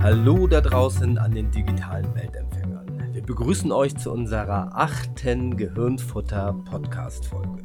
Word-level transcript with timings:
Hallo 0.00 0.46
da 0.46 0.60
draußen 0.60 1.16
an 1.18 1.32
den 1.32 1.50
digitalen 1.50 2.14
Weltempfängern. 2.14 3.12
Wir 3.12 3.22
begrüßen 3.22 3.72
euch 3.72 3.96
zu 3.96 4.12
unserer 4.12 4.70
achten 4.74 5.56
Gehirnfutter 5.56 6.54
Podcast 6.64 7.26
Folge. 7.26 7.62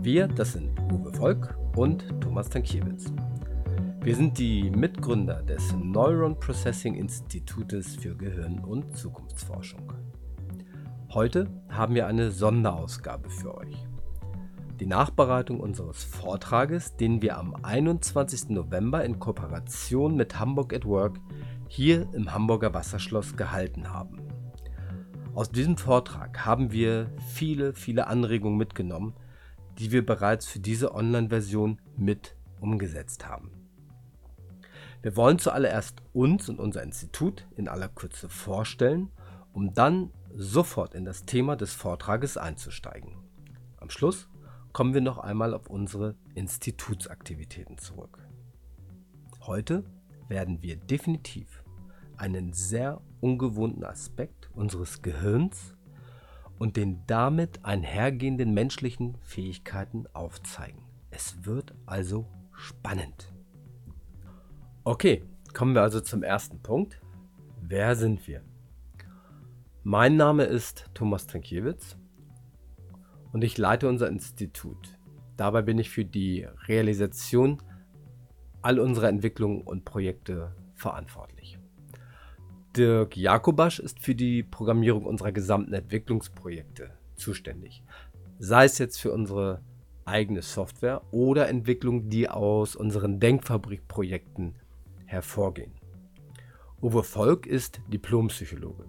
Wir, 0.00 0.28
das 0.28 0.52
sind 0.52 0.78
Uwe 0.92 1.12
Volk 1.12 1.56
und 1.76 2.04
Thomas 2.20 2.48
Tankiewicz. 2.48 3.12
Wir 4.00 4.16
sind 4.16 4.38
die 4.38 4.70
Mitgründer 4.70 5.42
des 5.42 5.72
Neuron 5.74 6.38
Processing 6.38 6.94
Institutes 6.94 7.96
für 7.96 8.16
Gehirn- 8.16 8.64
und 8.64 8.96
Zukunftsforschung. 8.96 9.92
Heute 11.10 11.48
haben 11.68 11.94
wir 11.94 12.06
eine 12.06 12.30
Sonderausgabe 12.30 13.28
für 13.28 13.56
euch. 13.56 13.91
Die 14.82 14.88
Nachbereitung 14.88 15.60
unseres 15.60 16.02
Vortrages, 16.02 16.96
den 16.96 17.22
wir 17.22 17.38
am 17.38 17.54
21. 17.62 18.48
November 18.48 19.04
in 19.04 19.20
Kooperation 19.20 20.16
mit 20.16 20.40
Hamburg 20.40 20.74
at 20.74 20.84
Work 20.84 21.20
hier 21.68 22.12
im 22.12 22.34
Hamburger 22.34 22.74
Wasserschloss 22.74 23.36
gehalten 23.36 23.92
haben. 23.92 24.18
Aus 25.36 25.52
diesem 25.52 25.76
Vortrag 25.76 26.44
haben 26.44 26.72
wir 26.72 27.12
viele, 27.28 27.74
viele 27.74 28.08
Anregungen 28.08 28.58
mitgenommen, 28.58 29.14
die 29.78 29.92
wir 29.92 30.04
bereits 30.04 30.46
für 30.46 30.58
diese 30.58 30.92
Online-Version 30.96 31.80
mit 31.96 32.34
umgesetzt 32.58 33.28
haben. 33.28 33.52
Wir 35.00 35.14
wollen 35.14 35.38
zuallererst 35.38 36.02
uns 36.12 36.48
und 36.48 36.58
unser 36.58 36.82
Institut 36.82 37.46
in 37.54 37.68
aller 37.68 37.88
Kürze 37.88 38.28
vorstellen, 38.28 39.12
um 39.52 39.74
dann 39.74 40.10
sofort 40.34 40.96
in 40.96 41.04
das 41.04 41.24
Thema 41.24 41.54
des 41.54 41.72
Vortrages 41.72 42.36
einzusteigen. 42.36 43.14
Am 43.76 43.88
Schluss 43.88 44.28
kommen 44.72 44.94
wir 44.94 45.00
noch 45.00 45.18
einmal 45.18 45.54
auf 45.54 45.68
unsere 45.68 46.16
Institutsaktivitäten 46.34 47.78
zurück. 47.78 48.18
Heute 49.40 49.84
werden 50.28 50.62
wir 50.62 50.76
definitiv 50.76 51.62
einen 52.16 52.52
sehr 52.52 53.00
ungewohnten 53.20 53.84
Aspekt 53.84 54.50
unseres 54.54 55.02
Gehirns 55.02 55.74
und 56.58 56.76
den 56.76 57.02
damit 57.06 57.64
einhergehenden 57.64 58.54
menschlichen 58.54 59.18
Fähigkeiten 59.20 60.06
aufzeigen. 60.12 60.80
Es 61.10 61.44
wird 61.44 61.74
also 61.86 62.26
spannend. 62.52 63.32
Okay, 64.84 65.24
kommen 65.52 65.74
wir 65.74 65.82
also 65.82 66.00
zum 66.00 66.22
ersten 66.22 66.60
Punkt. 66.60 67.00
Wer 67.60 67.96
sind 67.96 68.26
wir? 68.26 68.42
Mein 69.82 70.16
Name 70.16 70.44
ist 70.44 70.88
Thomas 70.94 71.26
Trankiewicz 71.26 71.96
und 73.32 73.42
ich 73.42 73.58
leite 73.58 73.88
unser 73.88 74.08
Institut. 74.08 74.98
Dabei 75.36 75.62
bin 75.62 75.78
ich 75.78 75.90
für 75.90 76.04
die 76.04 76.46
Realisation 76.68 77.62
all 78.60 78.78
unserer 78.78 79.08
Entwicklungen 79.08 79.62
und 79.62 79.84
Projekte 79.84 80.54
verantwortlich. 80.74 81.58
Dirk 82.76 83.16
Jakobasch 83.16 83.80
ist 83.80 84.00
für 84.00 84.14
die 84.14 84.42
Programmierung 84.42 85.04
unserer 85.04 85.32
gesamten 85.32 85.74
Entwicklungsprojekte 85.74 86.90
zuständig. 87.16 87.82
Sei 88.38 88.64
es 88.64 88.78
jetzt 88.78 89.00
für 89.00 89.12
unsere 89.12 89.62
eigene 90.04 90.42
Software 90.42 91.02
oder 91.12 91.48
Entwicklung, 91.48 92.08
die 92.08 92.28
aus 92.28 92.74
unseren 92.74 93.20
Denkfabrikprojekten 93.20 94.56
hervorgehen. 95.04 95.72
Uwe 96.80 97.02
Volk 97.02 97.46
ist 97.46 97.80
Diplompsychologe. 97.88 98.86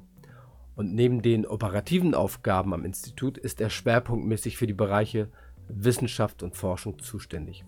Und 0.76 0.94
neben 0.94 1.22
den 1.22 1.46
operativen 1.46 2.16
Aufgaben 2.16 2.74
am 2.74 2.86
Institut 2.86 3.38
ist 3.38 3.62
er 3.62 3.70
schwerpunktmäßig 3.70 4.58
für 4.58 4.68
die 4.68 4.74
Bereiche 4.74 5.30
Wissenschaft 5.68 6.44
und 6.44 6.56
Forschung 6.56 7.00
zuständig. 7.00 7.64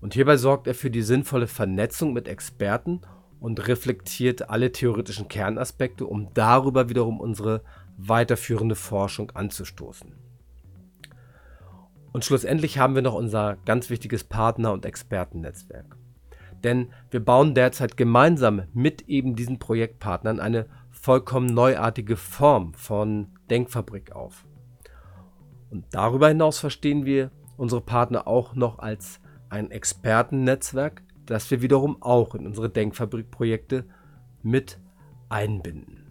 Und 0.00 0.14
hierbei 0.14 0.36
sorgt 0.36 0.66
er 0.66 0.74
für 0.74 0.90
die 0.90 1.02
sinnvolle 1.02 1.46
Vernetzung 1.46 2.12
mit 2.12 2.28
Experten 2.28 3.00
und 3.40 3.66
reflektiert 3.66 4.50
alle 4.50 4.72
theoretischen 4.72 5.28
Kernaspekte, 5.28 6.06
um 6.06 6.32
darüber 6.34 6.88
wiederum 6.88 7.20
unsere 7.20 7.62
weiterführende 7.96 8.74
Forschung 8.74 9.30
anzustoßen. 9.32 10.12
Und 12.12 12.24
schlussendlich 12.24 12.78
haben 12.78 12.94
wir 12.94 13.02
noch 13.02 13.14
unser 13.14 13.56
ganz 13.64 13.90
wichtiges 13.90 14.24
Partner- 14.24 14.72
und 14.72 14.86
Expertennetzwerk. 14.86 15.96
Denn 16.64 16.88
wir 17.10 17.20
bauen 17.20 17.54
derzeit 17.54 17.96
gemeinsam 17.96 18.62
mit 18.72 19.02
eben 19.02 19.36
diesen 19.36 19.58
Projektpartnern 19.58 20.40
eine 20.40 20.66
vollkommen 21.06 21.46
neuartige 21.46 22.16
Form 22.16 22.74
von 22.74 23.28
Denkfabrik 23.48 24.10
auf. 24.10 24.44
Und 25.70 25.84
darüber 25.92 26.26
hinaus 26.26 26.58
verstehen 26.58 27.04
wir 27.04 27.30
unsere 27.56 27.80
Partner 27.80 28.26
auch 28.26 28.56
noch 28.56 28.80
als 28.80 29.20
ein 29.48 29.70
Expertennetzwerk, 29.70 31.04
das 31.24 31.48
wir 31.48 31.62
wiederum 31.62 32.02
auch 32.02 32.34
in 32.34 32.44
unsere 32.44 32.68
Denkfabrikprojekte 32.68 33.86
mit 34.42 34.80
einbinden. 35.28 36.10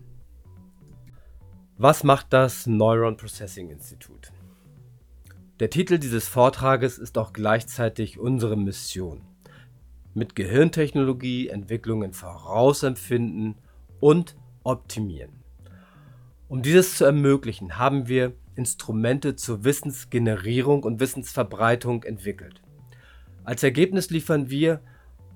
Was 1.78 2.06
macht 2.06 2.32
das 2.32 2.66
Neuron 2.66 3.18
Processing 3.18 3.72
Institute? 3.72 4.32
Der 5.60 5.70
Titel 5.70 5.98
dieses 5.98 6.30
Vortrages 6.30 7.00
ist 7.00 7.18
auch 7.18 7.34
gleichzeitig 7.34 8.18
unsere 8.18 8.56
Mission 8.56 9.24
mit 10.14 10.38
Gehirntechnologie 10.38 11.50
Entwicklungen 11.50 12.14
vorausempfinden 12.14 13.56
und 14.00 14.38
optimieren. 14.66 15.44
Um 16.48 16.62
dieses 16.62 16.98
zu 16.98 17.06
ermöglichen, 17.06 17.78
haben 17.78 18.08
wir 18.08 18.34
Instrumente 18.56 19.36
zur 19.36 19.64
Wissensgenerierung 19.64 20.84
und 20.84 21.00
Wissensverbreitung 21.00 22.04
entwickelt. 22.04 22.62
Als 23.44 23.64
Ergebnis 23.64 24.10
liefern 24.10 24.50
wir, 24.50 24.82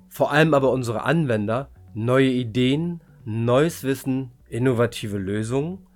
vor 0.08 0.32
allem 0.32 0.54
aber 0.54 0.72
unsere 0.72 1.02
Anwender, 1.04 1.70
neue 1.94 2.30
Ideen, 2.30 3.00
neues 3.24 3.84
Wissen, 3.84 4.32
innovative 4.48 5.18
Lösungen, 5.18 5.86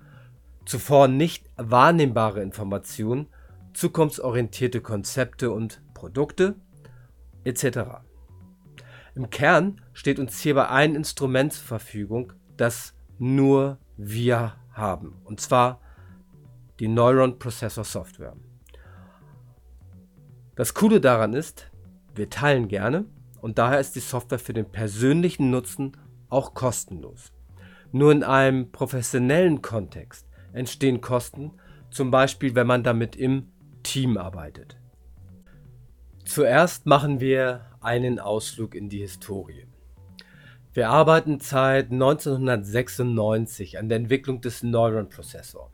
zuvor 0.65 1.07
nicht 1.07 1.49
wahrnehmbare 1.57 2.41
Informationen, 2.41 3.27
zukunftsorientierte 3.73 4.81
Konzepte 4.81 5.51
und 5.51 5.81
Produkte 5.93 6.55
etc. 7.43 8.01
Im 9.15 9.29
Kern 9.29 9.81
steht 9.93 10.19
uns 10.19 10.39
hierbei 10.39 10.69
ein 10.69 10.95
Instrument 10.95 11.53
zur 11.53 11.65
Verfügung, 11.65 12.33
das 12.57 12.94
nur 13.17 13.77
wir 13.97 14.55
haben. 14.71 15.15
Und 15.23 15.39
zwar 15.39 15.79
die 16.79 16.87
Neuron 16.87 17.39
Processor 17.39 17.83
Software. 17.83 18.35
Das 20.55 20.73
Coole 20.73 21.01
daran 21.01 21.33
ist, 21.33 21.71
wir 22.13 22.29
teilen 22.29 22.67
gerne 22.67 23.05
und 23.41 23.57
daher 23.57 23.79
ist 23.79 23.95
die 23.95 24.01
Software 24.01 24.39
für 24.39 24.53
den 24.53 24.71
persönlichen 24.71 25.49
Nutzen 25.49 25.97
auch 26.29 26.53
kostenlos. 26.53 27.31
Nur 27.91 28.11
in 28.11 28.23
einem 28.23 28.71
professionellen 28.71 29.61
Kontext 29.61 30.27
entstehen 30.53 31.01
Kosten, 31.01 31.51
zum 31.89 32.11
Beispiel 32.11 32.55
wenn 32.55 32.67
man 32.67 32.83
damit 32.83 33.15
im 33.15 33.51
Team 33.83 34.17
arbeitet. 34.17 34.77
Zuerst 36.25 36.85
machen 36.85 37.19
wir 37.19 37.67
einen 37.81 38.19
Ausflug 38.19 38.73
in 38.75 38.89
die 38.89 38.99
Historie. 38.99 39.67
Wir 40.75 40.89
arbeiten 40.89 41.39
seit 41.39 41.89
1996 41.89 43.79
an 43.79 43.87
der 43.87 43.97
Entwicklung 43.97 44.41
des 44.41 44.61
Neuron 44.61 45.07
Prozessor. 45.07 45.71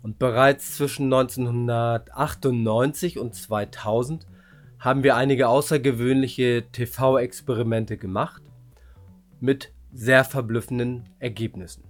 Und 0.00 0.20
bereits 0.20 0.76
zwischen 0.76 1.12
1998 1.12 3.18
und 3.18 3.34
2000 3.34 4.28
haben 4.78 5.02
wir 5.02 5.16
einige 5.16 5.48
außergewöhnliche 5.48 6.66
TV-Experimente 6.70 7.96
gemacht 7.96 8.40
mit 9.40 9.72
sehr 9.92 10.22
verblüffenden 10.22 11.08
Ergebnissen. 11.18 11.82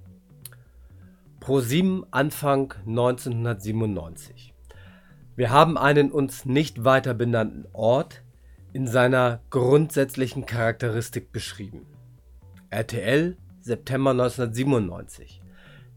Pro7 1.43 2.05
Anfang 2.11 2.73
1997. 2.87 4.55
Wir 5.37 5.51
haben 5.51 5.77
einen 5.77 6.11
uns 6.11 6.47
nicht 6.47 6.83
weiter 6.83 7.13
benannten 7.13 7.67
Ort 7.75 8.23
in 8.73 8.87
seiner 8.87 9.41
grundsätzlichen 9.51 10.47
Charakteristik 10.47 11.31
beschrieben. 11.31 11.85
RTL 12.71 13.37
September 13.61 14.11
1997. 14.11 15.43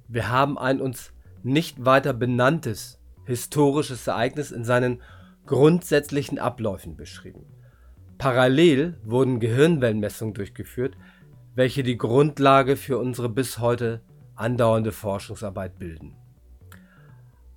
Wir 0.08 0.30
haben 0.30 0.58
ein 0.58 0.82
uns 0.82 1.14
nicht 1.44 1.86
weiter 1.86 2.14
benanntes 2.14 3.00
historisches 3.26 4.08
Ereignis 4.08 4.52
in 4.52 4.64
seinen 4.64 5.02
grundsätzlichen 5.46 6.40
Abläufen 6.40 6.96
beschrieben. 6.96 7.46
Parallel 8.18 8.98
wurden 9.04 9.40
Gehirnwellenmessungen 9.40 10.34
durchgeführt, 10.34 10.96
welche 11.56 11.84
die 11.84 11.98
Grundlage 11.98 12.78
für 12.78 12.98
unsere 12.98 13.30
bis 13.30 13.60
heute 13.60 14.02
andauernde 14.36 14.92
Forschungsarbeit 14.92 15.78
bilden. 15.78 16.16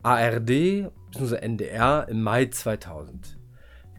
ARD 0.02 0.90
bzw. 1.12 1.36
NDR 1.36 2.08
im 2.08 2.22
Mai 2.22 2.46
2000. 2.46 3.38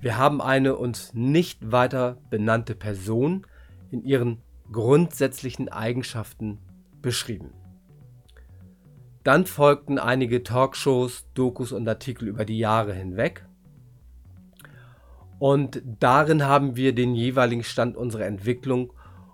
Wir 0.01 0.17
haben 0.17 0.41
eine 0.41 0.75
uns 0.75 1.13
nicht 1.13 1.71
weiter 1.71 2.17
benannte 2.29 2.75
Person 2.75 3.47
in 3.91 4.03
ihren 4.03 4.41
grundsätzlichen 4.71 5.69
Eigenschaften 5.69 6.59
beschrieben. 7.01 7.53
Dann 9.23 9.45
folgten 9.45 9.97
einige 9.97 10.43
Talkshows, 10.43 11.25
Dokus 11.33 11.71
und 11.71 11.87
Artikel 11.87 12.27
über 12.27 12.45
die 12.45 12.59
Jahre 12.59 12.93
hinweg. 12.93 13.45
Und 15.39 15.81
darin 15.99 16.43
haben 16.43 16.75
wir 16.75 16.93
den 16.93 17.15
jeweiligen 17.15 17.63
Stand 17.63 17.97
unserer 17.97 18.25
Entwicklung 18.25 18.93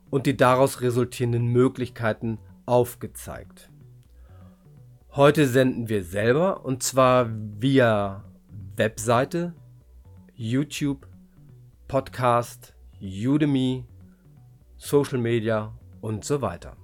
und 0.09 0.25
die 0.25 0.37
daraus 0.37 0.81
resultierenden 0.81 1.47
Möglichkeiten 1.47 2.39
aufgezeigt. 2.65 3.69
Heute 5.11 5.45
senden 5.45 5.89
wir 5.89 6.03
selber 6.03 6.63
und 6.63 6.83
zwar 6.83 7.29
via 7.29 8.23
Webseite, 8.77 9.53
YouTube, 10.35 11.05
Podcast, 11.89 12.73
Udemy, 13.01 13.85
Social 14.83 15.19
Media 15.19 15.77
und 16.01 16.25
so 16.25 16.41
weiter. 16.41 16.75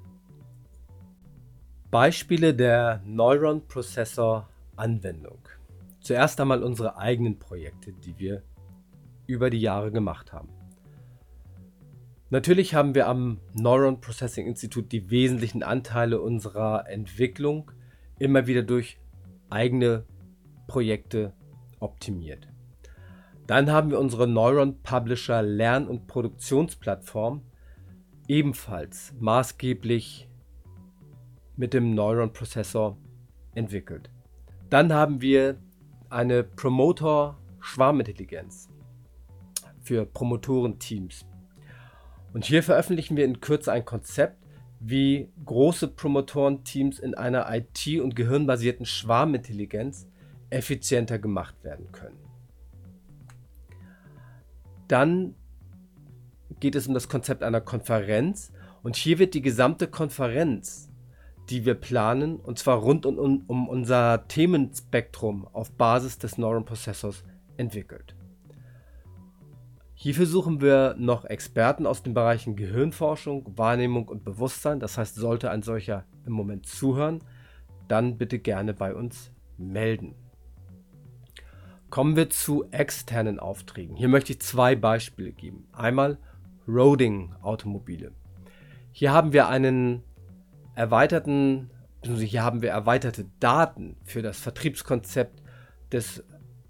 Beispiele 1.89 2.53
der 2.53 3.01
Neuron 3.03 3.67
Processor 3.67 4.47
Anwendung. 4.75 5.39
Zuerst 5.99 6.39
einmal 6.39 6.63
unsere 6.63 6.99
eigenen 6.99 7.39
Projekte, 7.39 7.93
die 7.93 8.19
wir 8.19 8.43
über 9.25 9.49
die 9.49 9.59
Jahre 9.59 9.91
gemacht 9.91 10.31
haben. 10.31 10.49
Natürlich 12.29 12.75
haben 12.75 12.93
wir 12.93 13.07
am 13.07 13.39
Neuron 13.55 13.99
Processing 13.99 14.45
Institute 14.45 14.87
die 14.87 15.09
wesentlichen 15.09 15.63
Anteile 15.63 16.21
unserer 16.21 16.87
Entwicklung 16.87 17.71
immer 18.19 18.45
wieder 18.45 18.61
durch 18.61 18.99
eigene 19.49 20.05
Projekte 20.67 21.33
optimiert. 21.79 22.47
Dann 23.47 23.71
haben 23.71 23.89
wir 23.89 23.99
unsere 23.99 24.27
Neuron 24.27 24.83
Publisher 24.83 25.41
Lern- 25.41 25.87
und 25.87 26.05
Produktionsplattform 26.05 27.41
ebenfalls 28.27 29.13
maßgeblich 29.19 30.27
mit 31.55 31.73
dem 31.73 31.93
Neuron 31.93 32.33
Prozessor 32.33 32.97
entwickelt. 33.55 34.09
Dann 34.69 34.93
haben 34.93 35.21
wir 35.21 35.57
eine 36.09 36.43
Promoter 36.43 37.37
Schwarmintelligenz 37.59 38.69
für 39.81 40.05
Promotorenteams. 40.05 41.25
Und 42.33 42.45
hier 42.45 42.61
veröffentlichen 42.61 43.17
wir 43.17 43.25
in 43.25 43.39
Kürze 43.39 43.71
ein 43.71 43.85
Konzept, 43.85 44.37
wie 44.79 45.29
große 45.45 45.87
Promotorenteams 45.87 46.99
in 46.99 47.15
einer 47.15 47.47
IT- 47.51 47.99
und 48.01 48.15
gehirnbasierten 48.15 48.85
Schwarmintelligenz 48.85 50.07
effizienter 50.49 51.17
gemacht 51.19 51.55
werden 51.63 51.91
können. 51.91 52.19
Dann 54.87 55.35
geht 56.59 56.75
es 56.75 56.87
um 56.87 56.93
das 56.93 57.09
Konzept 57.09 57.43
einer 57.43 57.61
Konferenz 57.61 58.51
und 58.83 58.95
hier 58.95 59.19
wird 59.19 59.33
die 59.33 59.41
gesamte 59.41 59.87
Konferenz, 59.87 60.89
die 61.49 61.65
wir 61.65 61.75
planen, 61.75 62.37
und 62.37 62.59
zwar 62.59 62.77
rund 62.77 63.05
um, 63.05 63.43
um 63.47 63.67
unser 63.69 64.27
Themenspektrum 64.27 65.47
auf 65.53 65.71
Basis 65.71 66.17
des 66.17 66.37
Neuron 66.37 66.65
Prozessors 66.65 67.23
entwickelt. 67.57 68.15
Hierfür 69.99 70.27
suchen 70.27 70.61
wir 70.61 70.95
noch 70.99 71.25
Experten 71.25 71.87
aus 71.87 72.03
den 72.03 72.13
Bereichen 72.13 72.55
Gehirnforschung, 72.55 73.57
Wahrnehmung 73.57 74.07
und 74.07 74.23
Bewusstsein. 74.23 74.79
Das 74.79 74.95
heißt, 74.95 75.15
sollte 75.15 75.49
ein 75.49 75.63
solcher 75.63 76.05
im 76.25 76.33
Moment 76.33 76.67
zuhören, 76.67 77.23
dann 77.87 78.17
bitte 78.17 78.37
gerne 78.37 78.75
bei 78.75 78.93
uns 78.93 79.31
melden. 79.57 80.13
Kommen 81.89 82.15
wir 82.15 82.29
zu 82.29 82.65
externen 82.69 83.39
Aufträgen. 83.39 83.95
Hier 83.95 84.07
möchte 84.07 84.33
ich 84.33 84.39
zwei 84.41 84.75
Beispiele 84.75 85.31
geben. 85.31 85.67
Einmal 85.71 86.19
Roading-Automobile. 86.67 88.11
Hier 88.91 89.11
haben 89.11 89.33
wir 89.33 89.47
einen 89.47 90.03
erweiterten, 90.75 91.69
hier 92.03 92.43
haben 92.43 92.61
wir 92.61 92.71
erweiterte 92.71 93.25
Daten 93.39 93.97
für 94.03 94.21
das 94.21 94.39
Vertriebskonzept 94.39 95.41
des 95.91 96.23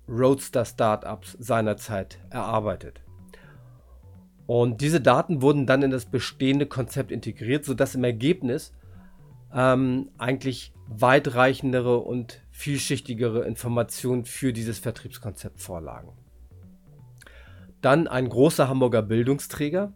Roadster 0.08 0.66
Startups 0.66 1.36
seinerzeit 1.40 2.20
erarbeitet. 2.30 3.02
Und 4.46 4.80
diese 4.80 5.02
Daten 5.02 5.42
wurden 5.42 5.66
dann 5.66 5.84
in 5.84 5.92
das 5.92 6.06
bestehende 6.06 6.66
Konzept 6.66 7.12
integriert, 7.12 7.66
sodass 7.66 7.96
im 7.96 8.06
Ergebnis 8.06 8.74
ähm, 9.54 10.10
eigentlich 10.18 10.74
weitreichendere 10.88 11.98
und 11.98 12.42
vielschichtigere 12.52 13.46
Informationen 13.46 14.24
für 14.24 14.54
dieses 14.54 14.80
Vertriebskonzept 14.80 15.60
vorlagen. 15.60 16.14
Dann 17.88 18.10
ein 18.10 18.28
großer 18.28 18.68
Hamburger 18.68 19.02
Bildungsträger. 19.02 19.94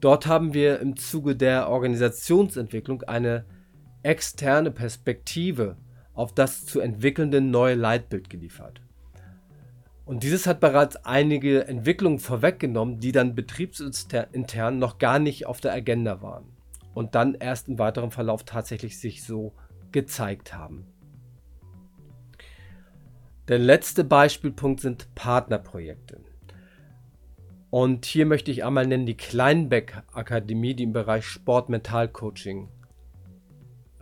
Dort 0.00 0.26
haben 0.26 0.54
wir 0.54 0.80
im 0.80 0.96
Zuge 0.96 1.36
der 1.36 1.68
Organisationsentwicklung 1.68 3.02
eine 3.02 3.44
externe 4.02 4.70
Perspektive 4.70 5.76
auf 6.14 6.32
das 6.32 6.64
zu 6.64 6.80
entwickelnde 6.80 7.42
neue 7.42 7.74
Leitbild 7.74 8.30
geliefert. 8.30 8.80
Und 10.06 10.22
dieses 10.22 10.46
hat 10.46 10.60
bereits 10.60 10.96
einige 11.04 11.68
Entwicklungen 11.68 12.18
vorweggenommen, 12.18 12.98
die 12.98 13.12
dann 13.12 13.34
betriebsintern 13.34 14.78
noch 14.78 14.96
gar 14.96 15.18
nicht 15.18 15.44
auf 15.44 15.60
der 15.60 15.74
Agenda 15.74 16.22
waren 16.22 16.46
und 16.94 17.14
dann 17.14 17.34
erst 17.34 17.68
im 17.68 17.78
weiteren 17.78 18.10
Verlauf 18.10 18.44
tatsächlich 18.44 18.98
sich 18.98 19.22
so 19.22 19.52
gezeigt 19.92 20.54
haben. 20.54 20.86
Der 23.48 23.58
letzte 23.58 24.02
Beispielpunkt 24.02 24.80
sind 24.80 25.14
Partnerprojekte. 25.14 26.22
Und 27.70 28.06
hier 28.06 28.24
möchte 28.24 28.50
ich 28.50 28.64
einmal 28.64 28.86
nennen 28.86 29.06
die 29.06 29.16
Kleinbeck 29.16 30.02
Akademie, 30.12 30.74
die 30.74 30.84
im 30.84 30.92
Bereich 30.92 31.26
Sport-Mental-Coaching 31.26 32.68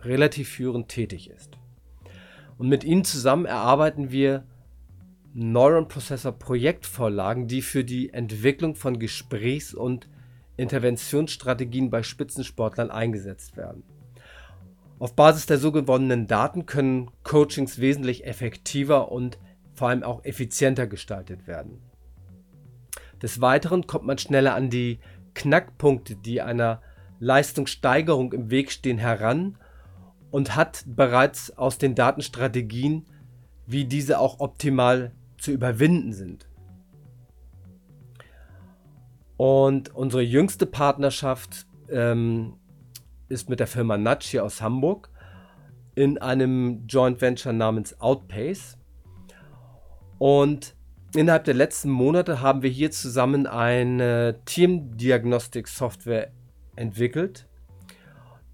relativ 0.01 0.49
führend 0.49 0.87
tätig 0.87 1.29
ist. 1.29 1.57
Und 2.57 2.69
mit 2.69 2.83
ihnen 2.83 3.03
zusammen 3.03 3.45
erarbeiten 3.45 4.11
wir 4.11 4.45
Neuron 5.33 5.87
Processor 5.87 6.31
Projektvorlagen, 6.31 7.47
die 7.47 7.61
für 7.61 7.83
die 7.83 8.11
Entwicklung 8.13 8.75
von 8.75 8.99
Gesprächs- 8.99 9.73
und 9.73 10.09
Interventionsstrategien 10.55 11.89
bei 11.89 12.01
Spitzensportlern 12.01 12.89
eingesetzt 12.89 13.57
werden. 13.57 13.83
Auf 14.97 15.15
Basis 15.15 15.45
der 15.45 15.59
so 15.59 15.71
gewonnenen 15.71 16.25
Daten 16.25 16.65
können 16.65 17.11
Coachings 17.23 17.79
wesentlich 17.79 18.25
effektiver 18.25 19.11
und 19.11 19.37
vor 19.75 19.89
allem 19.89 20.01
auch 20.01 20.25
effizienter 20.25 20.87
gestaltet 20.87 21.45
werden. 21.45 21.81
Des 23.21 23.41
Weiteren 23.41 23.87
kommt 23.87 24.05
man 24.05 24.17
schneller 24.17 24.55
an 24.55 24.69
die 24.69 24.99
Knackpunkte, 25.33 26.15
die 26.15 26.41
einer 26.41 26.81
Leistungssteigerung 27.19 28.33
im 28.33 28.49
Weg 28.49 28.71
stehen, 28.71 28.97
heran 28.97 29.57
und 30.31 30.55
hat 30.55 30.83
bereits 30.87 31.57
aus 31.57 31.77
den 31.77 31.95
Datenstrategien, 31.95 33.05
wie 33.65 33.85
diese 33.85 34.19
auch 34.19 34.39
optimal 34.39 35.11
zu 35.37 35.51
überwinden 35.51 36.13
sind. 36.13 36.47
Und 39.37 39.93
unsere 39.93 40.23
jüngste 40.23 40.65
Partnerschaft 40.65 41.67
ähm, 41.89 42.57
ist 43.29 43.49
mit 43.49 43.59
der 43.59 43.67
Firma 43.67 44.17
hier 44.21 44.43
aus 44.43 44.61
Hamburg 44.61 45.09
in 45.95 46.17
einem 46.17 46.85
Joint 46.87 47.21
Venture 47.21 47.53
namens 47.53 47.99
Outpace. 47.99 48.77
Und 50.19 50.75
innerhalb 51.17 51.45
der 51.45 51.53
letzten 51.53 51.89
Monate 51.89 52.41
haben 52.41 52.61
wir 52.61 52.69
hier 52.69 52.91
zusammen 52.91 53.47
eine 53.47 54.39
Teamdiagnostik-Software 54.45 56.31
entwickelt, 56.75 57.47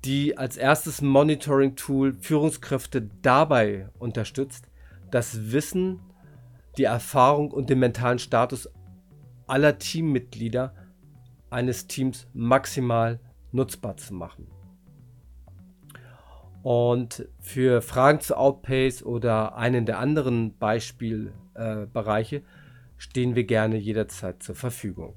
die 0.05 0.37
als 0.37 0.57
erstes 0.57 1.01
Monitoring-Tool 1.01 2.13
Führungskräfte 2.13 3.09
dabei 3.21 3.89
unterstützt, 3.99 4.69
das 5.11 5.51
Wissen 5.51 5.99
die 6.77 6.85
Erfahrung 6.85 7.51
und 7.51 7.69
den 7.69 7.79
mentalen 7.79 8.19
Status 8.19 8.69
aller 9.47 9.77
Teammitglieder 9.77 10.73
eines 11.49 11.87
Teams 11.87 12.27
maximal 12.33 13.19
nutzbar 13.51 13.97
zu 13.97 14.13
machen. 14.13 14.47
Und 16.63 17.27
für 17.39 17.81
Fragen 17.81 18.21
zu 18.21 18.37
Outpace 18.37 19.03
oder 19.03 19.55
einen 19.55 19.85
der 19.85 19.99
anderen 19.99 20.57
Beispielbereiche 20.57 21.42
äh, 21.55 22.41
stehen 22.97 23.35
wir 23.35 23.43
gerne 23.43 23.77
jederzeit 23.77 24.41
zur 24.41 24.55
Verfügung. 24.55 25.15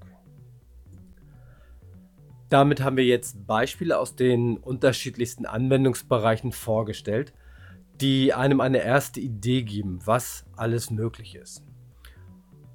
Damit 2.48 2.82
haben 2.82 2.96
wir 2.96 3.04
jetzt 3.04 3.46
Beispiele 3.46 3.98
aus 3.98 4.14
den 4.14 4.56
unterschiedlichsten 4.56 5.46
Anwendungsbereichen 5.46 6.52
vorgestellt 6.52 7.32
die 8.00 8.34
einem 8.34 8.60
eine 8.60 8.78
erste 8.78 9.20
Idee 9.20 9.62
geben, 9.62 10.00
was 10.04 10.44
alles 10.56 10.90
möglich 10.90 11.34
ist. 11.34 11.62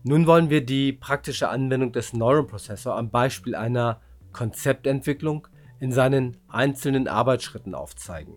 Nun 0.03 0.25
wollen 0.25 0.49
wir 0.49 0.65
die 0.65 0.93
praktische 0.93 1.49
Anwendung 1.49 1.91
des 1.91 2.13
Neuron 2.13 2.47
Processor 2.47 2.95
am 2.97 3.11
Beispiel 3.11 3.55
einer 3.55 4.01
Konzeptentwicklung 4.31 5.47
in 5.79 5.91
seinen 5.91 6.37
einzelnen 6.47 7.07
Arbeitsschritten 7.07 7.75
aufzeigen. 7.75 8.33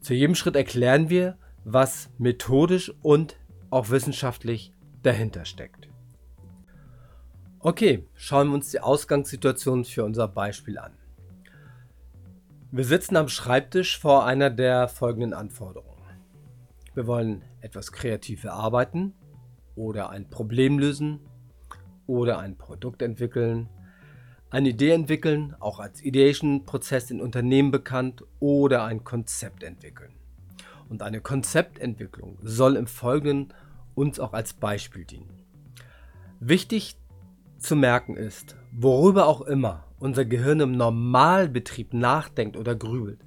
Zu 0.00 0.14
jedem 0.14 0.34
Schritt 0.34 0.56
erklären 0.56 1.08
wir, 1.08 1.38
was 1.64 2.10
methodisch 2.18 2.92
und 3.02 3.36
auch 3.76 3.90
wissenschaftlich 3.90 4.72
dahinter 5.02 5.44
steckt. 5.44 5.88
Okay, 7.58 8.06
schauen 8.14 8.48
wir 8.48 8.54
uns 8.54 8.70
die 8.70 8.80
Ausgangssituation 8.80 9.84
für 9.84 10.04
unser 10.04 10.28
Beispiel 10.28 10.78
an. 10.78 10.92
Wir 12.70 12.84
sitzen 12.84 13.16
am 13.16 13.28
Schreibtisch 13.28 13.98
vor 13.98 14.24
einer 14.24 14.48
der 14.48 14.88
folgenden 14.88 15.34
Anforderungen. 15.34 16.02
Wir 16.94 17.06
wollen 17.06 17.42
etwas 17.60 17.92
kreativ 17.92 18.44
erarbeiten 18.44 19.14
oder 19.74 20.08
ein 20.08 20.30
Problem 20.30 20.78
lösen 20.78 21.20
oder 22.06 22.38
ein 22.38 22.56
Produkt 22.56 23.02
entwickeln, 23.02 23.68
eine 24.48 24.70
Idee 24.70 24.92
entwickeln, 24.92 25.54
auch 25.60 25.80
als 25.80 26.02
Ideation-Prozess 26.02 27.10
in 27.10 27.20
Unternehmen 27.20 27.72
bekannt, 27.72 28.24
oder 28.40 28.84
ein 28.84 29.04
Konzept 29.04 29.62
entwickeln. 29.62 30.14
Und 30.88 31.02
eine 31.02 31.20
Konzeptentwicklung 31.20 32.38
soll 32.42 32.76
im 32.76 32.86
Folgenden 32.86 33.52
uns 33.96 34.20
auch 34.20 34.32
als 34.32 34.54
Beispiel 34.54 35.04
dienen. 35.04 35.42
Wichtig 36.38 36.96
zu 37.58 37.74
merken 37.74 38.16
ist, 38.16 38.56
worüber 38.70 39.26
auch 39.26 39.40
immer 39.40 39.84
unser 39.98 40.24
Gehirn 40.24 40.60
im 40.60 40.72
Normalbetrieb 40.72 41.94
nachdenkt 41.94 42.56
oder 42.56 42.76
grübelt, 42.76 43.18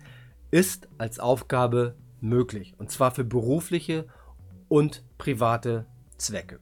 ist 0.51 0.88
als 0.97 1.19
Aufgabe 1.19 1.95
möglich. 2.21 2.75
Und 2.77 2.91
zwar 2.91 3.11
für 3.11 3.23
berufliche 3.23 4.07
und 4.67 5.03
private 5.17 5.88
Zwecke. 6.17 6.59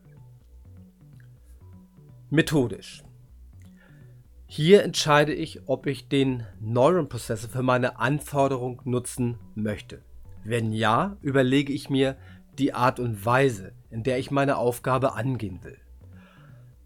Methodisch. 2.30 3.04
Hier 4.46 4.84
entscheide 4.84 5.34
ich, 5.34 5.68
ob 5.68 5.88
ich 5.88 6.08
den 6.08 6.46
Neuron 6.62 7.10
Processor 7.10 7.50
für 7.50 7.64
meine 7.64 8.00
Anforderung 8.00 8.82
nutzen 8.86 9.38
möchte. 9.56 10.02
Wenn 10.46 10.72
ja, 10.72 11.18
überlege 11.22 11.74
ich 11.74 11.90
mir 11.90 12.16
die 12.60 12.74
Art 12.74 13.00
und 13.00 13.26
Weise, 13.26 13.74
in 13.90 14.04
der 14.04 14.20
ich 14.20 14.32
meine 14.32 14.58
Aufgabe 14.58 15.14
angehen 15.14 15.64
will. 15.64 15.78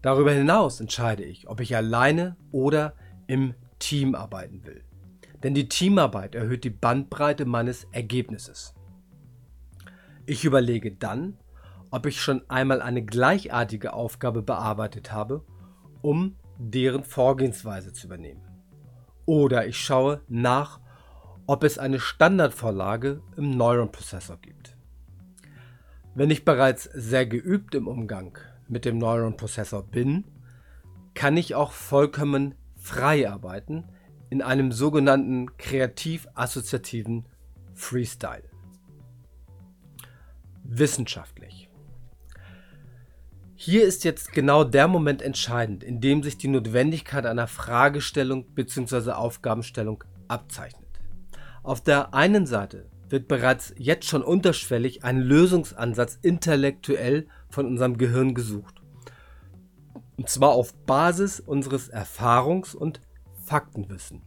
Darüber 0.02 0.32
hinaus 0.32 0.80
entscheide 0.80 1.22
ich, 1.22 1.48
ob 1.48 1.60
ich 1.60 1.76
alleine 1.76 2.36
oder 2.50 2.94
im 3.26 3.54
Team 3.78 4.14
arbeiten 4.14 4.64
will. 4.64 4.82
Denn 5.42 5.54
die 5.54 5.68
Teamarbeit 5.68 6.34
erhöht 6.34 6.64
die 6.64 6.70
Bandbreite 6.70 7.44
meines 7.44 7.84
Ergebnisses. 7.92 8.74
Ich 10.26 10.44
überlege 10.44 10.92
dann, 10.92 11.36
ob 11.90 12.06
ich 12.06 12.20
schon 12.20 12.48
einmal 12.48 12.80
eine 12.80 13.04
gleichartige 13.04 13.92
Aufgabe 13.92 14.42
bearbeitet 14.42 15.12
habe, 15.12 15.44
um 16.00 16.36
deren 16.58 17.04
Vorgehensweise 17.04 17.92
zu 17.92 18.06
übernehmen. 18.06 18.42
Oder 19.26 19.66
ich 19.66 19.78
schaue 19.78 20.20
nach, 20.28 20.80
ob 21.46 21.64
es 21.64 21.78
eine 21.78 22.00
Standardvorlage 22.00 23.20
im 23.36 23.56
Neuron-Prozessor 23.56 24.38
gibt. 24.38 24.76
Wenn 26.14 26.30
ich 26.30 26.44
bereits 26.44 26.84
sehr 26.92 27.24
geübt 27.24 27.74
im 27.74 27.88
Umgang 27.88 28.38
mit 28.68 28.84
dem 28.84 28.98
Neuron-Prozessor 28.98 29.82
bin, 29.82 30.24
kann 31.14 31.38
ich 31.38 31.54
auch 31.54 31.72
vollkommen 31.72 32.54
frei 32.76 33.30
arbeiten 33.30 33.84
in 34.28 34.42
einem 34.42 34.72
sogenannten 34.72 35.56
kreativ-assoziativen 35.56 37.26
Freestyle. 37.74 38.44
Wissenschaftlich. 40.64 41.70
Hier 43.54 43.84
ist 43.84 44.04
jetzt 44.04 44.32
genau 44.32 44.64
der 44.64 44.88
Moment 44.88 45.22
entscheidend, 45.22 45.82
in 45.82 46.00
dem 46.00 46.22
sich 46.22 46.36
die 46.36 46.48
Notwendigkeit 46.48 47.24
einer 47.24 47.46
Fragestellung 47.46 48.54
bzw. 48.54 49.12
Aufgabenstellung 49.12 50.04
abzeichnet. 50.28 50.88
Auf 51.62 51.80
der 51.80 52.12
einen 52.12 52.44
Seite 52.44 52.90
wird 53.12 53.28
bereits 53.28 53.74
jetzt 53.76 54.08
schon 54.08 54.22
unterschwellig 54.22 55.04
ein 55.04 55.18
Lösungsansatz 55.18 56.18
intellektuell 56.22 57.28
von 57.50 57.66
unserem 57.66 57.98
Gehirn 57.98 58.34
gesucht. 58.34 58.82
Und 60.16 60.30
zwar 60.30 60.52
auf 60.52 60.74
Basis 60.86 61.38
unseres 61.38 61.92
Erfahrungs- 61.92 62.74
und 62.74 63.00
Faktenwissen. 63.44 64.22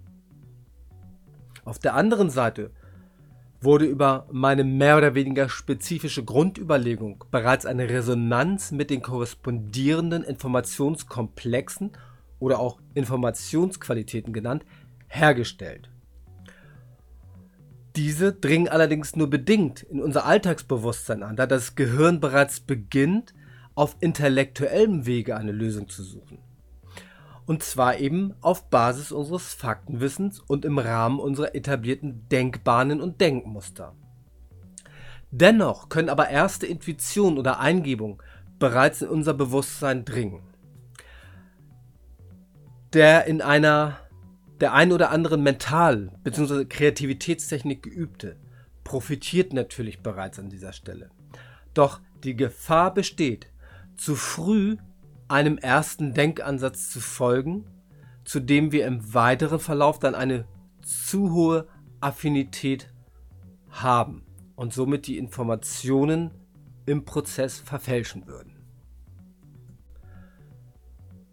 Auf 1.64 1.80
der 1.80 1.96
anderen 1.96 2.30
Seite 2.30 2.72
wurde 3.60 3.86
über 3.86 4.28
meine 4.32 4.64
mehr 4.64 4.98
oder 4.98 5.16
weniger 5.16 5.50
spezifische 5.50 6.24
Grundüberlegung 6.24 7.26
bereits 7.32 7.66
eine 7.66 7.90
Resonanz 7.90 8.72
mit 8.72 8.92
den 8.92 9.02
korrespondierenden 9.02 10.24
Informationskomplexen 10.24 11.94
oder 12.38 12.60
auch 12.60 12.80
Informationsqualitäten 12.94 14.32
genannt, 14.32 14.64
hergestellt. 15.08 15.90
Diese 17.96 18.34
dringen 18.34 18.68
allerdings 18.68 19.16
nur 19.16 19.30
bedingt 19.30 19.84
in 19.84 20.02
unser 20.02 20.26
Alltagsbewusstsein 20.26 21.24
an, 21.24 21.36
da 21.36 21.48
das 21.48 21.76
Gehirn 21.76 22.20
bereits 22.20 22.60
beginnt, 22.60 23.34
auf 23.74 23.96
intellektuellem 24.00 25.06
Wege 25.06 25.36
eine 25.38 25.52
Lösung 25.52 25.88
zu 25.88 26.04
suchen. 26.04 26.40
Und 27.46 27.64
zwar 27.64 28.00
eben 28.00 28.34
auf 28.42 28.70
Basis 28.70 29.12
unseres 29.12 29.54
Faktenwissens 29.54 30.40
und 30.40 30.66
im 30.66 30.80
Rahmen 30.80 31.20
unserer 31.20 31.56
etablierten 31.56 32.28
Denkbahnen 32.30 33.02
und 33.02 33.22
Denkmuster. 33.22 33.96
Dennoch 35.32 35.90
können 35.90 36.10
aber 36.10 36.30
erste 36.30 36.66
Intuitionen 36.66 37.38
oder 37.38 37.60
Eingebungen 37.60 38.18
bereits 38.58 39.02
in 39.02 39.10
unser 39.10 39.34
Bewusstsein 39.34 40.06
dringen. 40.06 40.42
Der 42.94 43.26
in 43.26 43.42
einer 43.42 43.98
der 44.62 44.74
ein 44.74 44.92
oder 44.92 45.12
anderen 45.12 45.44
Mental- 45.44 46.12
bzw. 46.24 46.66
Kreativitätstechnik 46.66 47.84
geübte 47.84 48.38
profitiert 48.84 49.54
natürlich 49.54 50.02
bereits 50.02 50.40
an 50.40 50.50
dieser 50.50 50.74
Stelle. 50.74 51.10
Doch 51.74 52.00
die 52.24 52.36
Gefahr 52.36 52.94
besteht, 52.94 53.48
zu 53.98 54.16
früh 54.16 54.78
einem 55.28 55.58
ersten 55.58 56.14
Denkansatz 56.14 56.90
zu 56.90 57.00
folgen, 57.00 57.66
zu 58.24 58.40
dem 58.40 58.72
wir 58.72 58.86
im 58.86 59.14
weiteren 59.14 59.60
Verlauf 59.60 60.00
dann 60.00 60.16
eine 60.16 60.46
zu 60.82 61.34
hohe 61.34 61.68
Affinität 62.00 62.90
haben 63.70 64.24
und 64.56 64.74
somit 64.74 65.08
die 65.08 65.18
Informationen 65.18 66.32
im 66.86 67.04
Prozess 67.04 67.58
verfälschen 67.58 68.28
würden. 68.28 68.56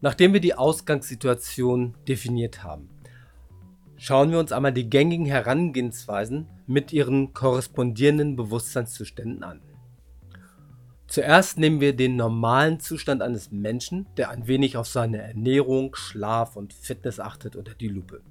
Nachdem 0.00 0.32
wir 0.32 0.40
die 0.40 0.54
Ausgangssituation 0.54 1.94
definiert 2.08 2.64
haben, 2.64 2.88
Schauen 4.04 4.32
wir 4.32 4.40
uns 4.40 4.50
einmal 4.50 4.72
die 4.72 4.90
gängigen 4.90 5.26
Herangehensweisen 5.26 6.48
mit 6.66 6.92
ihren 6.92 7.34
korrespondierenden 7.34 8.34
Bewusstseinszuständen 8.34 9.44
an. 9.44 9.60
Zuerst 11.06 11.56
nehmen 11.56 11.80
wir 11.80 11.94
den 11.94 12.16
normalen 12.16 12.80
Zustand 12.80 13.22
eines 13.22 13.52
Menschen, 13.52 14.08
der 14.16 14.30
ein 14.30 14.48
wenig 14.48 14.76
auf 14.76 14.88
seine 14.88 15.22
Ernährung, 15.22 15.94
Schlaf 15.94 16.56
und 16.56 16.72
Fitness 16.72 17.20
achtet, 17.20 17.54
unter 17.54 17.74
die 17.74 17.86
Lupe. 17.86 18.22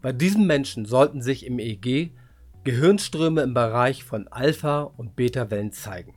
Bei 0.00 0.10
diesem 0.10 0.48
Menschen 0.48 0.84
sollten 0.84 1.22
sich 1.22 1.46
im 1.46 1.60
EEG 1.60 2.10
Gehirnströme 2.64 3.42
im 3.42 3.54
Bereich 3.54 4.02
von 4.02 4.26
Alpha- 4.26 4.82
und 4.96 5.14
Beta-Wellen 5.14 5.70
zeigen. 5.70 6.16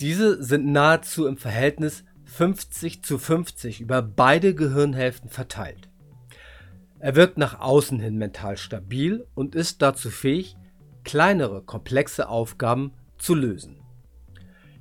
Diese 0.00 0.42
sind 0.42 0.64
nahezu 0.72 1.26
im 1.26 1.36
Verhältnis 1.36 2.02
50 2.24 3.04
zu 3.04 3.18
50 3.18 3.82
über 3.82 4.00
beide 4.00 4.54
Gehirnhälften 4.54 5.28
verteilt. 5.28 5.90
Er 6.98 7.14
wirkt 7.14 7.36
nach 7.38 7.60
außen 7.60 8.00
hin 8.00 8.16
mental 8.16 8.56
stabil 8.56 9.26
und 9.34 9.54
ist 9.54 9.82
dazu 9.82 10.10
fähig, 10.10 10.56
kleinere, 11.04 11.62
komplexe 11.62 12.28
Aufgaben 12.28 12.92
zu 13.18 13.34
lösen. 13.34 13.80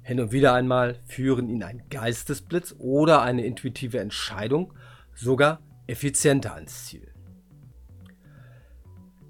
Hin 0.01 0.19
und 0.19 0.31
wieder 0.31 0.53
einmal 0.53 0.99
führen 1.05 1.49
ihn 1.49 1.63
ein 1.63 1.83
Geistesblitz 1.89 2.75
oder 2.77 3.21
eine 3.21 3.45
intuitive 3.45 3.99
Entscheidung 3.99 4.73
sogar 5.13 5.61
effizienter 5.87 6.53
ans 6.53 6.85
Ziel. 6.85 7.11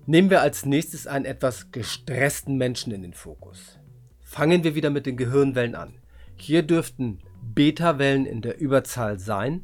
Nehmen 0.05 0.29
wir 0.29 0.41
als 0.41 0.65
nächstes 0.65 1.07
einen 1.07 1.25
etwas 1.25 1.71
gestressten 1.71 2.57
Menschen 2.57 2.93
in 2.93 3.01
den 3.01 3.13
Fokus. 3.13 3.79
Fangen 4.21 4.63
wir 4.63 4.75
wieder 4.75 4.89
mit 4.89 5.05
den 5.05 5.17
Gehirnwellen 5.17 5.75
an. 5.75 5.97
Hier 6.35 6.61
dürften 6.61 7.19
Beta-Wellen 7.41 8.25
in 8.25 8.41
der 8.41 8.59
Überzahl 8.59 9.17
sein, 9.17 9.63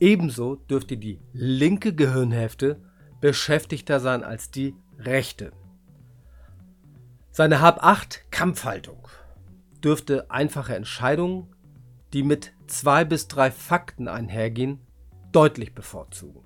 Ebenso 0.00 0.56
dürfte 0.56 0.96
die 0.96 1.20
linke 1.34 1.94
Gehirnhälfte 1.94 2.80
beschäftigter 3.20 4.00
sein 4.00 4.24
als 4.24 4.50
die 4.50 4.74
rechte. 4.98 5.52
Seine 7.30 7.60
Hab-8-Kampfhaltung 7.60 9.08
dürfte 9.84 10.30
einfache 10.30 10.74
Entscheidungen, 10.74 11.54
die 12.14 12.22
mit 12.22 12.54
zwei 12.66 13.04
bis 13.04 13.28
drei 13.28 13.50
Fakten 13.50 14.08
einhergehen, 14.08 14.80
deutlich 15.32 15.74
bevorzugen. 15.74 16.42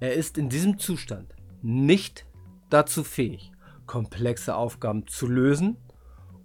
Er 0.00 0.14
ist 0.14 0.36
in 0.36 0.48
diesem 0.48 0.78
Zustand 0.78 1.36
nicht 1.62 2.26
dazu 2.70 3.04
fähig, 3.04 3.52
komplexe 3.86 4.56
Aufgaben 4.56 5.06
zu 5.06 5.28
lösen 5.28 5.76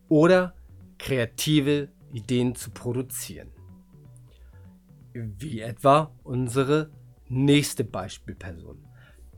oder 0.09 0.53
kreative 0.99 1.89
Ideen 2.11 2.53
zu 2.53 2.69
produzieren 2.69 3.51
wie 5.37 5.61
etwa 5.61 6.11
unsere 6.23 6.91
nächste 7.27 7.83
Beispielperson, 7.83 8.85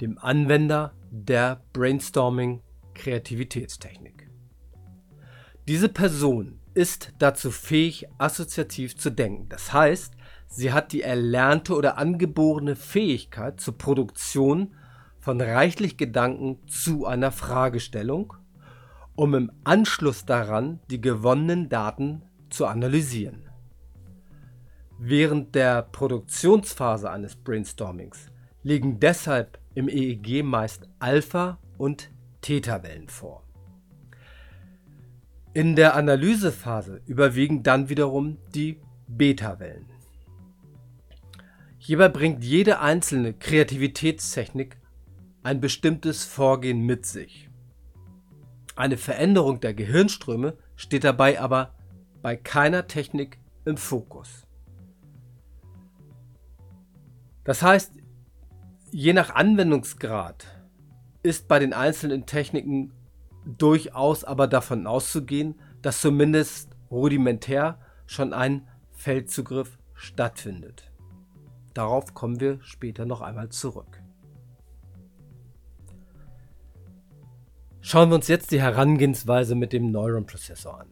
dem 0.02 0.18
Anwender 0.18 0.94
der 1.12 1.62
Brainstorming 1.74 2.62
Kreativitätstechnik. 2.94 4.30
Diese 5.68 5.90
Person 5.90 6.60
ist 6.74 7.14
dazu 7.20 7.52
fähig, 7.52 8.08
assoziativ 8.18 8.98
zu 8.98 9.10
denken. 9.10 9.50
Das 9.50 9.74
heißt, 9.74 10.14
sie 10.48 10.72
hat 10.72 10.92
die 10.92 11.02
erlernte 11.02 11.76
oder 11.76 11.98
angeborene 11.98 12.76
Fähigkeit 12.76 13.60
zur 13.60 13.78
Produktion 13.78 14.76
von 15.20 15.42
reichlich 15.42 15.98
Gedanken 15.98 16.66
zu 16.68 17.06
einer 17.06 17.32
Fragestellung, 17.32 18.34
um 19.16 19.36
im 19.36 19.52
Anschluss 19.64 20.26
daran 20.26 20.80
die 20.90 21.02
gewonnenen 21.02 21.70
Daten 21.70 22.24
zu 22.50 22.66
analysieren. 22.66 23.49
Während 25.02 25.56
der 25.56 25.84
Produktionsphase 25.84 27.10
eines 27.10 27.38
Brainstormings 27.38 28.28
liegen 28.64 29.00
deshalb 29.00 29.58
im 29.74 29.88
EEG 29.88 30.44
meist 30.44 30.90
Alpha- 31.00 31.58
und 31.78 32.12
Theta-Wellen 32.42 33.08
vor. 33.08 33.46
In 35.54 35.78
der 35.78 35.96
Analysephase 35.96 37.02
überwiegen 37.06 37.64
dann 37.64 37.88
wiederum 37.88 38.40
die 38.54 38.82
Beta-Wellen. 39.08 39.86
Hierbei 41.78 42.10
bringt 42.10 42.44
jede 42.44 42.82
einzelne 42.82 43.34
Kreativitätstechnik 43.34 44.76
ein 45.44 45.62
bestimmtes 45.62 46.26
Vorgehen 46.26 46.82
mit 46.86 47.06
sich. 47.06 47.50
Eine 48.76 48.98
Veränderung 48.98 49.62
der 49.62 49.74
Gehirnströme 49.74 50.58
steht 50.76 51.06
dabei 51.06 51.40
aber 51.40 51.74
bei 52.22 52.36
keiner 52.36 52.88
Technik 52.88 53.40
im 53.64 53.78
Fokus. 53.78 54.46
Das 57.50 57.64
heißt, 57.64 57.94
je 58.92 59.12
nach 59.12 59.34
Anwendungsgrad 59.34 60.46
ist 61.24 61.48
bei 61.48 61.58
den 61.58 61.74
einzelnen 61.74 62.28
Techniken 62.28 62.94
durchaus 63.44 64.24
aber 64.24 64.46
davon 64.46 64.86
auszugehen, 64.86 65.56
dass 65.82 66.00
zumindest 66.00 66.78
rudimentär 66.92 67.80
schon 68.06 68.34
ein 68.34 68.68
Feldzugriff 68.92 69.80
stattfindet. 69.96 70.92
Darauf 71.74 72.14
kommen 72.14 72.40
wir 72.40 72.60
später 72.62 73.08
noch 73.08 73.22
einmal 73.22 73.50
zurück. 73.50 74.00
Schauen 77.82 78.10
wir 78.10 78.16
uns 78.18 78.28
jetzt 78.28 78.52
die 78.52 78.62
Herangehensweise 78.62 79.56
mit 79.56 79.74
dem 79.74 79.90
Neuron-Prozessor 79.90 80.82
an. 80.82 80.88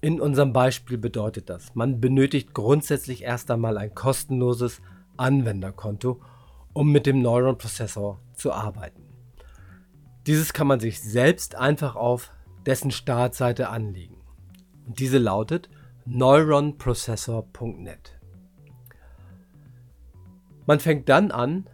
In 0.00 0.20
unserem 0.20 0.52
Beispiel 0.52 0.96
bedeutet 0.96 1.50
das, 1.50 1.74
man 1.74 2.00
benötigt 2.00 2.54
grundsätzlich 2.54 3.24
erst 3.24 3.50
einmal 3.50 3.78
ein 3.78 3.96
kostenloses 3.96 4.80
Anwenderkonto, 5.18 6.20
um 6.72 6.92
mit 6.92 7.06
dem 7.06 7.22
Neuron-Prozessor 7.22 8.20
zu 8.34 8.52
arbeiten. 8.52 9.02
Dieses 10.26 10.52
kann 10.52 10.66
man 10.66 10.80
sich 10.80 11.00
selbst 11.00 11.54
einfach 11.54 11.96
auf 11.96 12.32
dessen 12.66 12.90
Startseite 12.90 13.68
anlegen. 13.68 14.16
Und 14.86 15.00
diese 15.00 15.18
lautet 15.18 15.70
neuronprocessor.net. 16.04 18.18
Man 20.66 20.80
fängt 20.80 21.08
dann 21.08 21.30
an, 21.30 21.68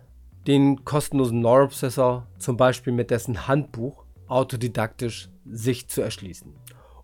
den 0.47 0.85
kostenlosen 0.85 1.41
Neuroprozessor 1.41 2.29
zum 2.39 2.57
Beispiel 2.57 2.93
mit 2.93 3.11
dessen 3.11 3.49
Handbuch 3.49 4.05
autodidaktisch 4.29 5.31
sich 5.45 5.89
zu 5.89 6.01
erschließen. 6.01 6.55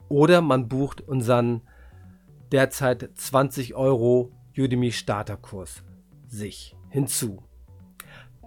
Oder 0.08 0.40
man 0.40 0.68
bucht 0.68 1.00
unseren 1.00 1.62
derzeit 2.52 3.10
20 3.14 3.74
Euro 3.74 4.32
Udemy 4.56 4.92
Starterkurs 4.92 5.82
sich 6.30 6.76
hinzu. 6.88 7.42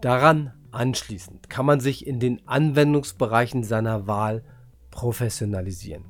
Daran 0.02 0.54
anschließend 0.72 1.50
kann 1.50 1.66
man 1.66 1.80
sich 1.80 2.08
in 2.08 2.20
den 2.20 2.46
Anwendungsbereichen 2.48 3.64
seiner 3.64 4.08
Wahl 4.08 4.44
professionalisieren. 4.92 6.06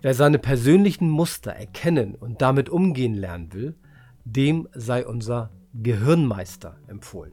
Wer 0.00 0.14
seine 0.14 0.38
persönlichen 0.38 1.10
Muster 1.10 1.52
erkennen 1.52 2.14
und 2.14 2.40
damit 2.40 2.68
umgehen 2.68 3.14
lernen 3.14 3.52
will, 3.52 3.76
dem 4.24 4.68
sei 4.74 5.06
unser 5.06 5.50
Gehirnmeister 5.74 6.78
empfohlen. 6.86 7.32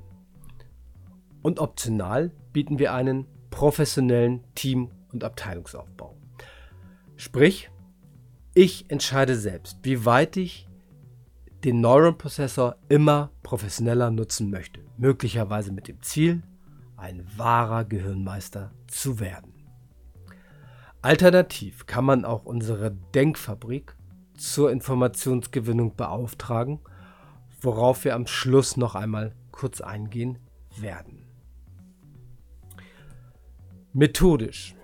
Und 1.41 1.59
optional 1.59 2.31
bieten 2.53 2.79
wir 2.79 2.93
einen 2.93 3.27
professionellen 3.51 4.43
Team- 4.55 4.89
und 5.11 5.23
Abteilungsaufbau. 5.23 6.17
Sprich, 7.17 7.69
ich 8.55 8.89
entscheide 8.89 9.35
selbst, 9.35 9.79
wie 9.83 10.05
weit 10.05 10.37
ich 10.37 10.64
den 11.65 11.81
Neuron-Prozessor 11.81 12.75
immer 12.89 13.31
professioneller 13.41 14.11
nutzen 14.11 14.51
möchte, 14.51 14.81
möglicherweise 14.97 15.71
mit 15.71 15.87
dem 15.87 15.99
Ziel, 16.03 16.43
ein 16.95 17.25
wahrer 17.37 17.85
Gehirnmeister 17.85 18.71
zu 18.85 19.19
werden. 19.19 19.51
Alternativ 21.01 21.87
kann 21.87 22.05
man 22.05 22.23
auch 22.23 22.45
unsere 22.45 22.91
Denkfabrik 23.15 23.95
zur 24.37 24.71
Informationsgewinnung 24.71 25.95
beauftragen, 25.95 26.81
worauf 27.61 28.05
wir 28.05 28.13
am 28.13 28.27
Schluss 28.27 28.77
noch 28.77 28.93
einmal 28.93 29.33
kurz 29.51 29.81
eingehen 29.81 30.37
werden. 30.77 31.25
Methodisch. 33.91 34.75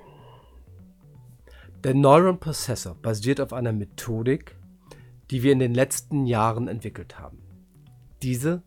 Der 1.84 1.94
Neuron 1.94 2.40
Processor 2.40 2.96
basiert 2.96 3.40
auf 3.40 3.54
einer 3.54 3.72
Methodik, 3.72 4.56
die 5.32 5.44
wir 5.44 5.54
in 5.54 5.60
den 5.60 5.74
letzten 5.74 6.26
Jahren 6.26 6.68
entwickelt 6.68 7.18
haben. 7.18 7.42
Diese 8.22 8.62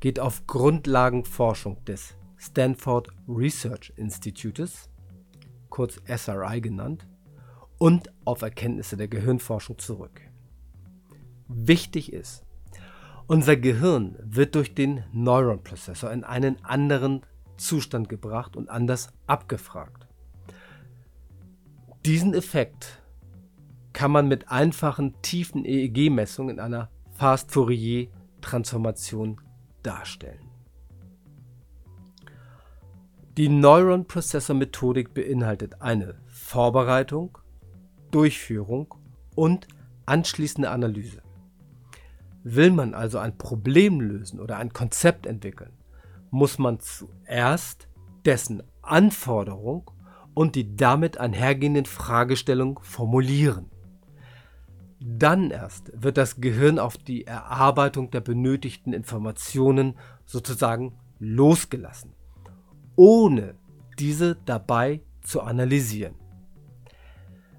geht 0.00 0.18
auf 0.18 0.46
Grundlagenforschung 0.46 1.84
des 1.84 2.16
Stanford 2.36 3.08
Research 3.28 3.92
Institutes, 3.96 4.90
kurz 5.70 6.00
SRI 6.06 6.60
genannt, 6.60 7.06
und 7.78 8.12
auf 8.24 8.42
Erkenntnisse 8.42 8.96
der 8.96 9.06
Gehirnforschung 9.06 9.78
zurück. 9.78 10.20
Wichtig 11.46 12.12
ist, 12.12 12.44
unser 13.28 13.56
Gehirn 13.56 14.16
wird 14.20 14.56
durch 14.56 14.74
den 14.74 15.04
Neuron-Prozessor 15.12 16.10
in 16.10 16.24
einen 16.24 16.64
anderen 16.64 17.22
Zustand 17.56 18.08
gebracht 18.08 18.56
und 18.56 18.68
anders 18.68 19.12
abgefragt. 19.26 20.08
Diesen 22.04 22.34
Effekt 22.34 23.02
kann 23.98 24.12
man 24.12 24.28
mit 24.28 24.48
einfachen 24.48 25.20
tiefen 25.22 25.64
EEG-Messungen 25.64 26.58
in 26.58 26.60
einer 26.60 26.88
Fast-Fourier-Transformation 27.14 29.40
darstellen. 29.82 30.52
Die 33.36 33.48
Neuron-Processor-Methodik 33.48 35.14
beinhaltet 35.14 35.82
eine 35.82 36.14
Vorbereitung, 36.26 37.38
Durchführung 38.12 38.94
und 39.34 39.66
anschließende 40.06 40.70
Analyse. 40.70 41.20
Will 42.44 42.70
man 42.70 42.94
also 42.94 43.18
ein 43.18 43.36
Problem 43.36 44.00
lösen 44.00 44.38
oder 44.38 44.58
ein 44.58 44.72
Konzept 44.72 45.26
entwickeln, 45.26 45.72
muss 46.30 46.60
man 46.60 46.78
zuerst 46.78 47.88
dessen 48.24 48.62
Anforderung 48.80 49.90
und 50.34 50.54
die 50.54 50.76
damit 50.76 51.18
einhergehenden 51.18 51.86
Fragestellungen 51.86 52.78
formulieren. 52.80 53.72
Dann 55.00 55.50
erst 55.50 55.92
wird 55.94 56.16
das 56.16 56.40
Gehirn 56.40 56.78
auf 56.78 56.96
die 56.96 57.24
Erarbeitung 57.26 58.10
der 58.10 58.20
benötigten 58.20 58.92
Informationen 58.92 59.94
sozusagen 60.24 60.96
losgelassen, 61.20 62.14
ohne 62.96 63.54
diese 63.98 64.36
dabei 64.44 65.02
zu 65.22 65.40
analysieren. 65.40 66.14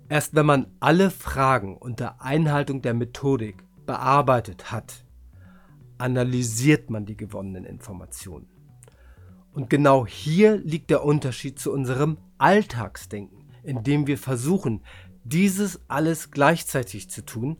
Erst 0.09 0.35
wenn 0.35 0.45
man 0.45 0.67
alle 0.79 1.11
Fragen 1.11 1.77
unter 1.77 2.21
Einhaltung 2.21 2.81
der 2.81 2.93
Methodik 2.93 3.63
bearbeitet 3.85 4.71
hat, 4.71 5.05
analysiert 5.97 6.89
man 6.89 7.05
die 7.05 7.15
gewonnenen 7.15 7.65
Informationen. 7.65 8.47
Und 9.53 9.69
genau 9.69 10.05
hier 10.05 10.57
liegt 10.57 10.89
der 10.89 11.03
Unterschied 11.03 11.59
zu 11.59 11.71
unserem 11.71 12.17
Alltagsdenken, 12.37 13.45
in 13.63 13.83
dem 13.83 14.07
wir 14.07 14.17
versuchen, 14.17 14.81
dieses 15.23 15.81
alles 15.89 16.31
gleichzeitig 16.31 17.09
zu 17.09 17.25
tun 17.25 17.57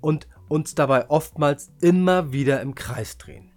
und 0.00 0.28
uns 0.48 0.74
dabei 0.74 1.10
oftmals 1.10 1.70
immer 1.80 2.32
wieder 2.32 2.60
im 2.60 2.74
Kreis 2.74 3.18
drehen. 3.18 3.52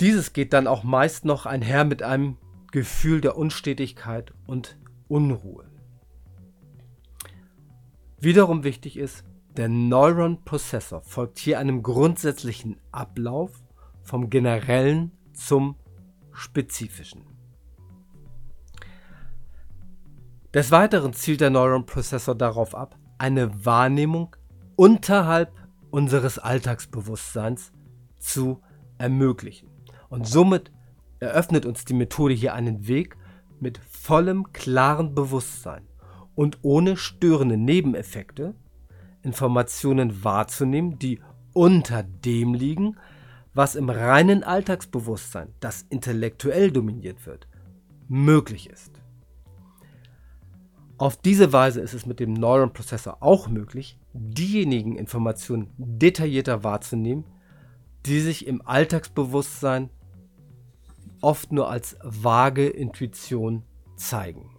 Dieses 0.00 0.32
geht 0.32 0.52
dann 0.52 0.66
auch 0.66 0.84
meist 0.84 1.24
noch 1.24 1.46
einher 1.46 1.84
mit 1.84 2.02
einem 2.02 2.36
Gefühl 2.70 3.20
der 3.20 3.36
Unstetigkeit 3.36 4.34
und 4.46 4.78
Unruhe. 5.08 5.64
Wiederum 8.18 8.64
wichtig 8.64 8.96
ist, 8.96 9.24
der 9.56 9.68
Neuron-Prozessor 9.68 11.00
folgt 11.00 11.38
hier 11.38 11.58
einem 11.58 11.82
grundsätzlichen 11.82 12.76
Ablauf 12.92 13.62
vom 14.02 14.28
generellen 14.28 15.12
zum 15.32 15.76
spezifischen. 16.32 17.35
Des 20.56 20.70
Weiteren 20.70 21.12
zielt 21.12 21.42
der 21.42 21.50
Neuron-Prozessor 21.50 22.34
darauf 22.34 22.74
ab, 22.74 22.98
eine 23.18 23.66
Wahrnehmung 23.66 24.34
unterhalb 24.74 25.52
unseres 25.90 26.38
Alltagsbewusstseins 26.38 27.72
zu 28.18 28.62
ermöglichen. 28.96 29.68
Und 30.08 30.26
somit 30.26 30.72
eröffnet 31.20 31.66
uns 31.66 31.84
die 31.84 31.92
Methode 31.92 32.32
hier 32.32 32.54
einen 32.54 32.88
Weg 32.88 33.18
mit 33.60 33.82
vollem 33.86 34.50
klaren 34.54 35.14
Bewusstsein 35.14 35.86
und 36.34 36.60
ohne 36.62 36.96
störende 36.96 37.58
Nebeneffekte 37.58 38.54
Informationen 39.20 40.24
wahrzunehmen, 40.24 40.98
die 40.98 41.20
unter 41.52 42.02
dem 42.02 42.54
liegen, 42.54 42.96
was 43.52 43.74
im 43.74 43.90
reinen 43.90 44.42
Alltagsbewusstsein, 44.42 45.52
das 45.60 45.82
intellektuell 45.90 46.70
dominiert 46.70 47.26
wird, 47.26 47.46
möglich 48.08 48.70
ist. 48.70 48.95
Auf 50.98 51.18
diese 51.18 51.52
Weise 51.52 51.80
ist 51.80 51.92
es 51.92 52.06
mit 52.06 52.20
dem 52.20 52.32
Neuronprozessor 52.32 53.18
auch 53.20 53.48
möglich, 53.48 53.98
diejenigen 54.14 54.96
Informationen 54.96 55.70
detaillierter 55.76 56.64
wahrzunehmen, 56.64 57.24
die 58.06 58.20
sich 58.20 58.46
im 58.46 58.62
Alltagsbewusstsein 58.66 59.90
oft 61.20 61.52
nur 61.52 61.68
als 61.68 61.98
vage 62.02 62.66
Intuition 62.66 63.62
zeigen. 63.96 64.56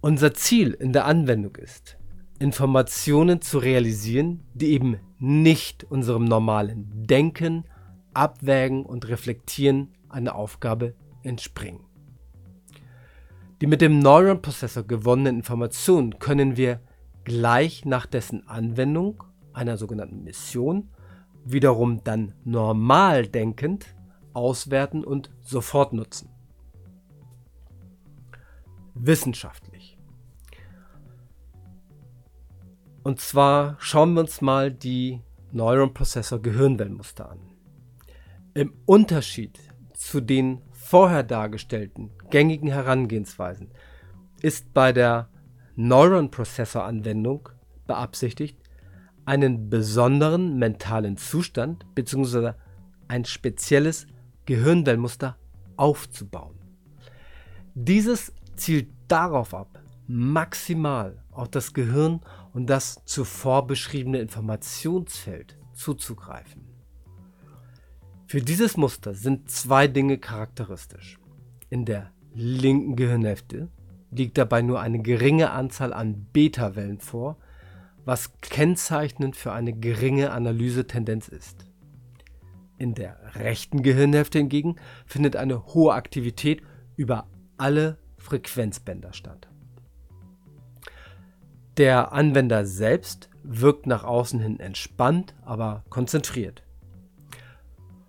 Unser 0.00 0.32
Ziel 0.32 0.72
in 0.74 0.92
der 0.92 1.06
Anwendung 1.06 1.56
ist, 1.56 1.98
Informationen 2.38 3.42
zu 3.42 3.58
realisieren, 3.58 4.44
die 4.54 4.70
eben 4.70 4.98
nicht 5.18 5.84
unserem 5.84 6.24
normalen 6.24 6.88
Denken, 7.06 7.64
Abwägen 8.14 8.86
und 8.86 9.08
Reflektieren 9.08 9.92
einer 10.08 10.36
Aufgabe 10.36 10.94
entspringen. 11.22 11.89
Die 13.60 13.66
mit 13.66 13.82
dem 13.82 13.98
Neuronprozessor 13.98 14.84
gewonnenen 14.84 15.36
Informationen 15.36 16.18
können 16.18 16.56
wir 16.56 16.80
gleich 17.24 17.84
nach 17.84 18.06
dessen 18.06 18.48
Anwendung, 18.48 19.22
einer 19.52 19.76
sogenannten 19.76 20.24
Mission, 20.24 20.88
wiederum 21.44 22.02
dann 22.02 22.34
normal 22.44 23.26
denkend 23.26 23.94
auswerten 24.32 25.04
und 25.04 25.30
sofort 25.42 25.92
nutzen. 25.92 26.30
Wissenschaftlich. 28.94 29.98
Und 33.02 33.20
zwar 33.20 33.76
schauen 33.78 34.14
wir 34.14 34.20
uns 34.20 34.40
mal 34.40 34.72
die 34.72 35.20
Neuronprozessor 35.52 36.40
Gehirnwellenmuster 36.40 37.30
an. 37.30 37.40
Im 38.54 38.74
Unterschied 38.86 39.58
zu 39.94 40.20
den 40.20 40.62
vorher 40.72 41.22
dargestellten 41.22 42.10
gängigen 42.30 42.68
Herangehensweisen 42.68 43.70
ist 44.42 44.72
bei 44.72 44.92
der 44.92 45.28
Neuron-Prozessor-Anwendung 45.76 47.48
beabsichtigt, 47.86 48.58
einen 49.24 49.70
besonderen 49.70 50.58
mentalen 50.58 51.16
Zustand 51.16 51.86
bzw. 51.94 52.52
ein 53.08 53.24
spezielles 53.24 54.06
Gehirnwellenmuster 54.46 55.36
aufzubauen. 55.76 56.58
Dieses 57.74 58.32
zielt 58.56 58.90
darauf 59.08 59.54
ab, 59.54 59.82
maximal 60.06 61.22
auf 61.30 61.48
das 61.48 61.72
Gehirn 61.72 62.20
und 62.52 62.68
das 62.68 63.00
zuvor 63.04 63.66
beschriebene 63.66 64.18
Informationsfeld 64.20 65.56
zuzugreifen. 65.72 66.66
Für 68.26 68.40
dieses 68.40 68.76
Muster 68.76 69.14
sind 69.14 69.50
zwei 69.50 69.88
Dinge 69.88 70.18
charakteristisch. 70.18 71.18
In 71.68 71.84
der 71.84 72.12
linken 72.34 72.96
Gehirnhälfte 72.96 73.68
liegt 74.10 74.38
dabei 74.38 74.62
nur 74.62 74.80
eine 74.80 75.00
geringe 75.00 75.50
Anzahl 75.50 75.92
an 75.92 76.26
Beta-Wellen 76.32 77.00
vor, 77.00 77.36
was 78.04 78.32
kennzeichnend 78.40 79.36
für 79.36 79.52
eine 79.52 79.72
geringe 79.72 80.32
Analysetendenz 80.32 81.28
ist. 81.28 81.66
In 82.78 82.94
der 82.94 83.18
rechten 83.34 83.82
Gehirnhälfte 83.82 84.38
hingegen 84.38 84.76
findet 85.06 85.36
eine 85.36 85.66
hohe 85.66 85.92
Aktivität 85.92 86.62
über 86.96 87.26
alle 87.56 87.98
Frequenzbänder 88.16 89.12
statt. 89.12 89.48
Der 91.76 92.12
Anwender 92.12 92.64
selbst 92.64 93.28
wirkt 93.42 93.86
nach 93.86 94.04
außen 94.04 94.40
hin 94.40 94.60
entspannt, 94.60 95.34
aber 95.44 95.84
konzentriert. 95.88 96.62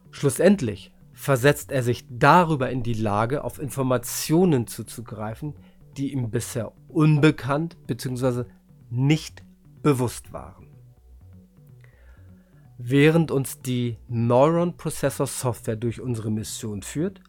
Schlussendlich 0.10 0.91
versetzt 1.21 1.71
er 1.71 1.84
sich 1.84 2.03
darüber 2.10 2.71
in 2.71 2.81
die 2.81 2.95
Lage, 2.95 3.43
auf 3.43 3.60
Informationen 3.60 4.65
zuzugreifen, 4.65 5.53
die 5.95 6.13
ihm 6.13 6.31
bisher 6.31 6.71
unbekannt 6.88 7.77
bzw. 7.86 8.45
nicht 8.89 9.43
bewusst 9.84 10.34
waren. 10.34 10.65
Während 12.79 13.29
uns 13.29 13.62
die 13.62 13.99
Neuron 14.07 14.77
Processor 14.77 15.27
Software 15.27 15.75
durch 15.75 16.01
unsere 16.01 16.31
Mission 16.31 16.81
führt, 16.81 17.21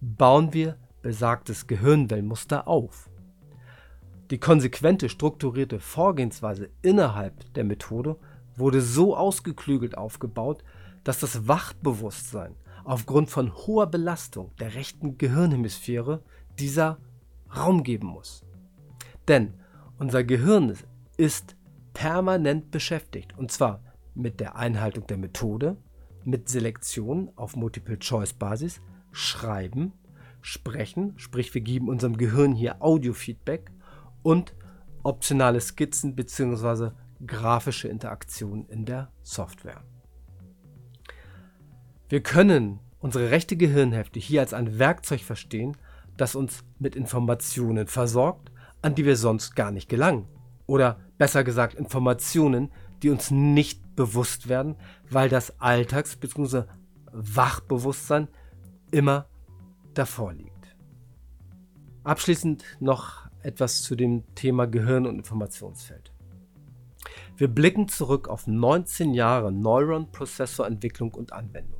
bauen 0.00 0.52
wir 0.52 0.76
besagtes 1.00 1.68
Gehirnwellenmuster 1.68 2.66
auf. 2.66 3.08
Die 4.32 4.38
konsequente 4.38 5.08
strukturierte 5.08 5.78
Vorgehensweise 5.78 6.70
innerhalb 6.82 7.54
der 7.54 7.62
Methode 7.62 8.16
wurde 8.56 8.80
so 8.80 9.16
ausgeklügelt 9.16 9.96
aufgebaut, 9.96 10.64
dass 11.04 11.20
das 11.20 11.46
Wachbewusstsein 11.46 12.56
aufgrund 12.86 13.30
von 13.30 13.52
hoher 13.52 13.88
Belastung 13.88 14.52
der 14.60 14.74
rechten 14.74 15.18
Gehirnhemisphäre 15.18 16.22
dieser 16.58 16.98
Raum 17.54 17.82
geben 17.82 18.06
muss. 18.06 18.44
Denn 19.26 19.54
unser 19.98 20.22
Gehirn 20.22 20.72
ist 21.16 21.56
permanent 21.92 22.70
beschäftigt 22.70 23.36
und 23.36 23.50
zwar 23.50 23.82
mit 24.14 24.38
der 24.38 24.56
Einhaltung 24.56 25.06
der 25.08 25.18
Methode, 25.18 25.76
mit 26.24 26.48
Selektion 26.48 27.30
auf 27.34 27.56
Multiple-Choice-Basis, 27.56 28.80
Schreiben, 29.10 29.92
Sprechen, 30.40 31.14
sprich 31.18 31.52
wir 31.54 31.62
geben 31.62 31.88
unserem 31.88 32.16
Gehirn 32.16 32.54
hier 32.54 32.82
Audiofeedback 32.82 33.72
und 34.22 34.54
optionale 35.02 35.60
Skizzen 35.60 36.14
bzw. 36.14 36.90
grafische 37.26 37.88
Interaktionen 37.88 38.66
in 38.68 38.84
der 38.84 39.10
Software. 39.22 39.82
Wir 42.08 42.22
können 42.22 42.80
unsere 43.00 43.30
rechte 43.30 43.56
Gehirnhälfte 43.56 44.20
hier 44.20 44.40
als 44.40 44.54
ein 44.54 44.78
Werkzeug 44.78 45.22
verstehen, 45.22 45.76
das 46.16 46.34
uns 46.34 46.64
mit 46.78 46.96
Informationen 46.96 47.86
versorgt, 47.88 48.50
an 48.82 48.94
die 48.94 49.04
wir 49.04 49.16
sonst 49.16 49.56
gar 49.56 49.70
nicht 49.70 49.88
gelangen. 49.88 50.26
Oder 50.66 51.00
besser 51.18 51.44
gesagt 51.44 51.74
Informationen, 51.74 52.70
die 53.02 53.10
uns 53.10 53.30
nicht 53.30 53.96
bewusst 53.96 54.48
werden, 54.48 54.76
weil 55.10 55.28
das 55.28 55.60
Alltags- 55.60 56.16
bzw. 56.16 56.64
Wachbewusstsein 57.12 58.28
immer 58.90 59.26
davor 59.94 60.32
liegt. 60.32 60.76
Abschließend 62.04 62.64
noch 62.78 63.28
etwas 63.42 63.82
zu 63.82 63.96
dem 63.96 64.22
Thema 64.34 64.66
Gehirn 64.66 65.06
und 65.06 65.16
Informationsfeld. 65.16 66.12
Wir 67.36 67.48
blicken 67.48 67.88
zurück 67.88 68.28
auf 68.28 68.46
19 68.46 69.12
Jahre 69.12 69.52
Neuron-Prozessorentwicklung 69.52 71.14
und 71.14 71.32
Anwendung. 71.32 71.75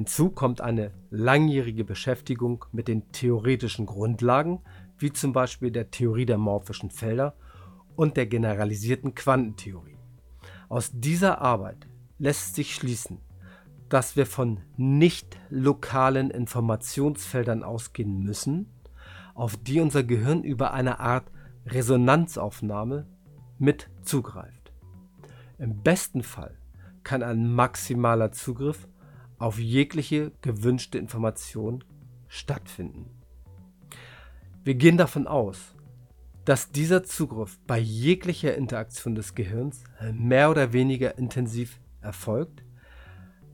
Hinzu 0.00 0.30
kommt 0.30 0.62
eine 0.62 0.92
langjährige 1.10 1.84
Beschäftigung 1.84 2.64
mit 2.72 2.88
den 2.88 3.12
theoretischen 3.12 3.84
Grundlagen, 3.84 4.62
wie 4.96 5.12
zum 5.12 5.34
Beispiel 5.34 5.70
der 5.70 5.90
Theorie 5.90 6.24
der 6.24 6.38
morphischen 6.38 6.88
Felder 6.88 7.36
und 7.96 8.16
der 8.16 8.24
generalisierten 8.24 9.14
Quantentheorie. 9.14 9.98
Aus 10.70 10.90
dieser 10.94 11.42
Arbeit 11.42 11.86
lässt 12.18 12.54
sich 12.54 12.74
schließen, 12.74 13.18
dass 13.90 14.16
wir 14.16 14.24
von 14.24 14.60
nicht 14.78 15.38
lokalen 15.50 16.30
Informationsfeldern 16.30 17.62
ausgehen 17.62 18.22
müssen, 18.22 18.72
auf 19.34 19.58
die 19.58 19.80
unser 19.80 20.02
Gehirn 20.02 20.44
über 20.44 20.72
eine 20.72 20.98
Art 21.00 21.30
Resonanzaufnahme 21.66 23.06
mit 23.58 23.90
zugreift. 24.00 24.72
Im 25.58 25.82
besten 25.82 26.22
Fall 26.22 26.56
kann 27.02 27.22
ein 27.22 27.52
maximaler 27.52 28.32
Zugriff 28.32 28.88
auf 29.40 29.58
jegliche 29.58 30.32
gewünschte 30.42 30.98
Information 30.98 31.82
stattfinden. 32.28 33.06
Wir 34.62 34.74
gehen 34.74 34.98
davon 34.98 35.26
aus, 35.26 35.74
dass 36.44 36.70
dieser 36.70 37.02
Zugriff 37.02 37.58
bei 37.66 37.78
jeglicher 37.78 38.54
Interaktion 38.54 39.14
des 39.14 39.34
Gehirns 39.34 39.82
mehr 40.12 40.50
oder 40.50 40.72
weniger 40.72 41.16
intensiv 41.16 41.80
erfolgt, 42.02 42.62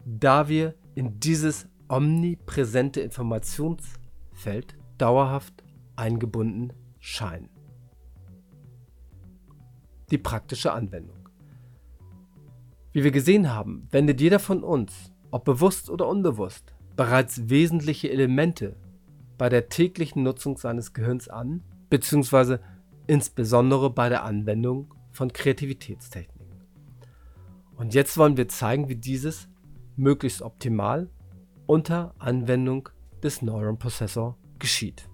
da 0.05 0.49
wir 0.49 0.75
in 0.95 1.21
dieses 1.21 1.69
omnipräsente 1.89 3.01
Informationsfeld 3.01 4.77
dauerhaft 4.99 5.63
eingebunden 5.95 6.73
scheinen. 6.99 7.49
Die 10.11 10.19
praktische 10.19 10.73
Anwendung. 10.73 11.29
Wie 12.93 13.05
wir 13.05 13.13
gesehen 13.13 13.53
haben, 13.53 13.87
wendet 13.93 14.21
jeder 14.21 14.39
von 14.39 14.65
uns 14.65 15.13
ob 15.31 15.45
bewusst 15.45 15.91
oder 15.91 16.09
unbewusst, 16.09 16.75
bereits 16.97 17.49
wesentliche 17.49 18.11
Elemente 18.11 18.77
bei 19.39 19.49
der 19.49 19.69
täglichen 19.69 20.23
Nutzung 20.23 20.57
seines 20.57 20.93
Gehirns 20.93 21.29
an, 21.29 21.63
beziehungsweise 21.91 22.61
insbesondere 23.07 23.91
bei 23.91 24.09
der 24.09 24.25
Anwendung 24.25 24.95
von 25.13 25.33
Kreativitätstechniken. 25.33 26.47
Und 27.77 27.95
jetzt 27.95 28.17
wollen 28.17 28.37
wir 28.37 28.49
zeigen, 28.49 28.89
wie 28.89 28.97
dieses 28.97 29.49
möglichst 29.97 30.43
optimal 30.43 31.11
unter 31.67 32.15
Anwendung 32.19 32.89
des 33.23 33.43
Neuron 33.43 33.79
Processor 33.79 34.37
geschieht. 34.59 35.09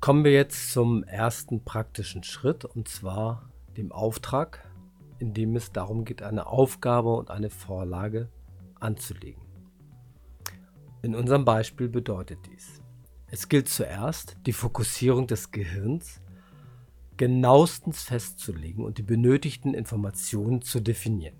Kommen 0.00 0.22
wir 0.22 0.32
jetzt 0.32 0.72
zum 0.72 1.02
ersten 1.04 1.64
praktischen 1.64 2.22
Schritt 2.24 2.64
und 2.64 2.88
zwar 2.88 3.48
dem 3.76 3.90
Auftrag, 3.90 4.62
in 5.18 5.34
dem 5.34 5.56
es 5.56 5.72
darum 5.72 6.04
geht, 6.04 6.22
eine 6.22 6.46
Aufgabe 6.46 7.14
und 7.14 7.30
eine 7.30 7.50
Vorlage 7.50 8.28
anzulegen. 8.80 9.42
In 11.02 11.14
unserem 11.14 11.44
Beispiel 11.44 11.88
bedeutet 11.88 12.38
dies, 12.50 12.80
Es 13.26 13.48
gilt 13.48 13.68
zuerst, 13.68 14.36
die 14.46 14.52
Fokussierung 14.52 15.26
des 15.26 15.50
Gehirns 15.50 16.20
genauestens 17.16 18.02
festzulegen 18.02 18.84
und 18.84 18.98
die 18.98 19.02
benötigten 19.02 19.74
Informationen 19.74 20.62
zu 20.62 20.80
definieren. 20.80 21.36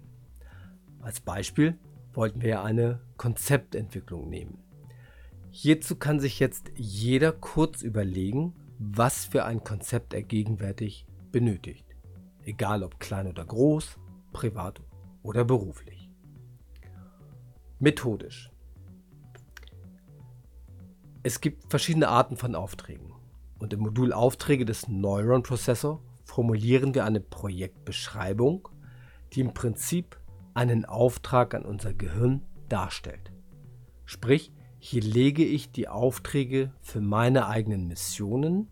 Als 1.00 1.20
Beispiel 1.20 1.78
wollten 2.12 2.42
wir 2.42 2.62
eine 2.62 3.00
Konzeptentwicklung 3.16 4.28
nehmen. 4.28 4.58
Hierzu 5.50 5.96
kann 5.96 6.20
sich 6.20 6.40
jetzt 6.40 6.70
jeder 6.74 7.32
kurz 7.32 7.82
überlegen, 7.82 8.54
was 8.78 9.24
für 9.24 9.44
ein 9.44 9.62
Konzept 9.62 10.14
er 10.14 10.22
gegenwärtig 10.22 11.06
benötigt. 11.30 11.83
Egal 12.44 12.82
ob 12.82 13.00
klein 13.00 13.26
oder 13.26 13.44
groß, 13.44 13.98
privat 14.32 14.82
oder 15.22 15.44
beruflich. 15.44 16.10
Methodisch. 17.78 18.50
Es 21.22 21.40
gibt 21.40 21.70
verschiedene 21.70 22.08
Arten 22.08 22.36
von 22.36 22.54
Aufträgen. 22.54 23.12
Und 23.58 23.72
im 23.72 23.80
Modul 23.80 24.12
Aufträge 24.12 24.66
des 24.66 24.88
Neuron 24.88 25.42
Processor 25.42 26.02
formulieren 26.24 26.94
wir 26.94 27.04
eine 27.04 27.20
Projektbeschreibung, 27.20 28.68
die 29.32 29.40
im 29.40 29.54
Prinzip 29.54 30.20
einen 30.52 30.84
Auftrag 30.84 31.54
an 31.54 31.64
unser 31.64 31.94
Gehirn 31.94 32.44
darstellt. 32.68 33.32
Sprich, 34.04 34.52
hier 34.78 35.02
lege 35.02 35.44
ich 35.44 35.72
die 35.72 35.88
Aufträge 35.88 36.72
für 36.82 37.00
meine 37.00 37.46
eigenen 37.46 37.88
Missionen, 37.88 38.68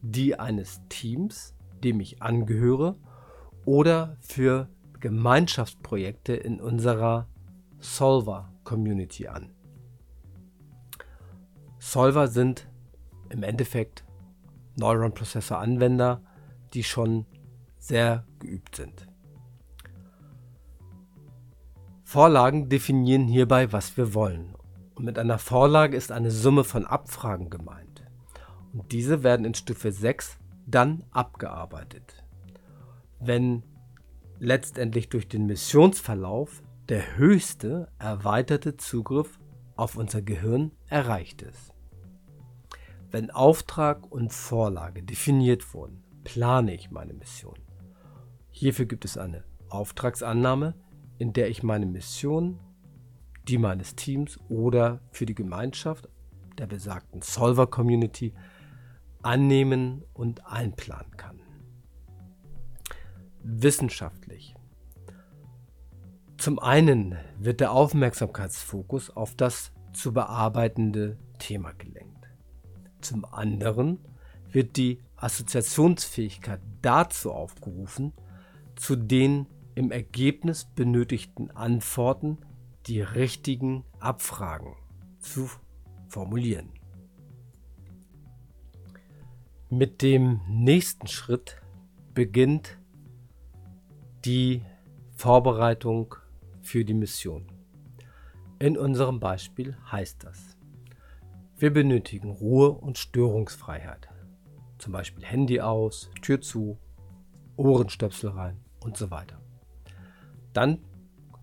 die 0.00 0.38
eines 0.38 0.80
Teams, 0.88 1.54
dem 1.84 2.00
ich 2.00 2.22
angehöre, 2.22 2.96
oder 3.64 4.16
für 4.20 4.68
Gemeinschaftsprojekte 5.00 6.34
in 6.34 6.60
unserer 6.60 7.28
Solver-Community 7.78 9.28
an. 9.28 9.50
Solver 11.78 12.28
sind 12.28 12.68
im 13.30 13.42
Endeffekt 13.42 14.04
Neuron-Prozessor-Anwender, 14.76 16.22
die 16.74 16.84
schon 16.84 17.26
sehr 17.78 18.26
geübt 18.38 18.76
sind. 18.76 19.06
Vorlagen 22.04 22.68
definieren 22.68 23.28
hierbei, 23.28 23.72
was 23.72 23.96
wir 23.96 24.14
wollen. 24.14 24.54
Und 24.94 25.04
mit 25.04 25.18
einer 25.18 25.38
Vorlage 25.38 25.96
ist 25.96 26.12
eine 26.12 26.30
Summe 26.30 26.64
von 26.64 26.84
Abfragen 26.84 27.50
gemeint. 27.50 28.04
Und 28.72 28.92
diese 28.92 29.22
werden 29.22 29.46
in 29.46 29.54
Stufe 29.54 29.92
6 29.92 30.38
dann 30.66 31.04
abgearbeitet. 31.10 32.19
Wenn 33.20 33.62
letztendlich 34.38 35.10
durch 35.10 35.28
den 35.28 35.46
Missionsverlauf 35.46 36.62
der 36.88 37.16
höchste 37.16 37.88
erweiterte 37.98 38.76
Zugriff 38.76 39.38
auf 39.76 39.96
unser 39.96 40.22
Gehirn 40.22 40.72
erreicht 40.88 41.42
ist. 41.42 41.72
Wenn 43.10 43.30
Auftrag 43.30 44.10
und 44.10 44.32
Vorlage 44.32 45.02
definiert 45.02 45.74
wurden, 45.74 46.02
plane 46.24 46.74
ich 46.74 46.90
meine 46.90 47.12
Mission. 47.12 47.58
Hierfür 48.50 48.86
gibt 48.86 49.04
es 49.04 49.18
eine 49.18 49.44
Auftragsannahme, 49.68 50.74
in 51.18 51.32
der 51.32 51.48
ich 51.50 51.62
meine 51.62 51.86
Mission, 51.86 52.58
die 53.48 53.58
meines 53.58 53.96
Teams 53.96 54.38
oder 54.48 55.00
für 55.10 55.26
die 55.26 55.34
Gemeinschaft 55.34 56.08
der 56.58 56.66
besagten 56.66 57.22
Solver 57.22 57.66
Community 57.66 58.34
annehmen 59.22 60.02
und 60.14 60.46
einplanen 60.46 61.16
kann. 61.16 61.39
Wissenschaftlich. 63.52 64.54
Zum 66.38 66.58
einen 66.58 67.16
wird 67.38 67.60
der 67.60 67.72
Aufmerksamkeitsfokus 67.72 69.10
auf 69.10 69.34
das 69.34 69.72
zu 69.92 70.12
bearbeitende 70.12 71.18
Thema 71.38 71.72
gelenkt. 71.72 72.28
Zum 73.00 73.24
anderen 73.24 73.98
wird 74.50 74.76
die 74.76 75.02
Assoziationsfähigkeit 75.16 76.60
dazu 76.80 77.32
aufgerufen, 77.32 78.12
zu 78.76 78.96
den 78.96 79.46
im 79.74 79.90
Ergebnis 79.90 80.64
benötigten 80.64 81.50
Antworten 81.50 82.38
die 82.86 83.02
richtigen 83.02 83.84
Abfragen 83.98 84.76
zu 85.18 85.50
formulieren. 86.08 86.70
Mit 89.68 90.02
dem 90.02 90.40
nächsten 90.48 91.06
Schritt 91.06 91.60
beginnt 92.14 92.79
die 94.24 94.62
Vorbereitung 95.16 96.14
für 96.60 96.84
die 96.84 96.94
Mission. 96.94 97.46
In 98.58 98.76
unserem 98.76 99.20
Beispiel 99.20 99.76
heißt 99.90 100.24
das, 100.24 100.56
wir 101.56 101.72
benötigen 101.72 102.30
Ruhe 102.30 102.70
und 102.70 102.98
Störungsfreiheit. 102.98 104.08
Zum 104.78 104.92
Beispiel 104.92 105.24
Handy 105.24 105.60
aus, 105.60 106.10
Tür 106.22 106.40
zu, 106.40 106.78
Ohrenstöpsel 107.56 108.30
rein 108.30 108.60
und 108.80 108.96
so 108.96 109.10
weiter. 109.10 109.40
Dann 110.52 110.78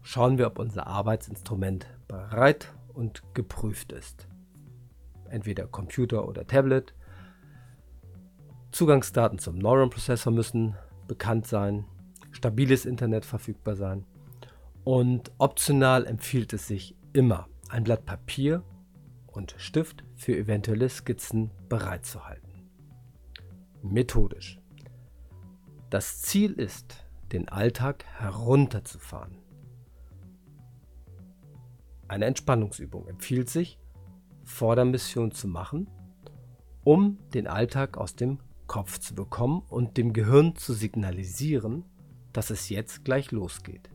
schauen 0.02 0.38
wir, 0.38 0.48
ob 0.48 0.60
unser 0.60 0.88
Arbeitsinstrument 0.88 1.88
bereit 2.08 2.74
und 2.94 3.24
geprüft 3.34 3.92
ist. 3.92 4.28
Entweder 5.30 5.68
Computer 5.68 6.28
oder 6.28 6.46
Tablet. 6.46 6.94
Zugangsdaten 8.72 9.40
zum 9.40 9.58
Neuron 9.58 9.90
Processor 9.90 10.34
müssen 10.34 10.76
bekannt 11.08 11.48
sein, 11.48 11.86
stabiles 12.38 12.86
Internet 12.86 13.26
verfügbar 13.26 13.76
sein 13.76 14.06
und 14.84 15.32
optional 15.39 16.06
empfiehlt 16.06 16.54
es 16.54 16.67
sich 16.67 16.95
immer, 17.12 17.47
ein 17.67 17.84
Blatt 17.84 18.06
Papier 18.06 18.63
und 19.26 19.56
Stift 19.58 20.04
für 20.15 20.38
eventuelle 20.38 20.88
Skizzen 20.88 21.50
bereitzuhalten. 21.67 22.69
Methodisch. 23.82 24.60
Das 25.89 26.21
Ziel 26.21 26.54
ist, 26.54 27.08
den 27.32 27.50
Alltag 27.50 28.06
herunterzufahren. 28.06 29.39
Eine 32.08 32.26
Entspannungsübung 32.26 33.08
empfiehlt 33.08 33.50
sich, 33.50 33.80
vor 34.43 34.76
der 34.76 34.86
Mission 34.86 35.32
zu 35.32 35.47
machen, 35.47 35.89
um 36.84 37.17
den 37.34 37.47
Alltag 37.47 37.97
aus 37.97 38.15
dem 38.15 38.39
Kopf 38.67 39.00
zu 39.00 39.15
bekommen 39.15 39.63
und 39.69 39.97
dem 39.97 40.13
Gehirn 40.13 40.56
zu 40.56 40.73
signalisieren, 40.73 41.84
dass 42.38 42.52
es 42.52 42.69
jetzt 42.69 43.04
gleich 43.04 43.32
losgeht. 43.32 43.89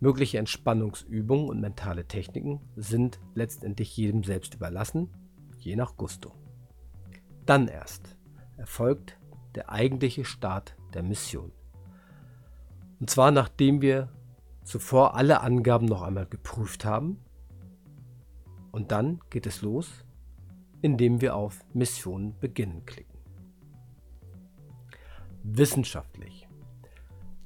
Mögliche 0.00 0.38
Entspannungsübungen 0.38 1.46
und 1.50 1.60
mentale 1.60 2.08
Techniken 2.08 2.62
sind 2.74 3.20
letztendlich 3.34 3.94
jedem 3.98 4.24
selbst 4.24 4.54
überlassen, 4.54 5.10
je 5.58 5.76
nach 5.76 5.98
Gusto. 5.98 6.32
Dann 7.44 7.68
erst 7.68 8.16
erfolgt 8.56 9.18
der 9.54 9.70
eigentliche 9.70 10.24
Start 10.24 10.74
der 10.94 11.02
Mission. 11.02 11.52
Und 12.98 13.10
zwar 13.10 13.30
nachdem 13.30 13.82
wir 13.82 14.08
zuvor 14.64 15.14
alle 15.14 15.42
Angaben 15.42 15.84
noch 15.84 16.00
einmal 16.00 16.24
geprüft 16.24 16.86
haben. 16.86 17.18
Und 18.70 18.90
dann 18.90 19.20
geht 19.28 19.44
es 19.44 19.60
los, 19.60 20.06
indem 20.80 21.20
wir 21.20 21.36
auf 21.36 21.62
Mission 21.74 22.38
beginnen 22.40 22.86
klicken. 22.86 23.18
Wissenschaftlich. 25.42 26.41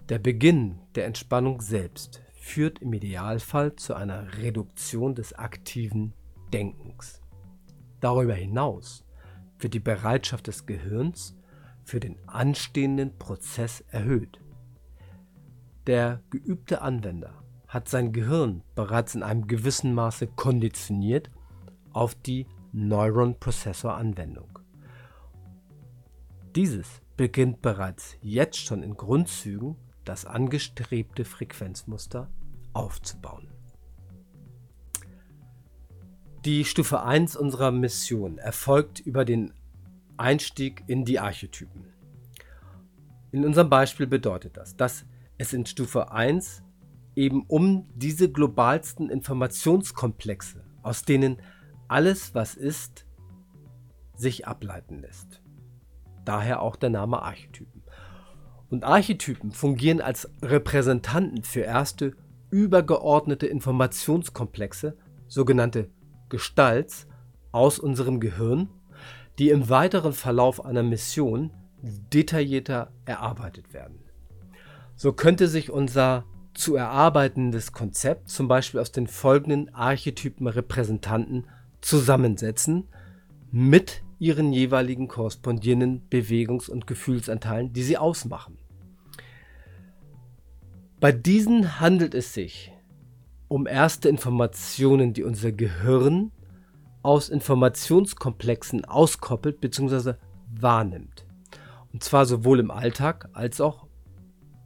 Der 0.08 0.20
Beginn 0.20 0.78
der 0.94 1.06
Entspannung 1.06 1.60
selbst 1.60 2.22
führt 2.34 2.78
im 2.78 2.92
Idealfall 2.92 3.74
zu 3.74 3.94
einer 3.94 4.38
Reduktion 4.38 5.16
des 5.16 5.32
aktiven 5.32 6.12
Denkens. 6.52 7.20
Darüber 7.98 8.34
hinaus 8.34 9.04
wird 9.58 9.74
die 9.74 9.80
Bereitschaft 9.80 10.46
des 10.46 10.64
Gehirns 10.64 11.36
für 11.82 11.98
den 11.98 12.16
anstehenden 12.28 13.18
Prozess 13.18 13.80
erhöht. 13.88 14.38
Der 15.88 16.22
geübte 16.30 16.82
Anwender 16.82 17.42
hat 17.66 17.88
sein 17.88 18.12
Gehirn 18.12 18.62
bereits 18.76 19.16
in 19.16 19.24
einem 19.24 19.48
gewissen 19.48 19.92
Maße 19.92 20.28
konditioniert 20.28 21.32
auf 21.92 22.14
die 22.14 22.46
Neuron-Prozessor-Anwendung. 22.70 24.60
Dieses 26.54 27.02
beginnt 27.16 27.60
bereits 27.60 28.16
jetzt 28.20 28.58
schon 28.58 28.84
in 28.84 28.94
Grundzügen 28.94 29.74
das 30.08 30.24
angestrebte 30.24 31.24
Frequenzmuster 31.24 32.30
aufzubauen. 32.72 33.48
Die 36.44 36.64
Stufe 36.64 37.02
1 37.02 37.36
unserer 37.36 37.72
Mission 37.72 38.38
erfolgt 38.38 39.00
über 39.00 39.24
den 39.24 39.52
Einstieg 40.16 40.84
in 40.86 41.04
die 41.04 41.18
Archetypen. 41.18 41.86
In 43.32 43.44
unserem 43.44 43.68
Beispiel 43.68 44.06
bedeutet 44.06 44.56
das, 44.56 44.76
dass 44.76 45.04
es 45.38 45.52
in 45.52 45.66
Stufe 45.66 46.12
1 46.12 46.62
eben 47.16 47.44
um 47.48 47.88
diese 47.94 48.30
globalsten 48.30 49.10
Informationskomplexe, 49.10 50.64
aus 50.82 51.02
denen 51.02 51.42
alles, 51.88 52.34
was 52.34 52.54
ist, 52.54 53.06
sich 54.14 54.46
ableiten 54.46 55.00
lässt. 55.00 55.42
Daher 56.24 56.62
auch 56.62 56.76
der 56.76 56.90
Name 56.90 57.22
Archetypen. 57.22 57.75
Und 58.68 58.84
Archetypen 58.84 59.52
fungieren 59.52 60.00
als 60.00 60.28
Repräsentanten 60.42 61.44
für 61.44 61.60
erste 61.60 62.14
übergeordnete 62.50 63.46
Informationskomplexe, 63.46 64.96
sogenannte 65.28 65.88
Gestalts 66.28 67.06
aus 67.52 67.78
unserem 67.78 68.20
Gehirn, 68.20 68.68
die 69.38 69.50
im 69.50 69.68
weiteren 69.68 70.12
Verlauf 70.12 70.64
einer 70.64 70.82
Mission 70.82 71.52
detaillierter 71.82 72.92
erarbeitet 73.04 73.72
werden. 73.72 73.98
So 74.96 75.12
könnte 75.12 75.46
sich 75.46 75.70
unser 75.70 76.24
zu 76.54 76.74
erarbeitendes 76.74 77.72
Konzept 77.72 78.30
zum 78.30 78.48
Beispiel 78.48 78.80
aus 78.80 78.92
den 78.92 79.06
folgenden 79.06 79.74
Archetypen 79.74 80.46
Repräsentanten 80.46 81.46
zusammensetzen 81.82 82.88
mit 83.50 84.02
ihren 84.18 84.52
jeweiligen 84.52 85.08
korrespondierenden 85.08 86.08
Bewegungs- 86.08 86.68
und 86.68 86.86
Gefühlsanteilen, 86.86 87.72
die 87.72 87.82
sie 87.82 87.98
ausmachen. 87.98 88.58
Bei 91.00 91.12
diesen 91.12 91.80
handelt 91.80 92.14
es 92.14 92.32
sich 92.32 92.72
um 93.48 93.66
erste 93.66 94.08
Informationen, 94.08 95.12
die 95.12 95.22
unser 95.22 95.52
Gehirn 95.52 96.32
aus 97.02 97.28
Informationskomplexen 97.28 98.84
auskoppelt 98.84 99.60
bzw. 99.60 100.14
wahrnimmt. 100.58 101.26
Und 101.92 102.02
zwar 102.02 102.26
sowohl 102.26 102.58
im 102.60 102.70
Alltag 102.70 103.28
als 103.32 103.60
auch 103.60 103.86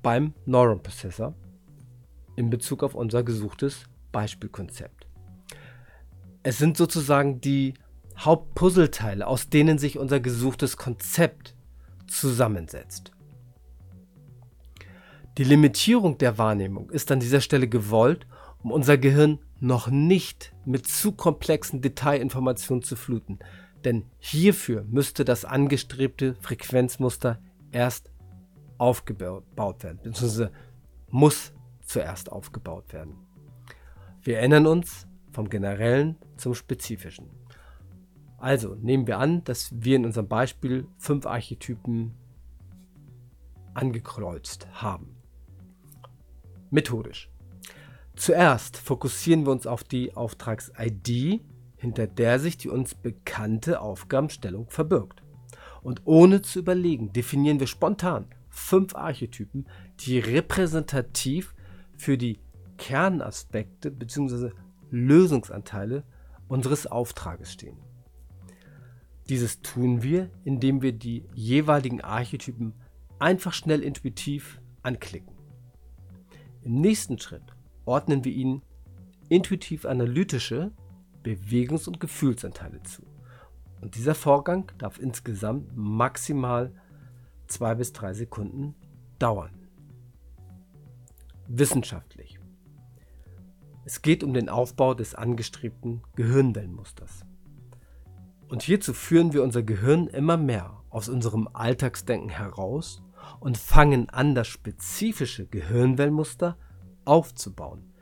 beim 0.02 0.32
Neuron 0.46 0.82
Processor 0.82 1.34
in 2.36 2.48
Bezug 2.48 2.82
auf 2.82 2.94
unser 2.94 3.22
gesuchtes 3.22 3.84
Beispielkonzept. 4.12 5.06
Es 6.42 6.56
sind 6.56 6.76
sozusagen 6.76 7.40
die 7.40 7.74
Hauptpuzzleteile, 8.20 9.26
aus 9.26 9.48
denen 9.48 9.78
sich 9.78 9.98
unser 9.98 10.20
gesuchtes 10.20 10.76
Konzept 10.76 11.54
zusammensetzt. 12.06 13.12
Die 15.38 15.44
Limitierung 15.44 16.18
der 16.18 16.38
Wahrnehmung 16.38 16.90
ist 16.90 17.11
an 17.12 17.20
dieser 17.20 17.40
Stelle 17.40 17.68
gewollt, 17.68 18.26
um 18.62 18.72
unser 18.72 18.98
Gehirn 18.98 19.38
noch 19.59 19.88
nicht 19.88 20.52
mit 20.64 20.87
zu 20.87 21.12
komplexen 21.12 21.80
Detailinformationen 21.80 22.83
zu 22.83 22.96
fluten, 22.96 23.38
denn 23.85 24.04
hierfür 24.18 24.85
müsste 24.88 25.24
das 25.24 25.44
angestrebte 25.44 26.35
Frequenzmuster 26.40 27.38
erst 27.72 28.11
aufgebaut 28.76 29.83
werden, 29.83 30.00
beziehungsweise 30.02 30.52
muss 31.09 31.52
zuerst 31.85 32.30
aufgebaut 32.30 32.92
werden. 32.92 33.14
Wir 34.22 34.38
erinnern 34.38 34.66
uns 34.66 35.06
vom 35.33 35.48
Generellen 35.48 36.16
zum 36.37 36.54
Spezifischen. 36.54 37.39
Also 38.40 38.74
nehmen 38.74 39.07
wir 39.07 39.18
an, 39.18 39.44
dass 39.44 39.70
wir 39.72 39.96
in 39.96 40.07
unserem 40.07 40.26
Beispiel 40.26 40.87
fünf 40.96 41.26
Archetypen 41.26 42.14
angekreuzt 43.74 44.66
haben. 44.72 45.14
Methodisch. 46.70 47.31
Zuerst 48.16 48.79
fokussieren 48.79 49.44
wir 49.44 49.53
uns 49.53 49.66
auf 49.66 49.85
die 49.85 50.16
Auftrags-ID, 50.16 51.42
hinter 51.76 52.07
der 52.07 52.38
sich 52.38 52.57
die 52.57 52.70
uns 52.70 52.94
bekannte 52.94 53.81
Aufgabenstellung 53.81 54.70
verbirgt. 54.70 55.22
Und 55.83 56.03
ohne 56.07 56.40
zu 56.40 56.61
überlegen, 56.61 57.12
definieren 57.12 57.61
wir 57.61 57.66
spontan 57.66 58.26
fünf 58.48 58.94
Archetypen, 58.94 59.66
die 60.00 60.18
repräsentativ 60.18 61.55
für 61.96 62.16
die 62.16 62.40
Kernaspekte 62.79 63.90
bzw. 63.90 64.50
Lösungsanteile 64.90 66.05
unseres 66.48 66.87
Auftrages 66.87 67.53
stehen. 67.53 67.89
Dieses 69.30 69.62
tun 69.62 70.02
wir, 70.02 70.28
indem 70.42 70.82
wir 70.82 70.90
die 70.90 71.24
jeweiligen 71.34 72.00
Archetypen 72.00 72.74
einfach 73.20 73.52
schnell 73.52 73.80
intuitiv 73.80 74.60
anklicken. 74.82 75.32
Im 76.62 76.80
nächsten 76.80 77.16
Schritt 77.16 77.54
ordnen 77.84 78.24
wir 78.24 78.32
ihnen 78.32 78.62
intuitiv 79.28 79.86
analytische 79.86 80.72
Bewegungs- 81.22 81.86
und 81.86 82.00
Gefühlsanteile 82.00 82.82
zu. 82.82 83.02
Und 83.80 83.94
dieser 83.94 84.16
Vorgang 84.16 84.72
darf 84.78 84.98
insgesamt 84.98 85.76
maximal 85.76 86.74
zwei 87.46 87.76
bis 87.76 87.92
drei 87.92 88.14
Sekunden 88.14 88.74
dauern. 89.20 89.68
Wissenschaftlich. 91.46 92.40
Es 93.84 94.02
geht 94.02 94.24
um 94.24 94.34
den 94.34 94.48
Aufbau 94.48 94.92
des 94.94 95.14
angestrebten 95.14 96.02
Gehirnwellenmusters. 96.16 97.24
Und 98.50 98.62
hierzu 98.62 98.94
führen 98.94 99.32
wir 99.32 99.44
unser 99.44 99.62
Gehirn 99.62 100.08
immer 100.08 100.36
mehr 100.36 100.82
aus 100.90 101.08
unserem 101.08 101.48
Alltagsdenken 101.52 102.30
heraus 102.30 103.00
und 103.38 103.56
fangen 103.56 104.10
an, 104.10 104.34
das 104.34 104.48
spezifische 104.48 105.46
Gehirnwellenmuster 105.46 106.56
aufzubauen, 107.04 107.92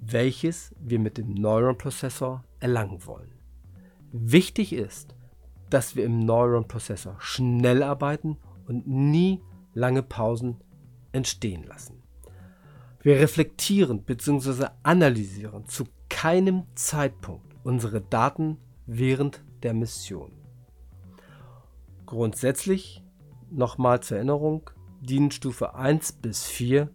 welches 0.00 0.74
wir 0.80 0.98
mit 0.98 1.18
dem 1.18 1.34
Neuronprozessor 1.34 2.44
erlangen 2.60 3.04
wollen. 3.04 3.30
Wichtig 4.10 4.72
ist, 4.72 5.14
dass 5.68 5.96
wir 5.96 6.04
im 6.06 6.20
Neuronprozessor 6.20 7.16
schnell 7.18 7.82
arbeiten 7.82 8.38
und 8.66 8.86
nie 8.86 9.42
lange 9.74 10.02
Pausen 10.02 10.62
entstehen 11.12 11.64
lassen. 11.64 12.02
Wir 13.02 13.16
reflektieren 13.16 14.02
bzw. 14.02 14.68
analysieren 14.82 15.66
zu 15.66 15.84
keinem 16.08 16.64
Zeitpunkt 16.74 17.54
unsere 17.64 18.00
Daten 18.00 18.56
während 18.86 19.42
der 19.62 19.74
Mission. 19.74 20.32
Grundsätzlich, 22.06 23.04
nochmal 23.50 24.00
zur 24.00 24.16
Erinnerung, 24.16 24.70
dienen 25.00 25.30
Stufe 25.30 25.74
1 25.74 26.12
bis 26.12 26.46
4 26.46 26.90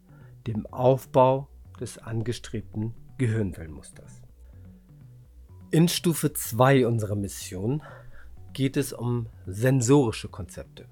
dem 0.48 0.66
Aufbau 0.68 1.48
des 1.80 1.98
angestrebten 1.98 2.94
Gehirnwellenmusters. 3.18 4.22
In 5.72 5.88
Stufe 5.88 6.34
2 6.34 6.86
unserer 6.88 7.16
Mission 7.16 7.82
geht 8.54 8.78
es 8.78 8.94
um 8.94 9.28
sensorische 9.46 10.30
Konzepte. 10.30 10.88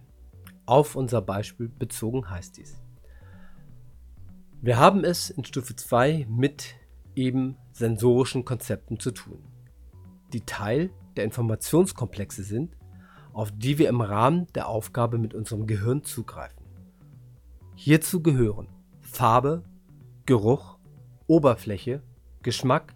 Auf 0.66 0.96
unser 0.96 1.22
Beispiel 1.22 1.68
bezogen 1.68 2.30
heißt 2.30 2.58
dies. 2.58 2.82
Wir 4.62 4.78
haben 4.78 5.04
es 5.04 5.30
in 5.30 5.44
Stufe 5.44 5.76
2 5.76 6.28
mit 6.30 6.76
eben 7.16 7.58
sensorischen 7.74 8.46
Konzepten 8.46 9.00
zu 9.00 9.12
tun, 9.12 9.44
die 10.34 10.46
Teil 10.46 10.92
der 11.17 11.26
Informationskomplexe 11.26 12.43
sind, 12.43 12.78
auf 13.34 13.52
die 13.52 13.78
wir 13.78 13.89
im 13.89 14.02
Rahmen 14.02 14.47
der 14.56 14.67
Aufgabe 14.67 15.17
mit 15.17 15.34
unserem 15.34 15.67
Gehirn 15.67 16.04
zugreifen. 16.04 16.65
Hierzu 17.76 18.21
gehören 18.21 18.67
Farbe, 19.00 19.63
Geruch, 20.26 20.78
Oberfläche, 21.28 22.04
Geschmack, 22.43 22.95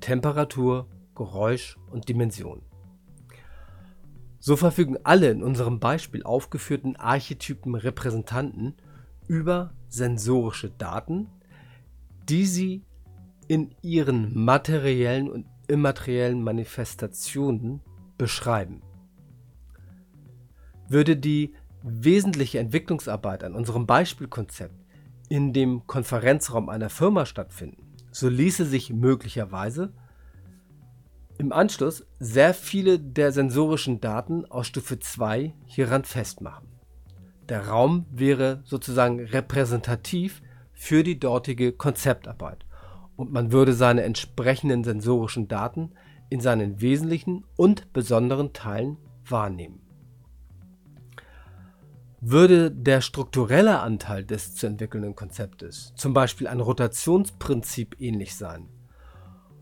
Temperatur, 0.00 0.88
Geräusch 1.14 1.76
und 1.90 2.08
Dimension. 2.08 2.62
So 4.38 4.56
verfügen 4.56 4.96
alle 5.02 5.30
in 5.30 5.42
unserem 5.42 5.80
Beispiel 5.80 6.22
aufgeführten 6.22 6.96
Archetypen 6.96 7.74
Repräsentanten 7.74 8.74
über 9.26 9.74
sensorische 9.88 10.70
Daten, 10.70 11.28
die 12.28 12.46
sie 12.46 12.84
in 13.48 13.74
ihren 13.82 14.44
materiellen 14.44 15.30
und 15.30 15.46
immateriellen 15.68 16.42
Manifestationen 16.42 17.80
beschreiben. 18.16 18.82
Würde 20.88 21.16
die 21.16 21.54
wesentliche 21.82 22.58
Entwicklungsarbeit 22.58 23.44
an 23.44 23.54
unserem 23.54 23.86
Beispielkonzept 23.86 24.74
in 25.28 25.52
dem 25.52 25.86
Konferenzraum 25.86 26.68
einer 26.68 26.90
Firma 26.90 27.26
stattfinden, 27.26 27.94
so 28.10 28.28
ließe 28.28 28.64
sich 28.64 28.92
möglicherweise 28.92 29.92
im 31.36 31.52
Anschluss 31.52 32.04
sehr 32.18 32.52
viele 32.52 32.98
der 32.98 33.30
sensorischen 33.30 34.00
Daten 34.00 34.44
aus 34.46 34.66
Stufe 34.66 34.98
2 34.98 35.54
hieran 35.66 36.04
festmachen. 36.04 36.66
Der 37.48 37.68
Raum 37.68 38.06
wäre 38.10 38.62
sozusagen 38.64 39.20
repräsentativ 39.20 40.42
für 40.72 41.04
die 41.04 41.18
dortige 41.18 41.72
Konzeptarbeit 41.72 42.64
und 43.18 43.32
man 43.32 43.50
würde 43.50 43.72
seine 43.74 44.04
entsprechenden 44.04 44.84
sensorischen 44.84 45.48
Daten 45.48 45.90
in 46.30 46.40
seinen 46.40 46.80
wesentlichen 46.80 47.44
und 47.56 47.92
besonderen 47.92 48.52
Teilen 48.52 48.96
wahrnehmen. 49.26 49.80
Würde 52.20 52.70
der 52.70 53.00
strukturelle 53.00 53.80
Anteil 53.80 54.24
des 54.24 54.54
zu 54.54 54.68
entwickelnden 54.68 55.16
Konzeptes 55.16 55.92
zum 55.96 56.14
Beispiel 56.14 56.46
ein 56.46 56.60
Rotationsprinzip 56.60 57.96
ähnlich 58.00 58.36
sein, 58.36 58.68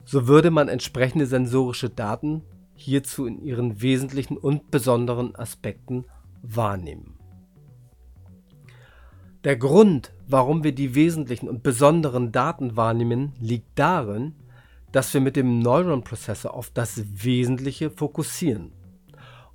so 0.05 0.29
würde 0.29 0.51
man 0.51 0.69
entsprechende 0.69 1.27
sensorische 1.27 1.89
Daten 1.89 2.43
hierzu 2.75 3.25
in 3.25 3.39
ihren 3.39 3.81
wesentlichen 3.81 4.37
und 4.37 4.71
besonderen 4.71 5.35
Aspekten 5.35 6.05
wahrnehmen. 6.43 7.16
Der 9.47 9.57
Grund, 9.57 10.13
warum 10.27 10.65
wir 10.65 10.75
die 10.75 10.97
wesentlichen 10.97 11.49
und 11.49 11.63
besonderen 11.63 12.33
Daten 12.33 12.77
wahrnehmen, 12.77 13.33
liegt 13.39 13.79
darin, 13.79 14.35
dass 14.91 15.15
wir 15.15 15.21
mit 15.21 15.37
dem 15.37 15.61
Neuronprozessor 15.61 16.53
auf 16.53 16.71
das 16.71 17.01
Wesentliche 17.23 17.91
fokussieren. 17.91 18.73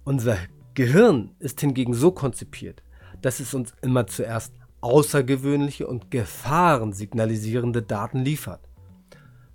Unser 0.05 0.37
Gehirn 0.75 1.31
ist 1.39 1.59
hingegen 1.59 1.93
so 1.93 2.13
konzipiert, 2.13 2.83
dass 3.21 3.41
es 3.41 3.53
uns 3.53 3.73
immer 3.81 4.07
zuerst 4.07 4.53
außergewöhnliche 4.79 5.87
und 5.87 6.09
Gefahren 6.09 6.93
signalisierende 6.93 7.81
Daten 7.81 8.19
liefert. 8.19 8.69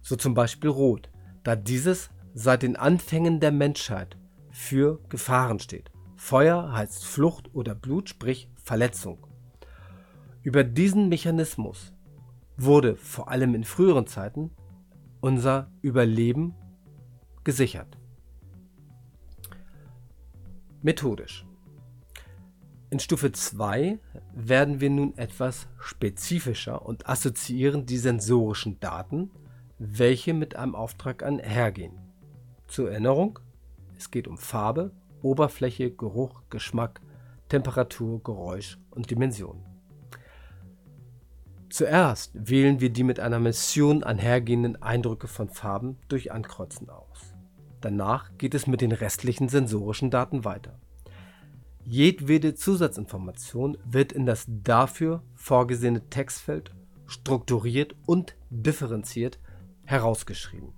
So 0.02 0.16
zum 0.16 0.34
Beispiel 0.34 0.68
Rot, 0.68 1.08
da 1.44 1.56
dieses 1.56 2.10
seit 2.34 2.62
den 2.62 2.76
Anfängen 2.76 3.40
der 3.40 3.52
Menschheit 3.52 4.18
für 4.50 5.00
Gefahren 5.08 5.60
steht. 5.60 5.90
Feuer 6.14 6.74
heißt 6.74 7.06
Flucht 7.06 7.54
oder 7.54 7.74
Blut, 7.74 8.10
sprich 8.10 8.50
Verletzung. 8.62 9.26
Über 10.46 10.62
diesen 10.62 11.08
Mechanismus 11.08 11.92
wurde 12.56 12.94
vor 12.94 13.32
allem 13.32 13.56
in 13.56 13.64
früheren 13.64 14.06
Zeiten 14.06 14.52
unser 15.20 15.72
Überleben 15.82 16.54
gesichert. 17.42 17.98
Methodisch. 20.82 21.44
In 22.90 23.00
Stufe 23.00 23.32
2 23.32 23.98
werden 24.36 24.80
wir 24.80 24.88
nun 24.88 25.18
etwas 25.18 25.66
spezifischer 25.80 26.86
und 26.86 27.08
assoziieren 27.08 27.84
die 27.84 27.98
sensorischen 27.98 28.78
Daten, 28.78 29.32
welche 29.80 30.32
mit 30.32 30.54
einem 30.54 30.76
Auftrag 30.76 31.24
einhergehen. 31.24 31.98
Zur 32.68 32.92
Erinnerung, 32.92 33.40
es 33.98 34.12
geht 34.12 34.28
um 34.28 34.38
Farbe, 34.38 34.92
Oberfläche, 35.22 35.90
Geruch, 35.90 36.42
Geschmack, 36.50 37.00
Temperatur, 37.48 38.22
Geräusch 38.22 38.78
und 38.90 39.10
Dimension. 39.10 39.75
Zuerst 41.68 42.30
wählen 42.34 42.80
wir 42.80 42.90
die 42.90 43.02
mit 43.02 43.20
einer 43.20 43.40
Mission 43.40 44.04
einhergehenden 44.04 44.80
Eindrücke 44.82 45.26
von 45.26 45.48
Farben 45.48 45.98
durch 46.08 46.32
Ankreuzen 46.32 46.88
aus. 46.90 47.34
Danach 47.80 48.30
geht 48.38 48.54
es 48.54 48.66
mit 48.66 48.80
den 48.80 48.92
restlichen 48.92 49.48
sensorischen 49.48 50.10
Daten 50.10 50.44
weiter. 50.44 50.78
Jedwede 51.84 52.54
Zusatzinformation 52.54 53.78
wird 53.84 54.12
in 54.12 54.26
das 54.26 54.46
dafür 54.48 55.22
vorgesehene 55.34 56.08
Textfeld 56.08 56.72
strukturiert 57.06 57.94
und 58.06 58.36
differenziert 58.50 59.38
herausgeschrieben. 59.84 60.72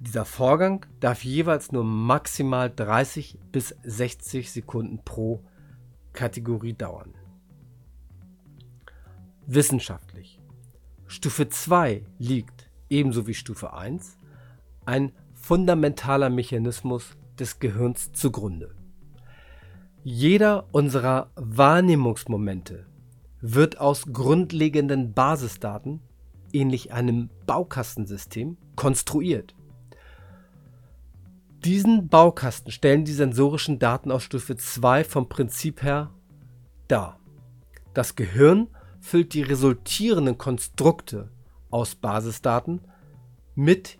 Dieser 0.00 0.24
Vorgang 0.24 0.86
darf 1.00 1.24
jeweils 1.24 1.72
nur 1.72 1.84
maximal 1.84 2.70
30 2.74 3.38
bis 3.52 3.76
60 3.82 4.50
Sekunden 4.50 4.98
pro 5.04 5.44
Kategorie 6.12 6.72
dauern. 6.72 7.14
Wissenschaftlich. 9.46 10.40
Stufe 11.06 11.48
2 11.48 12.04
liegt, 12.18 12.70
ebenso 12.88 13.26
wie 13.26 13.34
Stufe 13.34 13.72
1, 13.72 14.16
ein 14.84 15.12
fundamentaler 15.34 16.30
Mechanismus 16.30 17.16
des 17.38 17.58
Gehirns 17.58 18.12
zugrunde. 18.12 18.74
Jeder 20.04 20.68
unserer 20.72 21.30
Wahrnehmungsmomente 21.36 22.86
wird 23.40 23.78
aus 23.78 24.06
grundlegenden 24.12 25.12
Basisdaten, 25.12 26.00
ähnlich 26.52 26.92
einem 26.92 27.30
Baukastensystem, 27.46 28.56
konstruiert. 28.76 29.54
Diesen 31.64 32.08
Baukasten 32.08 32.72
stellen 32.72 33.04
die 33.04 33.12
sensorischen 33.12 33.78
Daten 33.78 34.10
aus 34.10 34.24
Stufe 34.24 34.56
2 34.56 35.04
vom 35.04 35.28
Prinzip 35.28 35.82
her 35.82 36.10
dar. 36.88 37.20
Das 37.94 38.16
Gehirn 38.16 38.68
füllt 39.02 39.34
die 39.34 39.42
resultierenden 39.42 40.38
Konstrukte 40.38 41.30
aus 41.70 41.96
Basisdaten 41.96 42.80
mit 43.54 43.98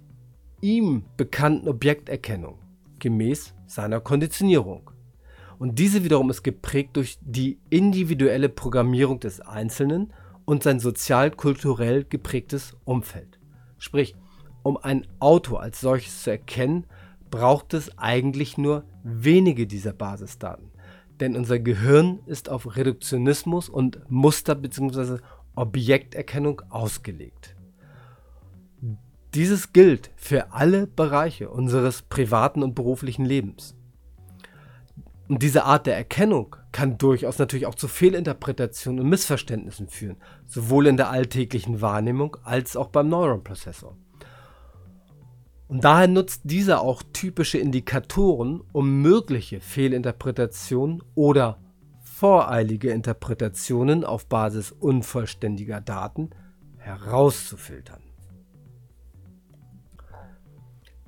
ihm 0.61 1.05
bekannten 1.17 1.69
Objekterkennung 1.69 2.59
gemäß 3.01 3.53
seiner 3.67 4.01
Konditionierung. 4.01 4.91
Und 5.59 5.79
diese 5.79 6.05
wiederum 6.05 6.31
ist 6.31 6.45
geprägt 6.45 6.97
durch 6.97 7.19
die 7.21 7.59
individuelle 7.69 8.49
Programmierung 8.49 9.19
des 9.19 9.41
Einzelnen 9.41 10.13
und 10.45 10.63
sein 10.63 10.79
sozial-kulturell 10.79 12.05
geprägtes 12.05 12.77
Umfeld. 12.85 13.41
Sprich, 13.79 14.15
um 14.63 14.77
ein 14.77 15.07
Auto 15.19 15.57
als 15.57 15.81
solches 15.81 16.23
zu 16.23 16.31
erkennen, 16.31 16.87
braucht 17.31 17.75
es 17.75 17.99
eigentlich 17.99 18.57
nur 18.57 18.85
wenige 19.03 19.67
dieser 19.67 19.93
Basisdaten. 19.93 20.72
Denn 21.21 21.37
unser 21.37 21.59
Gehirn 21.59 22.21
ist 22.27 22.49
auf 22.49 22.77
Reduktionismus 22.77 23.69
und 23.69 24.01
Muster- 24.11 24.55
bzw. 24.55 25.19
Objekterkennung 25.55 26.63
ausgelegt. 26.71 27.55
Dieses 29.35 29.73
gilt 29.73 30.11
für 30.17 30.53
alle 30.53 30.87
Bereiche 30.87 31.49
unseres 31.49 32.03
privaten 32.03 32.63
und 32.63 32.75
beruflichen 32.75 33.25
Lebens. 33.25 33.75
Und 35.29 35.43
diese 35.43 35.65
Art 35.65 35.87
der 35.87 35.97
Erkennung 35.97 36.57
kann 36.73 36.99
durchaus 36.99 37.39
natürlich 37.39 37.67
auch 37.67 37.75
zu 37.75 37.89
Fehlinterpretationen 37.89 39.01
und 39.01 39.09
Missverständnissen 39.09 39.89
führen, 39.89 40.17
sowohl 40.47 40.87
in 40.87 40.99
der 40.99 41.11
alltäglichen 41.11 41.81
Wahrnehmung 41.81 42.37
als 42.45 42.77
auch 42.77 42.89
beim 42.89 43.09
Neuronprozessor. 43.09 43.97
Und 45.73 45.85
daher 45.85 46.07
nutzt 46.07 46.43
dieser 46.45 46.83
auch 46.83 47.03
typische 47.15 47.57
Indikatoren, 47.57 48.61
um 48.73 49.01
mögliche 49.01 49.63
Fehlinterpretationen 49.63 51.03
oder 51.15 51.63
voreilige 52.03 52.91
Interpretationen 52.91 54.05
auf 54.05 54.27
Basis 54.27 54.71
unvollständiger 54.71 55.81
Daten 55.81 56.29
herauszufiltern. 56.77 58.03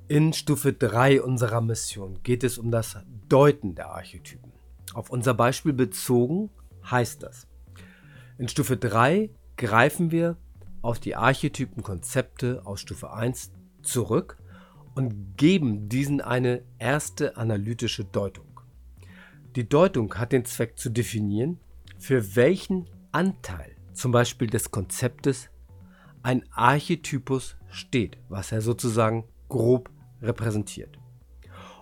In 0.07 0.33
Stufe 0.33 0.73
3 0.73 1.21
unserer 1.21 1.61
Mission 1.61 2.23
geht 2.23 2.43
es 2.43 2.57
um 2.57 2.71
das 2.71 2.97
Deuten 3.29 3.75
der 3.75 3.91
Archetypen. 3.91 4.51
Auf 4.95 5.11
unser 5.11 5.35
Beispiel 5.35 5.73
bezogen 5.73 6.49
heißt 6.89 7.21
das, 7.21 7.47
in 8.39 8.47
Stufe 8.47 8.77
3 8.77 9.29
greifen 9.57 10.09
wir 10.09 10.37
auf 10.81 10.97
die 10.97 11.15
Archetypenkonzepte 11.15 12.63
aus 12.65 12.81
Stufe 12.81 13.13
1 13.13 13.51
zurück 13.83 14.39
und 14.95 15.37
geben 15.37 15.89
diesen 15.89 16.21
eine 16.21 16.63
erste 16.79 17.37
analytische 17.37 18.05
Deutung. 18.05 18.61
Die 19.55 19.67
Deutung 19.67 20.13
hat 20.15 20.31
den 20.31 20.45
Zweck 20.45 20.77
zu 20.77 20.89
definieren, 20.89 21.59
für 21.97 22.35
welchen 22.35 22.89
Anteil 23.11 23.75
zum 23.93 24.11
Beispiel 24.11 24.47
des 24.47 24.71
Konzeptes 24.71 25.49
ein 26.23 26.43
Archetypus 26.51 27.55
steht, 27.69 28.17
was 28.29 28.51
er 28.51 28.61
sozusagen 28.61 29.25
grob 29.47 29.89
repräsentiert. 30.21 30.97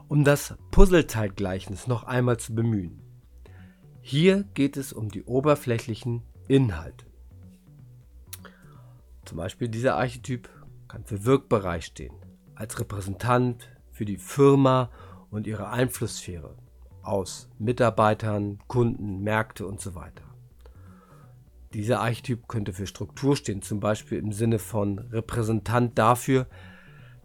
Um 0.07 0.23
das 0.23 0.55
Puzzleteilgleichnis 0.71 1.87
noch 1.87 2.03
einmal 2.03 2.37
zu 2.37 2.53
bemühen. 2.53 3.01
Hier 4.01 4.43
geht 4.53 4.75
es 4.75 4.91
um 4.91 5.09
die 5.09 5.23
oberflächlichen 5.23 6.23
Inhalte. 6.47 7.05
Zum 9.25 9.37
Beispiel 9.37 9.69
dieser 9.69 9.95
Archetyp 9.95 10.49
kann 10.87 11.05
für 11.05 11.23
Wirkbereich 11.23 11.85
stehen, 11.85 12.13
als 12.55 12.79
Repräsentant 12.79 13.69
für 13.91 14.05
die 14.05 14.17
Firma 14.17 14.89
und 15.29 15.47
ihre 15.47 15.69
Einflusssphäre 15.69 16.55
aus 17.01 17.49
Mitarbeitern, 17.59 18.59
Kunden, 18.67 19.21
Märkte 19.21 19.67
und 19.67 19.81
so 19.81 19.95
weiter. 19.95 20.23
Dieser 21.73 22.01
Archetyp 22.01 22.47
könnte 22.47 22.71
für 22.71 22.85
Struktur 22.85 23.35
stehen, 23.35 23.61
zum 23.61 23.79
Beispiel 23.79 24.19
im 24.19 24.31
Sinne 24.31 24.59
von 24.59 24.99
Repräsentant 24.99 25.97
dafür, 25.97 26.47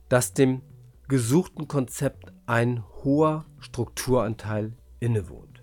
dass 0.08 0.32
dem 0.32 0.62
gesuchten 1.06 1.68
Konzept 1.68 2.32
ein 2.46 2.82
hoher 3.04 3.44
Strukturanteil 3.58 4.72
innewohnt. 5.00 5.62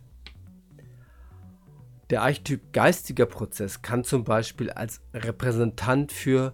Der 2.11 2.21
Archetyp 2.21 2.71
geistiger 2.71 3.25
Prozess 3.25 3.81
kann 3.81 4.03
zum 4.03 4.23
Beispiel 4.23 4.69
als 4.69 5.01
Repräsentant 5.13 6.11
für 6.11 6.53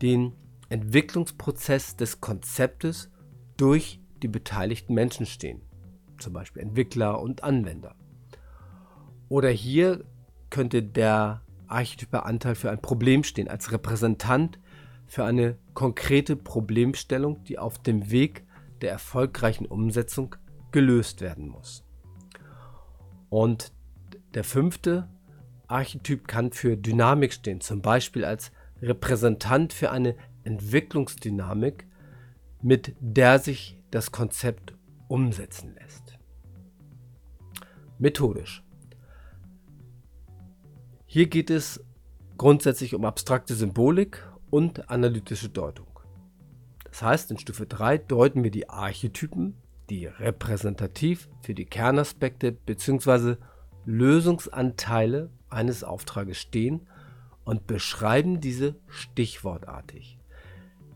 den 0.00 0.32
Entwicklungsprozess 0.74 1.94
des 1.94 2.20
Konzeptes 2.20 3.08
durch 3.56 4.00
die 4.24 4.28
beteiligten 4.28 4.92
Menschen 4.92 5.24
stehen, 5.24 5.62
zum 6.18 6.32
Beispiel 6.32 6.62
Entwickler 6.62 7.20
und 7.22 7.44
Anwender. 7.44 7.94
Oder 9.28 9.50
hier 9.50 10.04
könnte 10.50 10.82
der 10.82 11.42
archetype 11.68 12.24
Anteil 12.24 12.56
für 12.56 12.72
ein 12.72 12.82
Problem 12.82 13.22
stehen, 13.22 13.46
als 13.46 13.70
Repräsentant 13.70 14.58
für 15.06 15.24
eine 15.24 15.56
konkrete 15.74 16.34
Problemstellung, 16.34 17.44
die 17.44 17.56
auf 17.56 17.78
dem 17.78 18.10
Weg 18.10 18.44
der 18.80 18.90
erfolgreichen 18.90 19.66
Umsetzung 19.66 20.34
gelöst 20.72 21.20
werden 21.20 21.46
muss. 21.46 21.84
Und 23.28 23.72
der 24.34 24.42
fünfte 24.42 25.08
Archetyp 25.68 26.26
kann 26.26 26.50
für 26.50 26.76
Dynamik 26.76 27.32
stehen, 27.32 27.60
zum 27.60 27.80
Beispiel 27.80 28.24
als 28.24 28.50
Repräsentant 28.82 29.72
für 29.72 29.92
eine 29.92 30.16
Entwicklungsdynamik, 30.44 31.86
mit 32.62 32.94
der 33.00 33.38
sich 33.38 33.78
das 33.90 34.12
Konzept 34.12 34.74
umsetzen 35.08 35.74
lässt. 35.74 36.18
Methodisch. 37.98 38.62
Hier 41.06 41.28
geht 41.28 41.50
es 41.50 41.84
grundsätzlich 42.38 42.94
um 42.94 43.04
abstrakte 43.04 43.54
Symbolik 43.54 44.26
und 44.50 44.90
analytische 44.90 45.48
Deutung. 45.48 45.86
Das 46.84 47.02
heißt, 47.02 47.30
in 47.30 47.38
Stufe 47.38 47.66
3 47.66 47.98
deuten 47.98 48.44
wir 48.44 48.50
die 48.50 48.68
Archetypen, 48.68 49.56
die 49.90 50.06
repräsentativ 50.06 51.28
für 51.42 51.54
die 51.54 51.66
Kernaspekte 51.66 52.52
bzw. 52.52 53.36
Lösungsanteile 53.84 55.30
eines 55.50 55.84
Auftrages 55.84 56.38
stehen 56.38 56.88
und 57.44 57.66
beschreiben 57.66 58.40
diese 58.40 58.76
stichwortartig. 58.88 60.13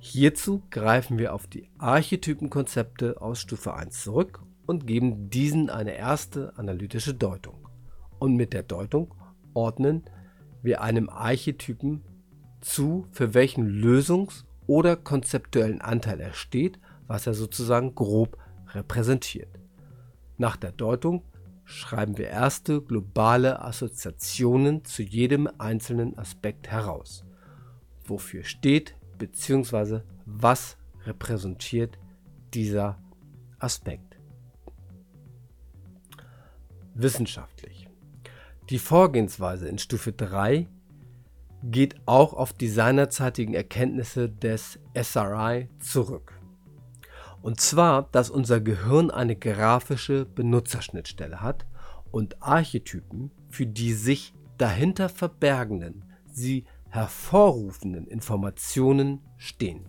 Hierzu 0.01 0.63
greifen 0.71 1.19
wir 1.19 1.35
auf 1.35 1.49
die 1.49 1.69
Archetypenkonzepte 1.79 3.21
aus 3.21 3.41
Stufe 3.41 3.75
1 3.75 4.03
zurück 4.03 4.41
und 4.65 4.87
geben 4.87 5.29
diesen 5.29 5.71
eine 5.71 5.97
erste 5.97 6.57
analytische 6.57 7.15
Deutung. 7.15 7.69
Und 8.21 8.37
mit 8.37 8.53
der 8.53 8.63
Deutung 8.63 9.15
ordnen 9.55 10.05
wir 10.63 10.83
einem 10.83 11.09
Archetypen 11.09 12.03
zu, 12.61 13.07
für 13.11 13.35
welchen 13.35 13.67
Lösungs- 13.67 14.45
oder 14.67 14.97
konzeptuellen 14.97 15.81
Anteil 15.81 16.21
er 16.21 16.33
steht, 16.33 16.79
was 17.07 17.27
er 17.27 17.35
sozusagen 17.35 17.95
grob 17.95 18.39
repräsentiert. 18.75 19.49
Nach 20.37 20.57
der 20.57 20.73
Deutung 20.73 21.25
schreiben 21.65 22.19
wir 22.19 22.29
erste 22.29 22.81
globale 22.83 23.63
Assoziationen 23.63 24.85
zu 24.85 25.03
jedem 25.03 25.49
einzelnen 25.59 26.17
Aspekt 26.19 26.69
heraus. 26.69 27.25
Wofür 28.05 28.45
steht 28.45 28.95
bzw. 29.19 30.01
was 30.25 30.77
repräsentiert 31.05 31.99
dieser 32.55 32.99
Aspekt? 33.59 34.19
Wissenschaftlich. 36.95 37.89
Die 38.71 38.79
Vorgehensweise 38.79 39.69
in 39.69 39.79
Stufe 39.79 40.13
3 40.13 40.69
geht 41.63 41.97
auch 42.07 42.35
auf 42.35 42.53
die 42.53 42.69
seinerzeitigen 42.69 43.55
Erkenntnisse 43.55 44.29
des 44.29 44.79
SRI 44.95 45.69
zurück. 45.81 46.33
Und 47.41 47.61
zwar, 47.61 48.09
dass 48.13 48.31
unser 48.31 48.61
Gehirn 48.61 49.11
eine 49.11 49.37
grafische 49.37 50.25
Benutzerschnittstelle 50.25 51.41
hat 51.41 51.67
und 52.11 52.43
Archetypen 52.43 53.31
für 53.49 53.67
die 53.67 53.93
sich 53.93 54.35
dahinter 54.57 55.09
verbergenden, 55.09 56.05
sie 56.31 56.65
hervorrufenden 56.89 58.07
Informationen 58.07 59.21
stehen. 59.37 59.87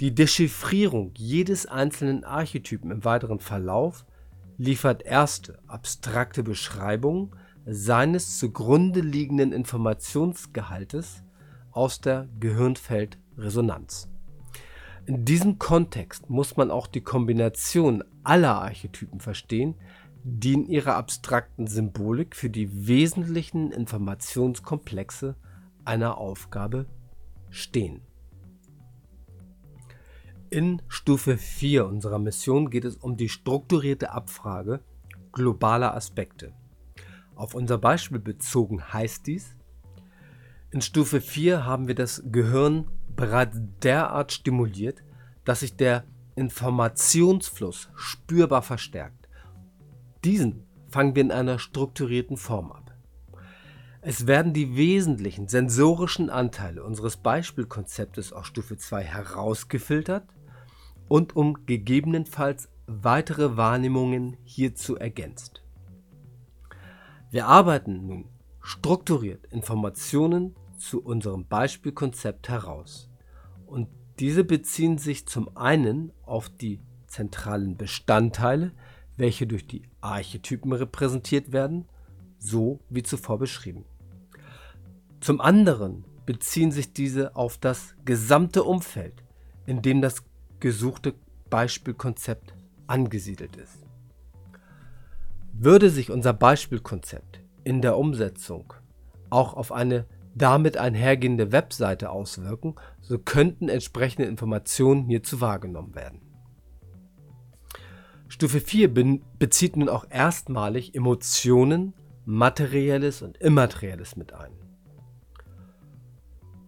Die 0.00 0.14
Dechiffrierung 0.14 1.12
jedes 1.16 1.66
einzelnen 1.66 2.24
Archetypen 2.24 2.90
im 2.90 3.04
weiteren 3.04 3.38
Verlauf 3.38 4.06
liefert 4.56 5.02
erste 5.02 5.58
abstrakte 5.66 6.42
Beschreibungen 6.42 7.30
seines 7.66 8.38
zugrunde 8.38 9.00
liegenden 9.00 9.52
Informationsgehaltes 9.52 11.22
aus 11.70 12.00
der 12.00 12.28
Gehirnfeldresonanz. 12.40 14.08
In 15.06 15.24
diesem 15.24 15.58
Kontext 15.58 16.30
muss 16.30 16.56
man 16.56 16.70
auch 16.70 16.86
die 16.86 17.00
Kombination 17.00 18.04
aller 18.22 18.60
Archetypen 18.62 19.20
verstehen, 19.20 19.74
die 20.24 20.52
in 20.52 20.66
ihrer 20.66 20.96
abstrakten 20.96 21.66
Symbolik 21.66 22.36
für 22.36 22.50
die 22.50 22.86
wesentlichen 22.86 23.72
Informationskomplexe 23.72 25.36
einer 25.90 26.18
Aufgabe 26.18 26.86
stehen. 27.50 28.02
In 30.50 30.80
Stufe 30.86 31.36
4 31.36 31.84
unserer 31.84 32.20
Mission 32.20 32.70
geht 32.70 32.84
es 32.84 32.94
um 32.94 33.16
die 33.16 33.28
strukturierte 33.28 34.12
Abfrage 34.12 34.84
globaler 35.32 35.94
Aspekte. 35.96 36.52
Auf 37.34 37.54
unser 37.54 37.78
Beispiel 37.78 38.20
bezogen 38.20 38.92
heißt 38.92 39.26
dies, 39.26 39.56
in 40.70 40.80
Stufe 40.80 41.20
4 41.20 41.64
haben 41.64 41.88
wir 41.88 41.96
das 41.96 42.22
Gehirn 42.30 42.86
bereits 43.16 43.58
derart 43.82 44.30
stimuliert, 44.30 45.02
dass 45.44 45.60
sich 45.60 45.76
der 45.76 46.04
Informationsfluss 46.36 47.90
spürbar 47.96 48.62
verstärkt. 48.62 49.28
Diesen 50.22 50.62
fangen 50.88 51.16
wir 51.16 51.22
in 51.22 51.32
einer 51.32 51.58
strukturierten 51.58 52.36
Form 52.36 52.70
ab. 52.70 52.89
Es 54.02 54.26
werden 54.26 54.54
die 54.54 54.76
wesentlichen 54.76 55.48
sensorischen 55.48 56.30
Anteile 56.30 56.82
unseres 56.82 57.18
Beispielkonzeptes 57.18 58.32
auf 58.32 58.46
Stufe 58.46 58.78
2 58.78 59.02
herausgefiltert 59.02 60.26
und 61.06 61.36
um 61.36 61.66
gegebenenfalls 61.66 62.70
weitere 62.86 63.58
Wahrnehmungen 63.58 64.38
hierzu 64.42 64.96
ergänzt. 64.96 65.62
Wir 67.30 67.46
arbeiten 67.46 68.06
nun 68.06 68.24
strukturiert 68.62 69.46
Informationen 69.46 70.56
zu 70.78 71.02
unserem 71.02 71.46
Beispielkonzept 71.46 72.48
heraus. 72.48 73.10
Und 73.66 73.88
diese 74.18 74.44
beziehen 74.44 74.96
sich 74.96 75.26
zum 75.26 75.56
einen 75.58 76.10
auf 76.22 76.48
die 76.48 76.80
zentralen 77.06 77.76
Bestandteile, 77.76 78.72
welche 79.18 79.46
durch 79.46 79.66
die 79.66 79.82
Archetypen 80.00 80.72
repräsentiert 80.72 81.52
werden, 81.52 81.86
so 82.38 82.80
wie 82.88 83.02
zuvor 83.02 83.38
beschrieben. 83.38 83.84
Zum 85.20 85.40
anderen 85.40 86.04
beziehen 86.24 86.72
sich 86.72 86.92
diese 86.92 87.36
auf 87.36 87.58
das 87.58 87.94
gesamte 88.04 88.64
Umfeld, 88.64 89.22
in 89.66 89.82
dem 89.82 90.00
das 90.00 90.24
gesuchte 90.60 91.14
Beispielkonzept 91.50 92.54
angesiedelt 92.86 93.56
ist. 93.56 93.86
Würde 95.52 95.90
sich 95.90 96.10
unser 96.10 96.32
Beispielkonzept 96.32 97.40
in 97.64 97.82
der 97.82 97.98
Umsetzung 97.98 98.72
auch 99.28 99.54
auf 99.54 99.72
eine 99.72 100.06
damit 100.34 100.76
einhergehende 100.76 101.52
Webseite 101.52 102.10
auswirken, 102.10 102.76
so 103.00 103.18
könnten 103.18 103.68
entsprechende 103.68 104.28
Informationen 104.28 105.04
hierzu 105.04 105.40
wahrgenommen 105.40 105.94
werden. 105.94 106.20
Stufe 108.28 108.60
4 108.60 109.20
bezieht 109.38 109.76
nun 109.76 109.88
auch 109.88 110.06
erstmalig 110.08 110.94
Emotionen, 110.94 111.94
Materielles 112.24 113.22
und 113.22 113.36
Immaterielles 113.38 114.16
mit 114.16 114.32
ein. 114.32 114.52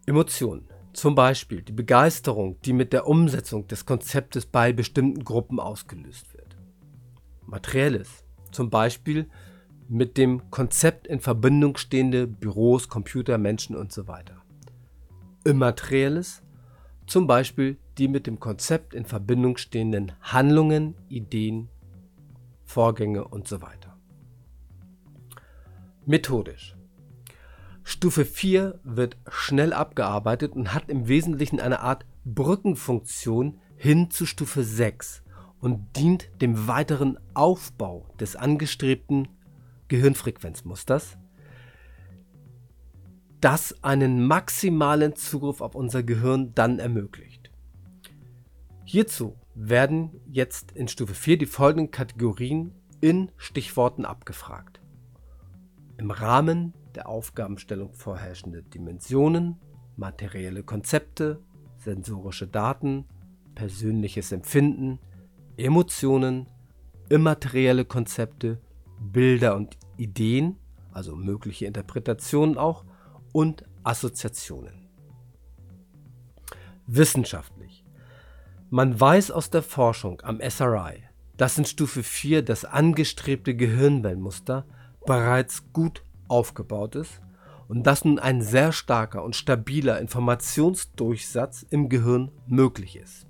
Emotionen, 0.07 0.69
zum 0.93 1.15
Beispiel 1.15 1.63
die 1.63 1.73
Begeisterung, 1.73 2.61
die 2.63 2.73
mit 2.73 2.93
der 2.93 3.07
Umsetzung 3.07 3.67
des 3.69 3.87
Konzeptes 3.87 4.47
bei 4.47 4.73
bestimmten 4.73 5.25
Gruppen 5.25 5.61
ausgelöst 5.61 6.35
wird. 6.35 6.57
Materielles, 7.47 8.25
zum 8.51 8.69
Beispiel 8.69 9.29
mit 9.89 10.17
dem 10.17 10.51
Konzept 10.51 11.07
in 11.07 11.21
Verbindung 11.21 11.77
stehende 11.77 12.27
Büros, 12.27 12.89
Computer, 12.89 13.39
Menschen 13.39 13.77
weiter. 14.09 14.43
Immaterielles, 15.45 16.43
zum 17.07 17.27
Beispiel 17.27 17.79
die 17.99 18.09
mit 18.09 18.27
dem 18.27 18.41
Konzept 18.41 18.95
in 18.95 19.05
Verbindung 19.05 19.57
stehenden 19.57 20.13
Handlungen, 20.21 20.95
Ideen, 21.09 21.69
Vorgänge 22.65 23.29
und 23.29 23.47
so. 23.47 23.61
Methodisch. 26.07 26.75
Stufe 27.85 28.25
4 28.25 28.81
wird 28.85 29.17
schnell 29.29 29.73
abgearbeitet 29.73 30.53
und 30.53 30.75
hat 30.75 30.89
im 30.89 31.09
Wesentlichen 31.09 31.61
eine 31.61 31.81
Art 31.81 32.07
Brückenfunktion 32.25 33.61
hin 33.77 34.11
zu 34.11 34.27
Stufe 34.27 34.63
6 34.63 35.23
und 35.61 35.97
dient 35.97 36.29
dem 36.41 36.69
weiteren 36.69 37.19
Aufbau 37.35 38.07
des 38.21 38.37
angestrebten 38.37 39.29
Gehirnfrequenzmusters, 39.89 41.19
das 43.41 43.83
einen 43.83 44.27
maximalen 44.27 45.17
Zugriff 45.17 45.61
auf 45.61 45.75
unser 45.75 46.03
Gehirn 46.03 46.55
dann 46.55 46.79
ermöglicht. 46.79 47.51
Hierzu 48.85 49.37
werden 49.55 50.21
jetzt 50.27 50.73
in 50.73 50.89
Stufe 50.89 51.15
4 51.15 51.39
die 51.39 51.47
folgenden 51.47 51.91
Kategorien 51.91 52.75
in 53.01 53.31
Stichworten 53.37 54.05
abgefragt. 54.05 54.81
Im 55.99 56.11
Rahmen 56.11 56.73
der 56.95 57.09
Aufgabenstellung 57.09 57.93
vorherrschende 57.93 58.63
Dimensionen, 58.63 59.61
materielle 59.97 60.63
Konzepte, 60.63 61.43
sensorische 61.79 62.47
Daten, 62.47 63.07
persönliches 63.55 64.33
Empfinden, 64.33 64.99
Emotionen, 65.57 66.47
immaterielle 67.09 67.85
Konzepte, 67.85 68.61
Bilder 68.99 69.57
und 69.57 69.77
Ideen, 69.97 70.57
also 70.93 71.15
mögliche 71.17 71.67
Interpretationen 71.67 72.57
auch, 72.57 72.85
und 73.33 73.65
Assoziationen. 73.83 74.89
Wissenschaftlich. 76.87 77.85
Man 78.71 78.99
weiß 78.99 79.31
aus 79.31 79.51
der 79.51 79.63
Forschung 79.63 80.23
am 80.23 80.41
SRI, 80.41 81.03
dass 81.37 81.59
in 81.59 81.65
Stufe 81.65 82.03
4 82.03 82.43
das 82.43 82.65
angestrebte 82.65 83.55
Gehirnwellenmuster 83.55 84.65
bereits 85.07 85.73
gut 85.73 86.05
aufgebaut 86.29 86.97
ist 86.97 87.21
und 87.69 87.87
dass 87.87 88.05
nun 88.05 88.19
ein 88.19 88.43
sehr 88.43 88.73
starker 88.73 89.25
und 89.25 89.37
stabiler 89.37 90.01
Informationsdurchsatz 90.01 91.65
im 91.71 91.89
Gehirn 91.89 92.31
möglich 92.47 92.97
ist. 92.97 93.27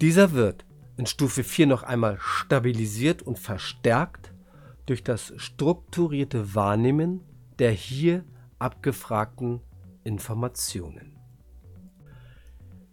Dieser 0.00 0.32
wird 0.32 0.64
in 0.96 1.06
Stufe 1.06 1.44
4 1.44 1.66
noch 1.66 1.82
einmal 1.82 2.18
stabilisiert 2.20 3.22
und 3.22 3.38
verstärkt 3.38 4.32
durch 4.86 5.04
das 5.04 5.32
strukturierte 5.36 6.54
Wahrnehmen 6.54 7.20
der 7.58 7.72
hier 7.72 8.24
abgefragten 8.58 9.60
Informationen. 10.04 11.18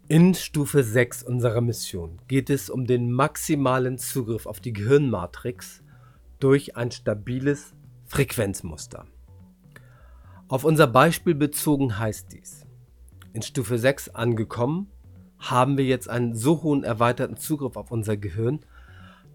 In 0.08 0.34
Stufe 0.34 0.84
6 0.84 1.22
unserer 1.24 1.60
Mission 1.60 2.20
geht 2.28 2.50
es 2.50 2.70
um 2.70 2.86
den 2.86 3.10
maximalen 3.10 3.98
Zugriff 3.98 4.46
auf 4.46 4.60
die 4.60 4.72
Gehirnmatrix 4.72 5.82
durch 6.38 6.76
ein 6.76 6.90
stabiles 6.90 7.74
Frequenzmuster. 8.06 9.06
Auf 10.48 10.64
unser 10.64 10.86
Beispiel 10.86 11.34
bezogen 11.34 11.98
heißt 11.98 12.32
dies, 12.32 12.64
in 13.32 13.42
Stufe 13.42 13.78
6 13.78 14.10
angekommen, 14.10 14.90
haben 15.38 15.76
wir 15.76 15.84
jetzt 15.84 16.08
einen 16.08 16.34
so 16.34 16.62
hohen 16.62 16.84
erweiterten 16.84 17.36
Zugriff 17.36 17.76
auf 17.76 17.90
unser 17.90 18.16
Gehirn, 18.16 18.60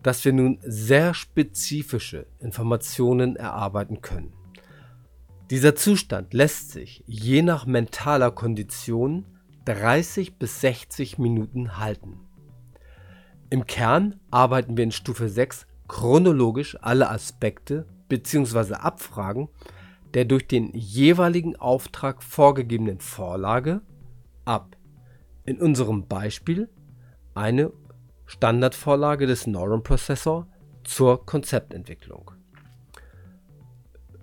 dass 0.04 0.26
wir 0.26 0.34
nun 0.34 0.58
sehr 0.62 1.14
spezifische 1.14 2.26
Informationen 2.40 3.36
erarbeiten 3.36 4.02
können. 4.02 4.34
Dieser 5.52 5.76
Zustand 5.76 6.34
lässt 6.34 6.72
sich 6.72 7.04
je 7.06 7.42
nach 7.42 7.66
mentaler 7.66 8.32
Kondition 8.32 9.26
30 9.66 10.38
bis 10.38 10.62
60 10.62 11.18
Minuten 11.18 11.78
halten. 11.78 12.22
Im 13.50 13.66
Kern 13.68 14.20
arbeiten 14.32 14.78
wir 14.78 14.86
in 14.86 14.94
Stufe 14.94 15.28
6 15.28 15.68
chronologisch 15.90 16.78
alle 16.82 17.10
Aspekte 17.10 17.86
bzw. 18.12 18.74
Abfragen 18.74 19.48
der 20.14 20.26
durch 20.26 20.48
den 20.48 20.72
jeweiligen 20.74 21.56
Auftrag 21.56 22.22
vorgegebenen 22.22 23.00
Vorlage 23.00 23.82
ab. 24.46 24.76
In 25.46 25.62
unserem 25.62 26.08
Beispiel 26.08 26.70
eine 27.34 27.72
Standardvorlage 28.26 29.26
des 29.26 29.48
Neuron 29.48 29.84
Processor 29.84 30.48
zur 30.84 31.26
Konzeptentwicklung. 31.26 32.32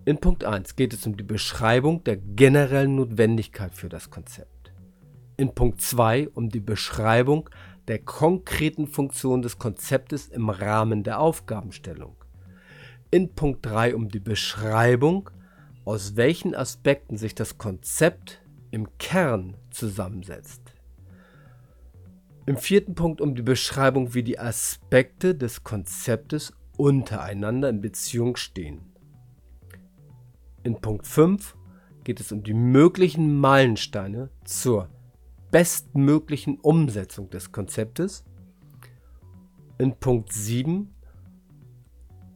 In 0.05 0.19
Punkt 0.19 0.45
1 0.45 0.77
geht 0.77 0.95
es 0.95 1.07
um 1.07 1.17
die 1.17 1.25
Beschreibung 1.25 2.05
der 2.05 2.17
generellen 2.17 2.97
Notwendigkeit 2.97 3.75
für 3.75 3.89
das 3.89 4.11
Konzept. 4.11 4.73
In 5.37 5.55
Punkt 5.55 5.81
2 5.81 6.29
um 6.35 6.49
die 6.49 6.61
Beschreibung 6.61 7.49
der 7.89 7.99
konkreten 7.99 8.87
Funktion 8.87 9.43
des 9.43 9.59
Konzeptes 9.59 10.29
im 10.29 10.51
Rahmen 10.51 11.03
der 11.03 11.21
Aufgabenstellung. 11.21 12.18
In 13.11 13.35
Punkt 13.35 13.65
3 13.65 13.95
um 13.95 14.11
die 14.11 14.21
Beschreibung, 14.21 15.31
aus 15.87 16.17
welchen 16.17 16.55
Aspekten 16.55 17.17
sich 17.17 17.35
das 17.35 17.57
Konzept 17.57 18.43
im 18.71 18.99
Kern 18.99 19.57
zusammensetzt. 19.71 20.61
Im 22.45 22.59
vierten 22.59 22.95
Punkt 22.95 23.23
um 23.23 23.35
die 23.35 23.43
Beschreibung, 23.43 24.13
wie 24.13 24.23
die 24.23 24.39
Aspekte 24.39 25.35
des 25.35 25.65
Konzeptes 25.65 26.53
untereinander 26.77 27.71
in 27.71 27.81
Beziehung 27.81 28.37
stehen. 28.37 28.93
In 30.63 30.79
Punkt 30.79 31.07
5 31.07 31.57
geht 32.05 32.21
es 32.21 32.31
um 32.31 32.43
die 32.43 32.53
möglichen 32.53 33.39
Meilensteine 33.39 34.29
zur 34.45 34.91
bestmöglichen 35.51 36.59
Umsetzung 36.61 37.31
des 37.31 37.53
Konzeptes. 37.53 38.27
In 39.79 39.97
Punkt 39.97 40.31
7 40.31 40.95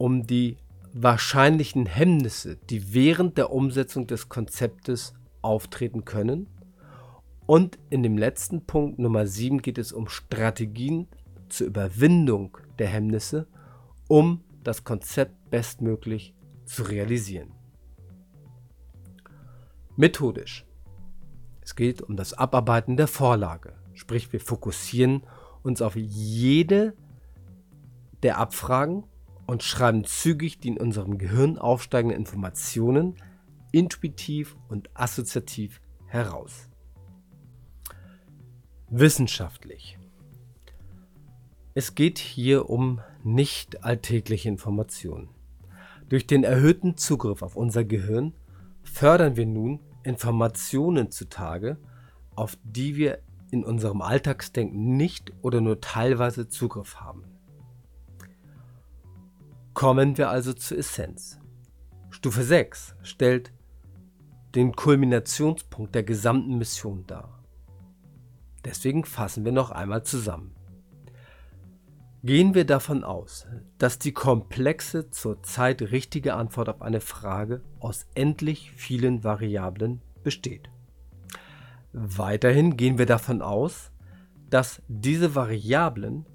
um 0.03 0.27
die 0.27 0.57
wahrscheinlichen 0.93 1.87
Hemmnisse, 1.87 2.57
die 2.71 2.95
während 2.95 3.39
der 3.39 3.51
Umsetzung 3.51 4.07
des 4.07 4.29
Konzeptes 4.29 5.15
auftreten 5.41 6.05
können. 6.05 6.47
Und 7.47 7.79
in 7.91 8.03
dem 8.03 8.19
letzten 8.19 8.67
Punkt 8.67 8.99
Nummer 8.99 9.27
7 9.27 9.63
geht 9.63 9.79
es 9.79 9.93
um 9.93 10.09
Strategien 10.09 11.09
zur 11.49 11.67
Überwindung 11.67 12.57
der 12.79 12.89
Hemmnisse, 12.89 13.47
um 14.09 14.43
das 14.63 14.85
Konzept 14.85 15.51
bestmöglich 15.51 16.35
zu 16.65 16.85
realisieren. 16.85 17.53
Methodisch 19.97 20.65
es 21.63 21.77
geht 21.77 22.03
um 22.03 22.17
das 22.17 22.35
Abarbeiten 22.35 22.97
der 22.97 23.07
Vorlage. 23.07 23.75
Sprich, 23.95 24.33
wir 24.33 24.41
fokussieren 24.41 25.23
uns 25.63 25.81
auf 25.81 25.95
jede 25.97 26.95
der 28.23 28.39
Abfragen 28.39 29.05
und 29.47 29.63
schreiben 29.63 30.05
zügig 30.05 30.59
die 30.61 30.69
in 30.69 30.79
unserem 30.79 31.19
Gehirn 31.19 31.59
aufsteigenden 31.59 32.19
Informationen 32.19 33.17
intuitiv 33.73 34.57
und 34.69 34.91
assoziativ 34.95 35.81
heraus. 36.07 36.69
Wissenschaftlich. 38.89 39.99
Es 41.75 41.95
geht 41.95 42.19
hier 42.19 42.69
um 42.69 43.01
nicht 43.25 43.83
alltägliche 43.83 44.49
Informationen. 44.49 45.31
Durch 46.09 46.27
den 46.27 46.45
erhöhten 46.45 46.99
Zugriff 46.99 47.41
auf 47.41 47.57
unser 47.57 47.85
Gehirn 47.85 48.35
fördern 48.83 49.37
wir 49.37 49.47
nun 49.47 49.81
Informationen 50.03 51.11
zutage, 51.11 51.79
auf 52.35 52.59
die 52.63 52.97
wir 52.97 53.21
in 53.51 53.65
unserem 53.65 54.03
Alltagsdenken 54.03 54.97
nicht 54.97 55.33
oder 55.41 55.63
nur 55.63 55.81
teilweise 55.81 56.49
Zugriff 56.49 56.97
haben. 56.97 57.25
Kommen 59.75 60.19
wir 60.19 60.29
also 60.29 60.53
zur 60.53 60.79
Essenz. 60.79 61.39
Stufe 62.11 62.43
6 62.43 62.95
stellt 63.03 63.53
den 64.55 64.77
Kulminationspunkt 64.77 65.95
der 65.95 66.03
gesamten 66.03 66.59
Mission 66.59 67.07
dar. 67.07 67.43
Deswegen 68.65 69.05
fassen 69.05 69.45
wir 69.45 69.53
noch 69.53 69.71
einmal 69.71 70.05
zusammen. 70.05 70.55
Gehen 72.23 72.55
wir 72.55 72.65
davon 72.65 73.03
aus, 73.03 73.47
dass 73.79 73.99
die 73.99 74.13
komplexe, 74.13 75.11
zurzeit 75.11 75.83
richtige 75.83 76.35
Antwort 76.35 76.69
auf 76.69 76.81
eine 76.81 77.01
Frage 77.01 77.63
aus 77.81 78.07
endlich 78.15 78.71
vielen 78.73 79.25
Variablen 79.25 80.03
besteht. 80.23 80.71
Weiterhin 81.93 82.77
gehen 82.77 82.99
wir 82.99 83.07
davon 83.07 83.43
aus, 83.43 83.91
dass 84.51 84.83
diese 84.87 85.35
Variablen 85.35 86.27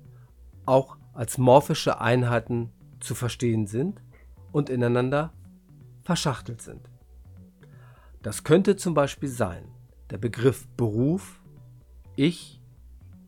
auch 0.66 0.98
als 1.14 1.38
morphische 1.38 2.02
Einheiten 2.02 2.72
zu 3.00 3.16
verstehen 3.16 3.68
sind 3.68 4.02
und 4.52 4.70
ineinander 4.70 5.34
verschachtelt 6.04 6.62
sind. 6.62 6.90
Das 8.22 8.44
könnte 8.44 8.76
zum 8.76 8.94
Beispiel 8.94 9.30
sein 9.30 9.64
der 10.10 10.18
Begriff 10.18 10.68
Beruf, 10.78 11.42
Ich, 12.16 12.62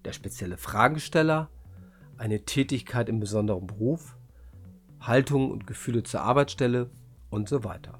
der 0.05 0.13
spezielle 0.13 0.57
Fragesteller, 0.57 1.49
eine 2.17 2.45
Tätigkeit 2.45 3.09
im 3.09 3.19
besonderen 3.19 3.67
Beruf, 3.67 4.17
Haltung 4.99 5.51
und 5.51 5.67
Gefühle 5.67 6.03
zur 6.03 6.21
Arbeitsstelle 6.21 6.89
und 7.29 7.47
so 7.47 7.63
weiter. 7.63 7.99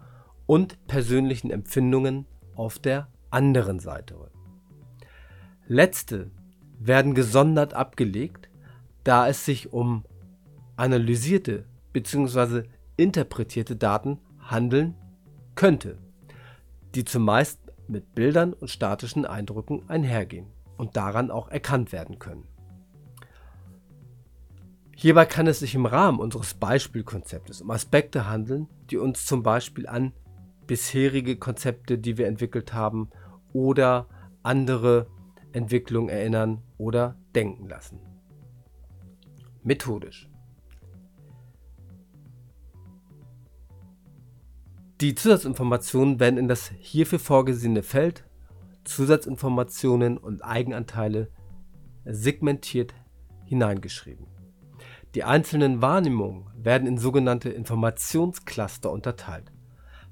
und 0.47 0.87
persönlichen 0.87 1.51
Empfindungen 1.51 2.27
auf 2.57 2.79
der 2.79 3.09
anderen 3.31 3.79
Seite. 3.79 4.17
Letzte 5.67 6.31
werden 6.79 7.13
gesondert 7.15 7.75
abgelegt, 7.75 8.49
da 9.05 9.29
es 9.29 9.45
sich 9.45 9.71
um 9.71 10.05
analysierte 10.77 11.67
bzw. 11.93 12.65
interpretierte 12.97 13.77
Daten 13.77 14.19
handeln 14.39 14.95
könnte, 15.55 15.99
die 16.95 17.05
zumeist 17.05 17.61
mit 17.89 18.15
Bildern 18.15 18.53
und 18.53 18.69
statischen 18.69 19.25
Eindrücken 19.25 19.89
einhergehen 19.89 20.47
und 20.77 20.97
daran 20.97 21.31
auch 21.31 21.49
erkannt 21.49 21.93
werden 21.93 22.19
können. 22.19 22.49
Hierbei 24.97 25.27
kann 25.27 25.47
es 25.47 25.59
sich 25.59 25.75
im 25.75 25.87
Rahmen 25.87 26.21
unseres 26.21 26.55
Beispielkonzeptes 26.55 27.61
um 27.61 27.71
Aspekte 27.71 28.29
handeln, 28.29 28.69
die 28.91 28.99
uns 28.99 29.27
zum 29.27 29.43
Beispiel 29.43 29.89
an 29.89 30.13
bisherige 30.67 31.37
Konzepte, 31.37 31.99
die 31.99 32.19
wir 32.19 32.29
entwickelt 32.29 32.73
haben, 32.73 33.11
oder 33.53 34.07
andere 34.43 35.07
Entwicklungen 35.53 36.09
erinnern 36.09 36.63
oder 36.79 37.17
denken 37.35 37.69
lassen. 37.69 38.01
Methodisch. 39.63 40.32
Die 45.03 45.17
Zusatzinformationen 45.17 46.21
werden 46.21 46.39
in 46.39 46.47
das 46.47 46.71
hierfür 46.79 47.19
vorgesehene 47.19 47.83
Feld 47.83 48.23
Zusatzinformationen 48.85 50.17
und 50.17 50.45
Eigenanteile 50.45 51.29
segmentiert 52.05 52.95
hineingeschrieben. 53.45 54.29
Die 55.17 55.25
einzelnen 55.25 55.83
Wahrnehmungen 55.83 56.47
werden 56.55 56.87
in 56.87 56.99
sogenannte 56.99 57.51
Informationscluster 57.51 58.93
unterteilt. 58.93 59.51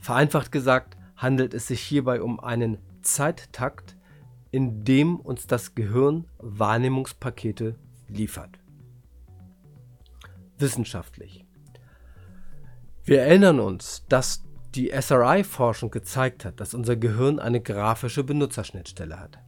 Vereinfacht 0.01 0.51
gesagt 0.51 0.97
handelt 1.15 1.55
es 1.55 1.69
sich 1.69 1.83
hierbei 1.83 2.21
um 2.21 2.41
einen 2.41 2.79
Zeittakt, 3.01 3.97
in 4.51 4.83
dem 4.83 5.21
uns 5.21 5.47
das 5.47 5.77
Gehirn 5.77 6.27
Wahrnehmungspakete 6.39 7.77
liefert. 8.09 8.59
Wissenschaftlich. 10.59 11.45
Wir 13.05 13.23
erinnern 13.23 13.61
uns, 13.61 14.05
dass 14.09 14.50
die 14.75 14.91
SRI-Forschung 14.91 15.91
gezeigt 15.91 16.45
hat, 16.45 16.61
dass 16.61 16.75
unser 16.75 16.97
Gehirn 16.97 17.39
eine 17.39 17.61
grafische 17.61 18.25
Benutzerschnittstelle 18.25 19.19
hat. 19.19 19.39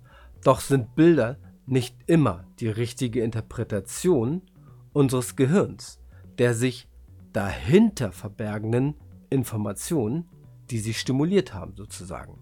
Doch 0.43 0.61
sind 0.61 0.95
Bilder 0.95 1.39
nicht 1.67 1.97
immer 2.07 2.45
die 2.59 2.69
richtige 2.69 3.23
Interpretation 3.23 4.43
unseres 4.93 5.37
Gehirns, 5.37 6.01
der 6.39 6.55
sich 6.55 6.89
dahinter 7.33 8.13
verbergenden 8.13 8.95
Informationen, 9.31 10.29
die 10.71 10.79
sie 10.79 10.95
stimuliert 10.95 11.55
haben, 11.55 11.75
sozusagen. 11.77 12.39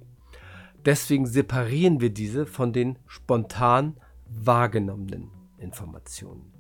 Deswegen 0.85 1.27
separieren 1.27 2.01
wir 2.01 2.11
diese 2.11 2.47
von 2.47 2.73
den 2.73 2.99
spontan 3.07 3.97
wahrgenommenen 4.27 5.31
Informationen. 5.59 6.53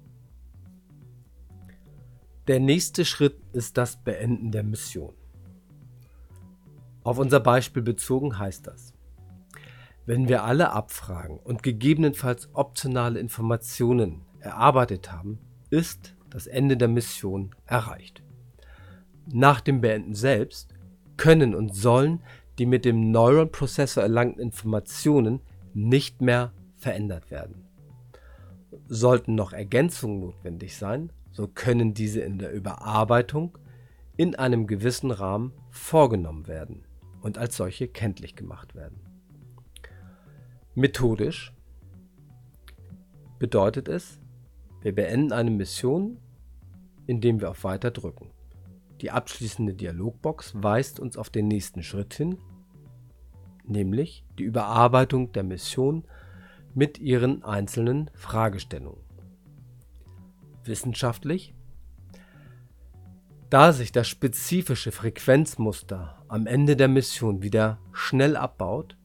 Der 2.46 2.60
nächste 2.60 3.04
Schritt 3.04 3.40
ist 3.52 3.78
das 3.78 4.02
Beenden 4.02 4.50
der 4.50 4.64
Mission. 4.64 5.14
Auf 7.03 7.18
unser 7.18 7.40
Beispiel 7.40 7.82
bezogen 7.82 8.38
heißt 8.38 8.66
das, 8.66 8.92
wenn 10.05 10.28
wir 10.28 10.44
alle 10.44 10.72
Abfragen 10.72 11.38
und 11.38 11.62
gegebenenfalls 11.62 12.51
optionale 12.53 13.18
Informationen 13.18 14.22
erarbeitet 14.40 15.11
haben, 15.11 15.38
ist 15.70 16.14
das 16.28 16.46
Ende 16.46 16.76
der 16.76 16.88
Mission 16.88 17.55
erreicht. 17.64 18.22
Nach 19.32 19.61
dem 19.61 19.80
Beenden 19.80 20.14
selbst 20.14 20.74
können 21.16 21.55
und 21.55 21.74
sollen 21.74 22.22
die 22.59 22.66
mit 22.66 22.84
dem 22.84 23.11
Neuron-Prozessor 23.11 24.03
erlangten 24.03 24.42
Informationen 24.42 25.40
nicht 25.72 26.20
mehr 26.20 26.53
verändert 26.76 27.30
werden. 27.30 27.64
Sollten 28.88 29.34
noch 29.34 29.53
Ergänzungen 29.53 30.20
notwendig 30.20 30.76
sein, 30.76 31.12
so 31.32 31.46
können 31.46 31.94
diese 31.94 32.20
in 32.20 32.38
der 32.38 32.53
Überarbeitung 32.53 33.57
in 34.16 34.34
einem 34.34 34.66
gewissen 34.66 35.11
Rahmen 35.11 35.53
vorgenommen 35.70 36.46
werden 36.46 36.84
und 37.20 37.38
als 37.38 37.56
solche 37.56 37.88
kenntlich 37.88 38.36
gemacht 38.36 38.74
werden. 38.74 39.00
Methodisch 40.74 41.52
bedeutet 43.38 43.88
es, 43.88 44.20
wir 44.82 44.94
beenden 44.94 45.32
eine 45.32 45.50
Mission, 45.50 46.18
indem 47.06 47.40
wir 47.40 47.50
auf 47.50 47.64
Weiter 47.64 47.90
drücken. 47.90 48.30
Die 49.00 49.10
abschließende 49.10 49.74
Dialogbox 49.74 50.62
weist 50.62 51.00
uns 51.00 51.16
auf 51.16 51.30
den 51.30 51.48
nächsten 51.48 51.82
Schritt 51.82 52.14
hin, 52.14 52.38
nämlich 53.64 54.24
die 54.38 54.44
Überarbeitung 54.44 55.32
der 55.32 55.42
Mission 55.42 56.04
mit 56.74 56.98
ihren 56.98 57.42
einzelnen 57.42 58.10
Fragestellungen. 58.14 59.02
Wissenschaftlich 60.64 61.54
da 63.51 63.72
sich 63.72 63.90
das 63.90 64.07
spezifische 64.07 64.92
Frequenzmuster 64.92 66.24
am 66.28 66.46
Ende 66.46 66.76
der 66.76 66.86
Mission 66.86 67.42
wieder 67.42 67.78
schnell 67.92 68.36
abbaut, 68.36 68.96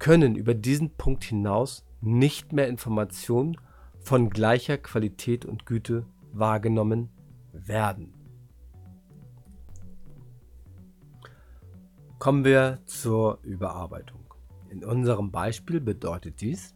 können 0.00 0.34
über 0.34 0.52
diesen 0.52 0.90
Punkt 0.96 1.22
hinaus 1.22 1.86
nicht 2.00 2.52
mehr 2.52 2.68
Informationen 2.68 3.56
von 4.00 4.30
gleicher 4.30 4.78
Qualität 4.78 5.44
und 5.44 5.64
Güte 5.64 6.06
wahrgenommen 6.32 7.08
werden. 7.52 8.12
Kommen 12.18 12.44
wir 12.44 12.80
zur 12.86 13.38
Überarbeitung. 13.42 14.20
In 14.70 14.84
unserem 14.84 15.30
Beispiel 15.30 15.80
bedeutet 15.80 16.40
dies 16.40 16.74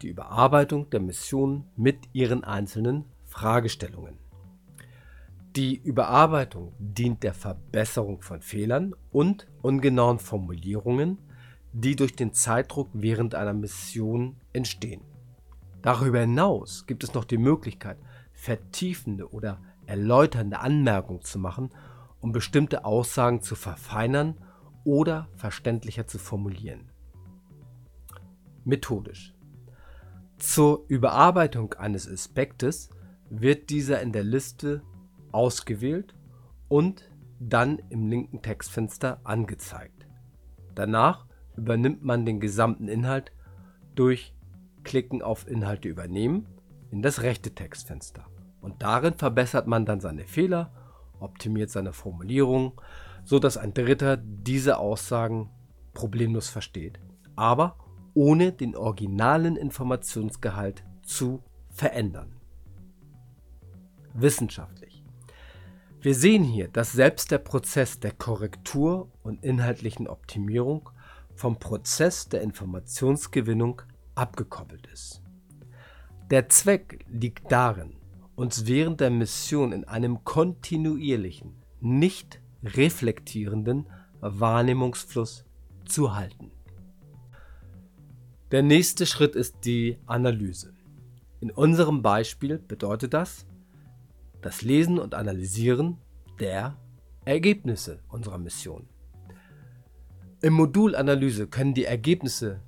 die 0.00 0.08
Überarbeitung 0.08 0.88
der 0.90 1.00
Mission 1.00 1.64
mit 1.76 1.98
ihren 2.12 2.44
einzelnen 2.44 3.04
Fragestellungen. 3.24 4.27
Die 5.58 5.74
Überarbeitung 5.74 6.72
dient 6.78 7.24
der 7.24 7.34
Verbesserung 7.34 8.22
von 8.22 8.42
Fehlern 8.42 8.94
und 9.10 9.48
ungenauen 9.60 10.20
Formulierungen, 10.20 11.18
die 11.72 11.96
durch 11.96 12.14
den 12.14 12.32
Zeitdruck 12.32 12.90
während 12.92 13.34
einer 13.34 13.54
Mission 13.54 14.36
entstehen. 14.52 15.00
Darüber 15.82 16.20
hinaus 16.20 16.86
gibt 16.86 17.02
es 17.02 17.12
noch 17.12 17.24
die 17.24 17.38
Möglichkeit, 17.38 17.98
vertiefende 18.32 19.32
oder 19.32 19.60
erläuternde 19.86 20.60
Anmerkungen 20.60 21.22
zu 21.22 21.40
machen, 21.40 21.72
um 22.20 22.30
bestimmte 22.30 22.84
Aussagen 22.84 23.42
zu 23.42 23.56
verfeinern 23.56 24.38
oder 24.84 25.26
verständlicher 25.34 26.06
zu 26.06 26.20
formulieren. 26.20 26.92
Methodisch. 28.64 29.34
Zur 30.36 30.84
Überarbeitung 30.86 31.74
eines 31.74 32.08
Aspektes 32.08 32.90
wird 33.28 33.70
dieser 33.70 34.00
in 34.02 34.12
der 34.12 34.22
Liste 34.22 34.84
ausgewählt 35.32 36.14
und 36.68 37.10
dann 37.40 37.80
im 37.90 38.08
linken 38.08 38.42
Textfenster 38.42 39.20
angezeigt. 39.24 40.06
Danach 40.74 41.26
übernimmt 41.56 42.04
man 42.04 42.24
den 42.26 42.40
gesamten 42.40 42.88
Inhalt 42.88 43.32
durch 43.94 44.34
Klicken 44.84 45.22
auf 45.22 45.48
Inhalte 45.48 45.88
übernehmen 45.88 46.46
in 46.90 47.02
das 47.02 47.22
rechte 47.22 47.54
Textfenster. 47.54 48.26
Und 48.60 48.82
darin 48.82 49.14
verbessert 49.14 49.66
man 49.66 49.84
dann 49.84 50.00
seine 50.00 50.24
Fehler, 50.24 50.72
optimiert 51.20 51.70
seine 51.70 51.92
Formulierung, 51.92 52.80
so 53.24 53.38
dass 53.38 53.56
ein 53.56 53.74
Dritter 53.74 54.16
diese 54.16 54.78
Aussagen 54.78 55.50
problemlos 55.94 56.48
versteht, 56.48 57.00
aber 57.36 57.76
ohne 58.14 58.52
den 58.52 58.76
originalen 58.76 59.56
Informationsgehalt 59.56 60.84
zu 61.02 61.42
verändern. 61.70 62.36
Wissenschaftlich. 64.14 64.87
Wir 66.00 66.14
sehen 66.14 66.44
hier, 66.44 66.68
dass 66.68 66.92
selbst 66.92 67.32
der 67.32 67.38
Prozess 67.38 67.98
der 67.98 68.12
Korrektur 68.12 69.10
und 69.24 69.42
inhaltlichen 69.42 70.06
Optimierung 70.06 70.90
vom 71.34 71.58
Prozess 71.58 72.28
der 72.28 72.42
Informationsgewinnung 72.42 73.82
abgekoppelt 74.14 74.86
ist. 74.92 75.22
Der 76.30 76.48
Zweck 76.48 77.04
liegt 77.08 77.50
darin, 77.50 77.96
uns 78.36 78.66
während 78.66 79.00
der 79.00 79.10
Mission 79.10 79.72
in 79.72 79.84
einem 79.84 80.22
kontinuierlichen, 80.22 81.56
nicht 81.80 82.40
reflektierenden 82.62 83.88
Wahrnehmungsfluss 84.20 85.46
zu 85.84 86.14
halten. 86.14 86.52
Der 88.52 88.62
nächste 88.62 89.04
Schritt 89.04 89.34
ist 89.34 89.64
die 89.64 89.98
Analyse. 90.06 90.74
In 91.40 91.50
unserem 91.50 92.02
Beispiel 92.02 92.58
bedeutet 92.58 93.14
das, 93.14 93.47
das 94.40 94.62
Lesen 94.62 94.98
und 94.98 95.14
Analysieren 95.14 95.98
der 96.40 96.76
Ergebnisse 97.24 98.00
unserer 98.08 98.38
Mission. 98.38 98.88
Im 100.40 100.52
Modul 100.52 100.94
Analyse 100.94 101.48
können 101.48 101.74
die 101.74 101.84
Ergebnisse 101.84 102.60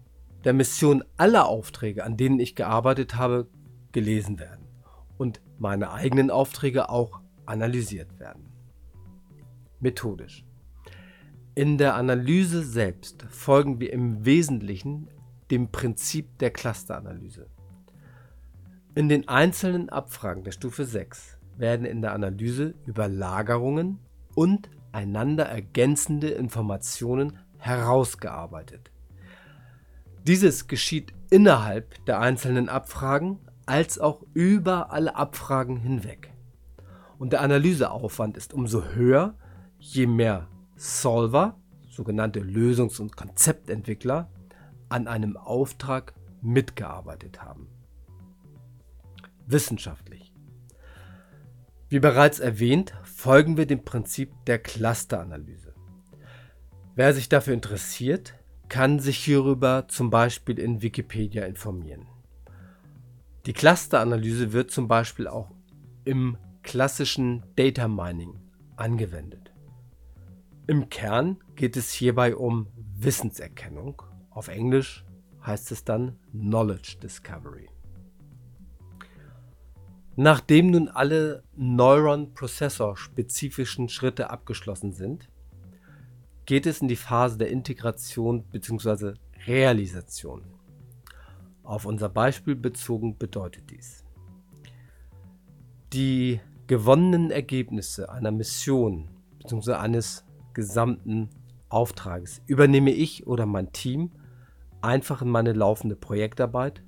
der 0.45 0.53
Mission 0.53 1.05
aller 1.17 1.47
Aufträge, 1.47 2.05
an 2.05 2.17
denen 2.17 2.41
ich 2.41 2.57
gearbeitet 2.57 3.17
habe, 3.17 3.47
gelesen 3.93 4.39
werden 4.39 4.67
und 5.19 5.41
meine 5.59 5.93
eigenen 5.93 6.31
Aufträge 6.31 6.89
auch 6.89 7.21
analysiert 7.47 8.19
werden. 8.19 8.49
Methodisch. 9.81 10.45
In 11.55 11.79
der 11.79 11.95
Analyse 11.95 12.63
selbst 12.63 13.23
folgen 13.29 13.81
wir 13.81 13.93
im 13.93 14.25
Wesentlichen 14.25 15.09
dem 15.51 15.71
Prinzip 15.71 16.39
der 16.39 16.51
Clusteranalyse. 16.51 17.47
In 18.95 19.09
den 19.09 19.29
einzelnen 19.29 19.89
Abfragen 19.89 20.45
der 20.45 20.53
Stufe 20.53 20.85
6 20.85 21.40
werden 21.61 21.87
in 21.87 22.03
der 22.03 22.13
Analyse 22.13 22.75
Überlagerungen 22.87 23.99
und 24.35 24.71
einander 24.93 25.45
ergänzende 25.45 26.29
Informationen 26.29 27.39
herausgearbeitet. 27.59 28.91
Dieses 30.27 30.67
geschieht 30.67 31.13
innerhalb 31.31 32.05
der 32.07 32.21
einzelnen 32.21 32.69
Abfragen 32.69 33.39
als 33.67 33.99
auch 33.99 34.23
über 34.35 34.93
alle 34.93 35.15
Abfragen 35.15 35.77
hinweg. 35.77 36.33
Und 37.19 37.33
der 37.33 37.43
Analyseaufwand 37.43 38.37
ist 38.37 38.53
umso 38.53 38.85
höher, 38.85 39.35
je 39.79 40.07
mehr 40.07 40.49
Solver, 40.77 41.61
sogenannte 41.91 42.41
Lösungs- 42.41 43.01
und 43.01 43.17
Konzeptentwickler, 43.17 44.31
an 44.89 45.07
einem 45.07 45.37
Auftrag 45.37 46.15
mitgearbeitet 46.41 47.43
haben. 47.43 47.69
Wissenschaftlich. 49.47 50.30
Wie 51.91 51.99
bereits 51.99 52.39
erwähnt, 52.39 52.95
folgen 53.03 53.57
wir 53.57 53.67
dem 53.67 53.85
Prinzip 53.85 54.33
der 54.47 54.61
Clusteranalyse. 54.61 55.75
Wer 56.95 57.13
sich 57.15 57.29
dafür 57.29 57.53
interessiert, 57.53 58.35
kann 58.69 59.01
sich 59.01 59.19
hierüber 59.19 59.87
zum 59.89 60.09
Beispiel 60.09 60.61
in 60.61 60.83
Wikipedia 60.83 61.45
informieren. 61.47 62.07
Die 63.47 63.53
Clusteranalyse 63.53 64.53
wird 64.53 64.71
zum 64.71 64.87
Beispiel 64.87 65.27
auch 65.27 65.51
im 66.05 66.39
klassischen 66.63 67.43
Data 67.57 67.89
Mining 67.89 68.39
angewendet. 68.77 69.53
Im 70.69 70.91
Kern 70.91 71.39
geht 71.57 71.77
es 71.77 71.91
hierbei 71.91 72.37
um 72.37 72.69
Wissenserkennung. 72.99 74.01
Auf 74.31 74.47
Englisch 74.47 75.05
heißt 75.45 75.73
es 75.73 75.83
dann 75.83 76.21
Knowledge 76.31 76.99
Discovery. 77.03 77.69
Nachdem 80.23 80.73
nun 80.73 80.89
alle 80.89 81.45
Neuron-Prozessor-spezifischen 81.57 83.89
Schritte 83.89 84.29
abgeschlossen 84.29 84.93
sind, 84.93 85.31
geht 86.45 86.67
es 86.67 86.83
in 86.83 86.89
die 86.89 86.97
Phase 86.97 87.39
der 87.39 87.49
Integration 87.49 88.43
bzw. 88.43 89.15
Realisation. 89.47 90.45
Auf 91.63 91.87
unser 91.87 92.11
Beispiel 92.11 92.55
bezogen 92.55 93.17
bedeutet 93.17 93.71
dies. 93.71 94.05
Die 95.95 96.41
gewonnenen 96.67 97.31
Ergebnisse 97.31 98.13
einer 98.13 98.31
Mission 98.31 99.09
bzw. 99.39 99.73
eines 99.73 100.27
gesamten 100.53 101.31
Auftrages 101.71 102.43
übernehme 102.45 102.91
ich 102.91 103.27
oder 103.27 103.47
mein 103.47 103.73
Team 103.73 104.11
einfach 104.83 105.23
in 105.23 105.31
meine 105.31 105.55
laufende 105.55 105.97
Projektarbeit, 105.97 106.83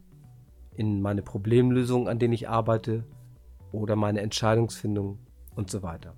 in 0.77 1.01
meine 1.01 1.23
Problemlösungen, 1.23 2.09
an 2.09 2.19
denen 2.19 2.35
ich 2.35 2.51
arbeite 2.51 3.07
oder 3.73 3.97
meine 3.97 4.21
Entscheidungsfindung 4.21 5.19
und 5.55 5.71
so 5.71 5.83
weiter. 5.83 6.15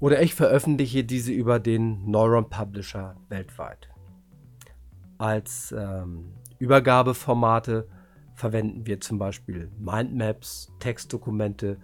Oder 0.00 0.22
ich 0.22 0.34
veröffentliche 0.34 1.04
diese 1.04 1.32
über 1.32 1.60
den 1.60 2.10
Neuron 2.10 2.48
Publisher 2.48 3.16
weltweit. 3.28 3.90
Als 5.18 5.74
ähm, 5.76 6.32
Übergabeformate 6.58 7.86
verwenden 8.34 8.86
wir 8.86 9.00
zum 9.00 9.18
Beispiel 9.18 9.70
Mindmaps, 9.78 10.72
Textdokumente 10.78 11.78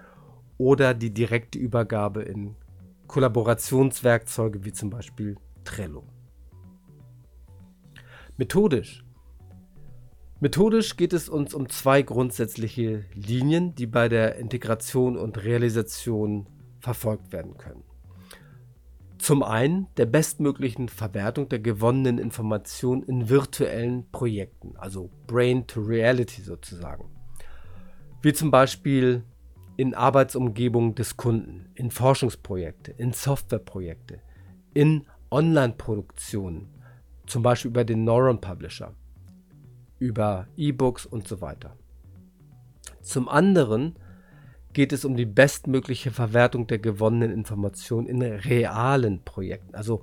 oder 0.57 0.95
die 0.95 1.13
direkte 1.13 1.59
Übergabe 1.59 2.23
in 2.23 2.57
Kollaborationswerkzeuge 3.07 4.65
wie 4.65 4.73
zum 4.73 4.91
Beispiel 4.91 5.37
Trello. 5.65 6.05
Methodisch. 8.37 9.06
Methodisch 10.39 10.99
geht 10.99 11.15
es 11.15 11.31
uns 11.31 11.55
um 11.55 11.71
zwei 11.71 12.03
grundsätzliche 12.03 13.07
Linien, 13.15 13.75
die 13.75 13.87
bei 13.87 14.11
der 14.11 14.37
Integration 14.37 15.17
und 15.17 15.43
Realisation 15.43 16.47
verfolgt 16.79 17.33
werden 17.33 17.57
können. 17.57 17.85
Zum 19.17 19.43
einen 19.43 19.87
der 19.97 20.05
bestmöglichen 20.05 20.91
Verwertung 20.91 21.49
der 21.49 21.61
gewonnenen 21.61 22.19
Informationen 22.19 23.03
in 23.05 23.31
virtuellen 23.31 24.11
Projekten, 24.13 24.75
also 24.77 25.11
Brain 25.27 25.67
to 25.67 25.81
Reality 25.81 26.43
sozusagen. 26.43 27.09
Wie 28.21 28.35
zum 28.35 28.51
Beispiel 28.51 29.25
in 29.79 29.95
Arbeitsumgebungen 29.95 30.95
des 30.95 31.17
Kunden, 31.17 31.71
in 31.75 31.91
Forschungsprojekte, 31.91 32.93
in 32.93 33.15
Softwareprojekte, 33.15 34.21
in 34.75 35.07
Online-Produktionen, 35.31 36.69
zum 37.27 37.43
Beispiel 37.43 37.71
über 37.71 37.85
den 37.85 38.05
Neuron 38.05 38.41
Publisher, 38.41 38.95
über 39.99 40.47
E-Books 40.57 41.07
und 41.07 41.27
so 41.27 41.41
weiter. 41.41 41.77
Zum 43.03 43.29
anderen 43.29 43.97
geht 44.73 44.93
es 44.93 45.05
um 45.05 45.17
die 45.17 45.27
bestmögliche 45.27 46.11
Verwertung 46.11 46.67
der 46.67 46.79
gewonnenen 46.79 47.33
Informationen 47.33 48.07
in 48.07 48.21
realen 48.23 49.23
Projekten, 49.25 49.75
also 49.75 50.03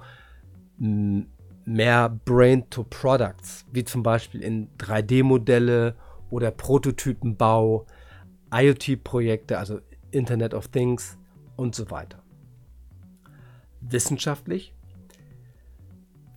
mehr 0.78 2.10
Brain 2.26 2.70
to 2.70 2.84
Products, 2.84 3.66
wie 3.72 3.84
zum 3.84 4.04
Beispiel 4.04 4.42
in 4.42 4.70
3D-Modelle 4.78 5.96
oder 6.30 6.50
Prototypenbau, 6.52 7.86
IoT-Projekte, 8.52 9.60
also 9.60 9.80
Internet 10.12 10.54
of 10.54 10.68
Things 10.70 11.18
und 11.56 11.76
so 11.76 11.92
weiter. 11.92 12.24
Wissenschaftlich. 13.82 14.74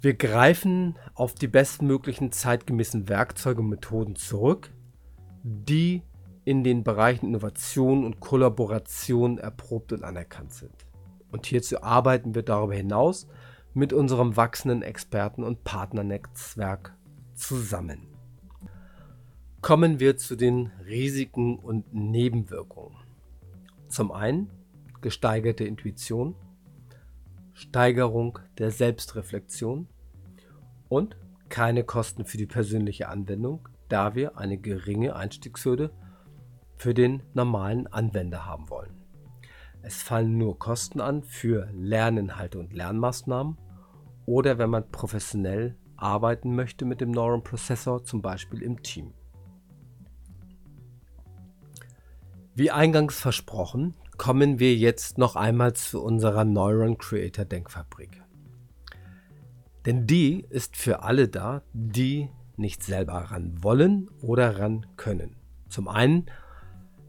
Wir 0.00 0.14
greifen 0.14 0.98
auf 1.14 1.34
die 1.34 1.48
bestmöglichen 1.48 2.32
zeitgemäßen 2.32 3.08
Werkzeuge 3.08 3.60
und 3.60 3.68
Methoden 3.68 4.16
zurück, 4.16 4.70
die 5.42 6.02
in 6.44 6.62
den 6.62 6.84
Bereichen 6.84 7.26
Innovation 7.26 8.04
und 8.04 8.20
Kollaboration 8.20 9.38
erprobt 9.38 9.92
und 9.92 10.04
anerkannt 10.04 10.52
sind. 10.52 10.86
Und 11.32 11.46
hierzu 11.46 11.82
arbeiten 11.82 12.34
wir 12.34 12.42
darüber 12.42 12.74
hinaus 12.74 13.26
mit 13.74 13.92
unserem 13.92 14.36
wachsenden 14.36 14.82
Experten- 14.82 15.42
und 15.42 15.64
Partnernetzwerk 15.64 16.96
zusammen 17.34 18.16
kommen 19.66 19.98
wir 19.98 20.16
zu 20.16 20.36
den 20.36 20.70
Risiken 20.86 21.58
und 21.58 21.92
Nebenwirkungen. 21.92 22.96
Zum 23.88 24.12
einen 24.12 24.48
gesteigerte 25.00 25.64
Intuition, 25.64 26.36
Steigerung 27.56 28.38
der 28.58 28.70
Selbstreflexion 28.70 29.88
und 30.90 31.16
keine 31.48 31.84
Kosten 31.84 32.26
für 32.26 32.36
die 32.36 32.44
persönliche 32.44 33.08
Anwendung, 33.08 33.66
da 33.88 34.14
wir 34.14 34.36
eine 34.36 34.58
geringe 34.58 35.16
Einstiegshürde 35.16 35.90
für 36.76 36.92
den 36.92 37.22
normalen 37.32 37.86
Anwender 37.86 38.44
haben 38.44 38.68
wollen. 38.68 38.92
Es 39.80 40.02
fallen 40.02 40.36
nur 40.36 40.58
Kosten 40.58 41.00
an 41.00 41.22
für 41.22 41.70
Lerninhalte 41.72 42.58
und 42.58 42.74
Lernmaßnahmen 42.74 43.56
oder 44.26 44.58
wenn 44.58 44.68
man 44.68 44.90
professionell 44.90 45.78
arbeiten 45.96 46.54
möchte 46.54 46.84
mit 46.84 47.00
dem 47.00 47.10
Neuron 47.10 47.42
Processor, 47.42 48.04
zum 48.04 48.20
Beispiel 48.20 48.60
im 48.60 48.82
Team. 48.82 49.14
Wie 52.54 52.70
eingangs 52.70 53.18
versprochen, 53.18 53.94
kommen 54.18 54.58
wir 54.58 54.74
jetzt 54.74 55.18
noch 55.18 55.36
einmal 55.36 55.74
zu 55.74 56.02
unserer 56.02 56.44
Neuron 56.44 56.98
Creator 56.98 57.44
Denkfabrik. 57.44 58.22
Denn 59.84 60.06
die 60.06 60.44
ist 60.50 60.76
für 60.76 61.02
alle 61.02 61.28
da, 61.28 61.62
die 61.72 62.28
nicht 62.56 62.82
selber 62.82 63.14
ran 63.14 63.62
wollen 63.62 64.08
oder 64.20 64.58
ran 64.58 64.86
können. 64.96 65.36
Zum 65.68 65.88
einen, 65.88 66.26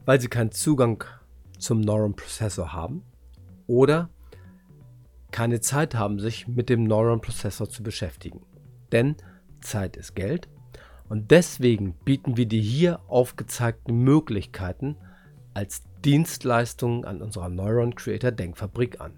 weil 0.06 0.22
sie 0.22 0.28
keinen 0.28 0.52
Zugang 0.52 1.04
zum 1.58 1.82
Neuron 1.82 2.16
Processor 2.16 2.74
haben 2.74 3.04
oder 3.66 4.10
keine 5.32 5.60
Zeit 5.60 5.96
haben, 5.96 6.20
sich 6.20 6.48
mit 6.48 6.70
dem 6.70 6.84
Neuron 6.84 7.22
Processor 7.22 7.70
zu 7.70 7.84
beschäftigen. 7.84 8.42
Denn 8.92 9.16
Zeit 9.62 9.98
ist 9.98 10.16
Geld 10.16 10.48
und 11.10 11.32
deswegen 11.32 11.94
bieten 12.06 12.38
wir 12.38 12.46
die 12.46 12.62
hier 12.62 13.00
aufgezeigten 13.08 14.04
Möglichkeiten 14.04 14.98
als 15.54 15.84
Dienstleistung 16.04 17.06
an 17.06 17.22
unserer 17.22 17.50
Neuron 17.50 17.96
Creator 17.96 18.32
Denkfabrik 18.32 19.02
an. 19.02 19.14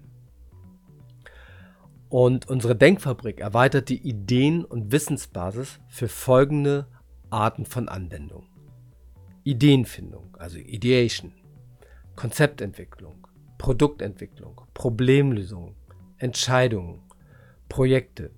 Und 2.08 2.48
unsere 2.48 2.74
Denkfabrik 2.74 3.40
erweitert 3.40 3.88
die 3.88 3.98
Ideen- 3.98 4.64
und 4.64 4.90
Wissensbasis 4.90 5.78
für 5.88 6.08
folgende 6.08 6.86
Arten 7.30 7.66
von 7.66 7.88
Anwendung. 7.88 8.46
Ideenfindung, 9.44 10.36
also 10.38 10.58
Ideation, 10.58 11.32
Konzeptentwicklung, 12.16 13.26
Produktentwicklung, 13.58 14.60
Problemlösung, 14.74 15.76
Entscheidungen, 16.18 17.00
Projekte 17.68 18.32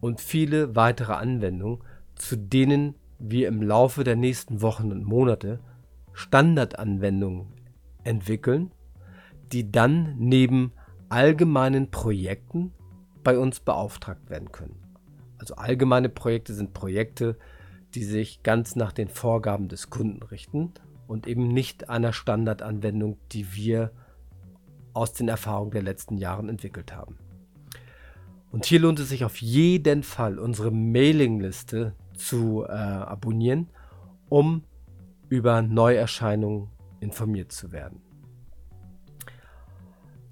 und 0.00 0.20
viele 0.20 0.74
weitere 0.74 1.12
Anwendungen 1.12 1.82
zu 2.20 2.36
denen 2.36 2.94
wir 3.18 3.48
im 3.48 3.62
Laufe 3.62 4.04
der 4.04 4.16
nächsten 4.16 4.60
Wochen 4.60 4.92
und 4.92 5.04
Monate 5.04 5.60
Standardanwendungen 6.12 7.46
entwickeln, 8.04 8.72
die 9.52 9.70
dann 9.70 10.16
neben 10.18 10.72
allgemeinen 11.08 11.90
Projekten 11.90 12.72
bei 13.22 13.38
uns 13.38 13.60
beauftragt 13.60 14.30
werden 14.30 14.52
können. 14.52 14.76
Also 15.38 15.54
allgemeine 15.54 16.08
Projekte 16.08 16.54
sind 16.54 16.72
Projekte, 16.72 17.38
die 17.94 18.04
sich 18.04 18.42
ganz 18.42 18.76
nach 18.76 18.92
den 18.92 19.08
Vorgaben 19.08 19.68
des 19.68 19.90
Kunden 19.90 20.22
richten 20.22 20.72
und 21.06 21.26
eben 21.26 21.48
nicht 21.48 21.88
einer 21.88 22.12
Standardanwendung, 22.12 23.18
die 23.32 23.54
wir 23.54 23.90
aus 24.92 25.12
den 25.12 25.28
Erfahrungen 25.28 25.72
der 25.72 25.82
letzten 25.82 26.16
Jahre 26.16 26.48
entwickelt 26.48 26.94
haben. 26.94 27.18
Und 28.50 28.66
hier 28.66 28.80
lohnt 28.80 28.98
es 28.98 29.08
sich 29.08 29.24
auf 29.24 29.40
jeden 29.40 30.02
Fall, 30.02 30.38
unsere 30.38 30.70
Mailingliste 30.70 31.94
zu 32.14 32.64
äh, 32.64 32.72
abonnieren, 32.72 33.70
um 34.28 34.64
über 35.28 35.62
Neuerscheinungen 35.62 36.68
informiert 37.00 37.52
zu 37.52 37.72
werden. 37.72 38.00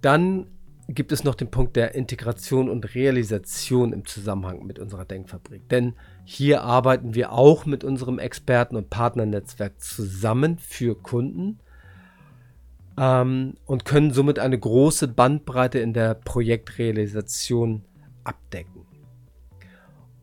Dann 0.00 0.46
gibt 0.88 1.12
es 1.12 1.22
noch 1.22 1.34
den 1.34 1.50
Punkt 1.50 1.76
der 1.76 1.94
Integration 1.94 2.70
und 2.70 2.94
Realisation 2.94 3.92
im 3.92 4.06
Zusammenhang 4.06 4.64
mit 4.64 4.78
unserer 4.78 5.04
Denkfabrik. 5.04 5.68
Denn 5.68 5.94
hier 6.24 6.62
arbeiten 6.62 7.14
wir 7.14 7.32
auch 7.32 7.66
mit 7.66 7.84
unserem 7.84 8.18
Experten- 8.18 8.76
und 8.76 8.88
Partnernetzwerk 8.88 9.80
zusammen 9.80 10.58
für 10.58 10.94
Kunden 10.94 11.58
ähm, 12.98 13.54
und 13.66 13.84
können 13.84 14.12
somit 14.12 14.38
eine 14.38 14.58
große 14.58 15.08
Bandbreite 15.08 15.78
in 15.78 15.92
der 15.92 16.14
Projektrealisation 16.14 17.84
abdecken. 18.24 18.86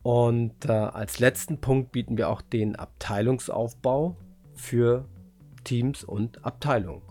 Und 0.02 0.66
äh, 0.66 0.72
als 0.72 1.20
letzten 1.20 1.62
Punkt 1.62 1.92
bieten 1.92 2.18
wir 2.18 2.30
auch 2.30 2.42
den 2.42 2.76
Abteilungsaufbau 2.76 4.16
für 4.54 5.06
Teams 5.66 6.06
und 6.06 6.46
Abteilungen. 6.46 7.02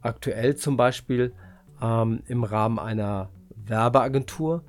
Aktuell 0.00 0.56
zum 0.56 0.76
Beispiel 0.76 1.32
ähm, 1.80 2.22
im 2.26 2.42
Rahmen 2.42 2.80
einer 2.80 3.30
Werbeagentur, 3.54 4.64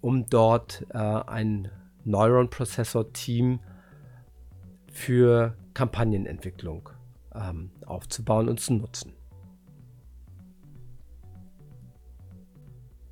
um 0.00 0.26
dort 0.26 0.84
äh, 0.90 0.98
ein 0.98 1.70
Neuron 2.04 2.50
Processor 2.50 3.12
Team 3.12 3.60
für 4.92 5.56
Kampagnenentwicklung 5.74 6.90
ähm, 7.34 7.70
aufzubauen 7.86 8.48
und 8.48 8.60
zu 8.60 8.74
nutzen. 8.74 9.12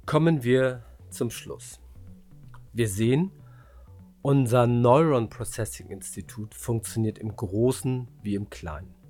Kommen 0.07 0.43
wir 0.43 0.85
zum 1.11 1.31
Schluss. 1.31 1.81
Wir 2.73 2.89
sehen, 2.89 3.31
unser 4.21 4.67
Neuron 4.67 5.29
Processing 5.29 5.89
Institut 5.89 6.55
funktioniert 6.55 7.19
im 7.19 7.35
Großen 7.35 8.09
wie 8.23 8.35
im 8.35 8.51
Kleinen. 8.51 9.02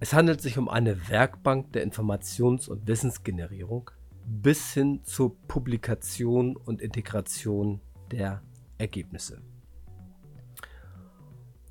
Es 0.00 0.12
handelt 0.12 0.40
sich 0.40 0.58
um 0.58 0.68
eine 0.68 1.08
Werkbank 1.08 1.72
der 1.72 1.86
Informations- 1.86 2.68
und 2.68 2.86
Wissensgenerierung 2.86 3.90
bis 4.26 4.72
hin 4.72 5.02
zur 5.04 5.36
Publikation 5.46 6.56
und 6.56 6.80
Integration 6.80 7.80
der 8.10 8.42
Ergebnisse. 8.78 9.40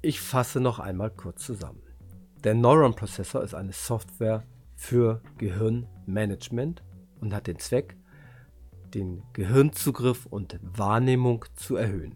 Ich 0.02 0.22
fasse 0.22 0.60
noch 0.60 0.80
einmal 0.80 1.12
kurz 1.12 1.44
zusammen. 1.44 1.82
Der 2.44 2.54
Neuron 2.54 2.96
Processor 2.96 3.44
ist 3.44 3.54
eine 3.54 3.72
Software 3.72 4.44
für 4.76 5.22
Gehirnmanagement 5.38 6.84
und 7.22 7.34
hat 7.34 7.48
den 7.48 7.60
Zweck, 7.60 7.96
den 8.94 9.24
Gehirnzugriff 9.34 10.26
und 10.26 10.60
Wahrnehmung 10.62 11.46
zu 11.56 11.78
erhöhen. 11.78 12.16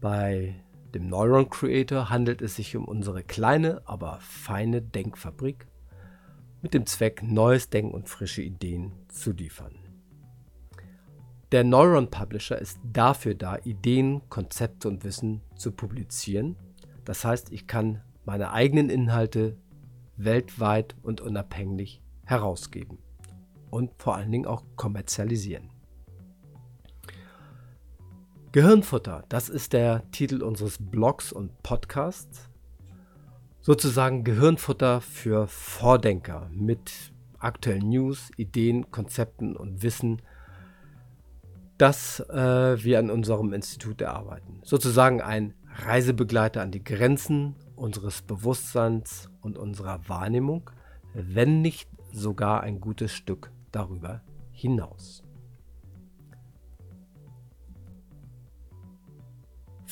Bei 0.00 0.54
dem 0.94 1.08
Neuron 1.08 1.48
Creator 1.48 2.10
handelt 2.10 2.42
es 2.42 2.56
sich 2.56 2.76
um 2.76 2.84
unsere 2.84 3.22
kleine, 3.22 3.82
aber 3.86 4.18
feine 4.20 4.82
Denkfabrik 4.82 5.66
mit 6.60 6.74
dem 6.74 6.86
Zweck, 6.86 7.22
neues 7.22 7.70
Denken 7.70 7.92
und 7.92 8.08
frische 8.08 8.42
Ideen 8.42 8.92
zu 9.08 9.32
liefern. 9.32 9.74
Der 11.50 11.64
Neuron 11.64 12.08
Publisher 12.08 12.58
ist 12.58 12.78
dafür 12.82 13.34
da, 13.34 13.58
Ideen, 13.58 14.22
Konzepte 14.30 14.88
und 14.88 15.04
Wissen 15.04 15.42
zu 15.56 15.72
publizieren. 15.72 16.56
Das 17.04 17.24
heißt, 17.24 17.52
ich 17.52 17.66
kann 17.66 18.00
meine 18.24 18.52
eigenen 18.52 18.88
Inhalte 18.88 19.58
weltweit 20.16 20.94
und 21.02 21.20
unabhängig 21.20 22.00
herausgeben 22.24 22.98
und 23.70 23.90
vor 23.98 24.16
allen 24.16 24.30
Dingen 24.30 24.46
auch 24.46 24.64
kommerzialisieren. 24.76 25.71
Gehirnfutter, 28.52 29.24
das 29.30 29.48
ist 29.48 29.72
der 29.72 30.10
Titel 30.10 30.42
unseres 30.42 30.76
Blogs 30.78 31.32
und 31.32 31.62
Podcasts. 31.62 32.50
Sozusagen 33.62 34.24
Gehirnfutter 34.24 35.00
für 35.00 35.46
Vordenker 35.46 36.50
mit 36.52 37.14
aktuellen 37.38 37.88
News, 37.88 38.30
Ideen, 38.36 38.90
Konzepten 38.90 39.56
und 39.56 39.82
Wissen, 39.82 40.20
das 41.78 42.20
äh, 42.28 42.84
wir 42.84 42.98
an 42.98 43.08
unserem 43.08 43.54
Institut 43.54 44.02
erarbeiten. 44.02 44.60
Sozusagen 44.64 45.22
ein 45.22 45.54
Reisebegleiter 45.86 46.60
an 46.60 46.72
die 46.72 46.84
Grenzen 46.84 47.56
unseres 47.74 48.20
Bewusstseins 48.20 49.30
und 49.40 49.56
unserer 49.56 50.06
Wahrnehmung, 50.10 50.68
wenn 51.14 51.62
nicht 51.62 51.88
sogar 52.12 52.60
ein 52.60 52.82
gutes 52.82 53.12
Stück 53.12 53.50
darüber 53.70 54.20
hinaus. 54.50 55.24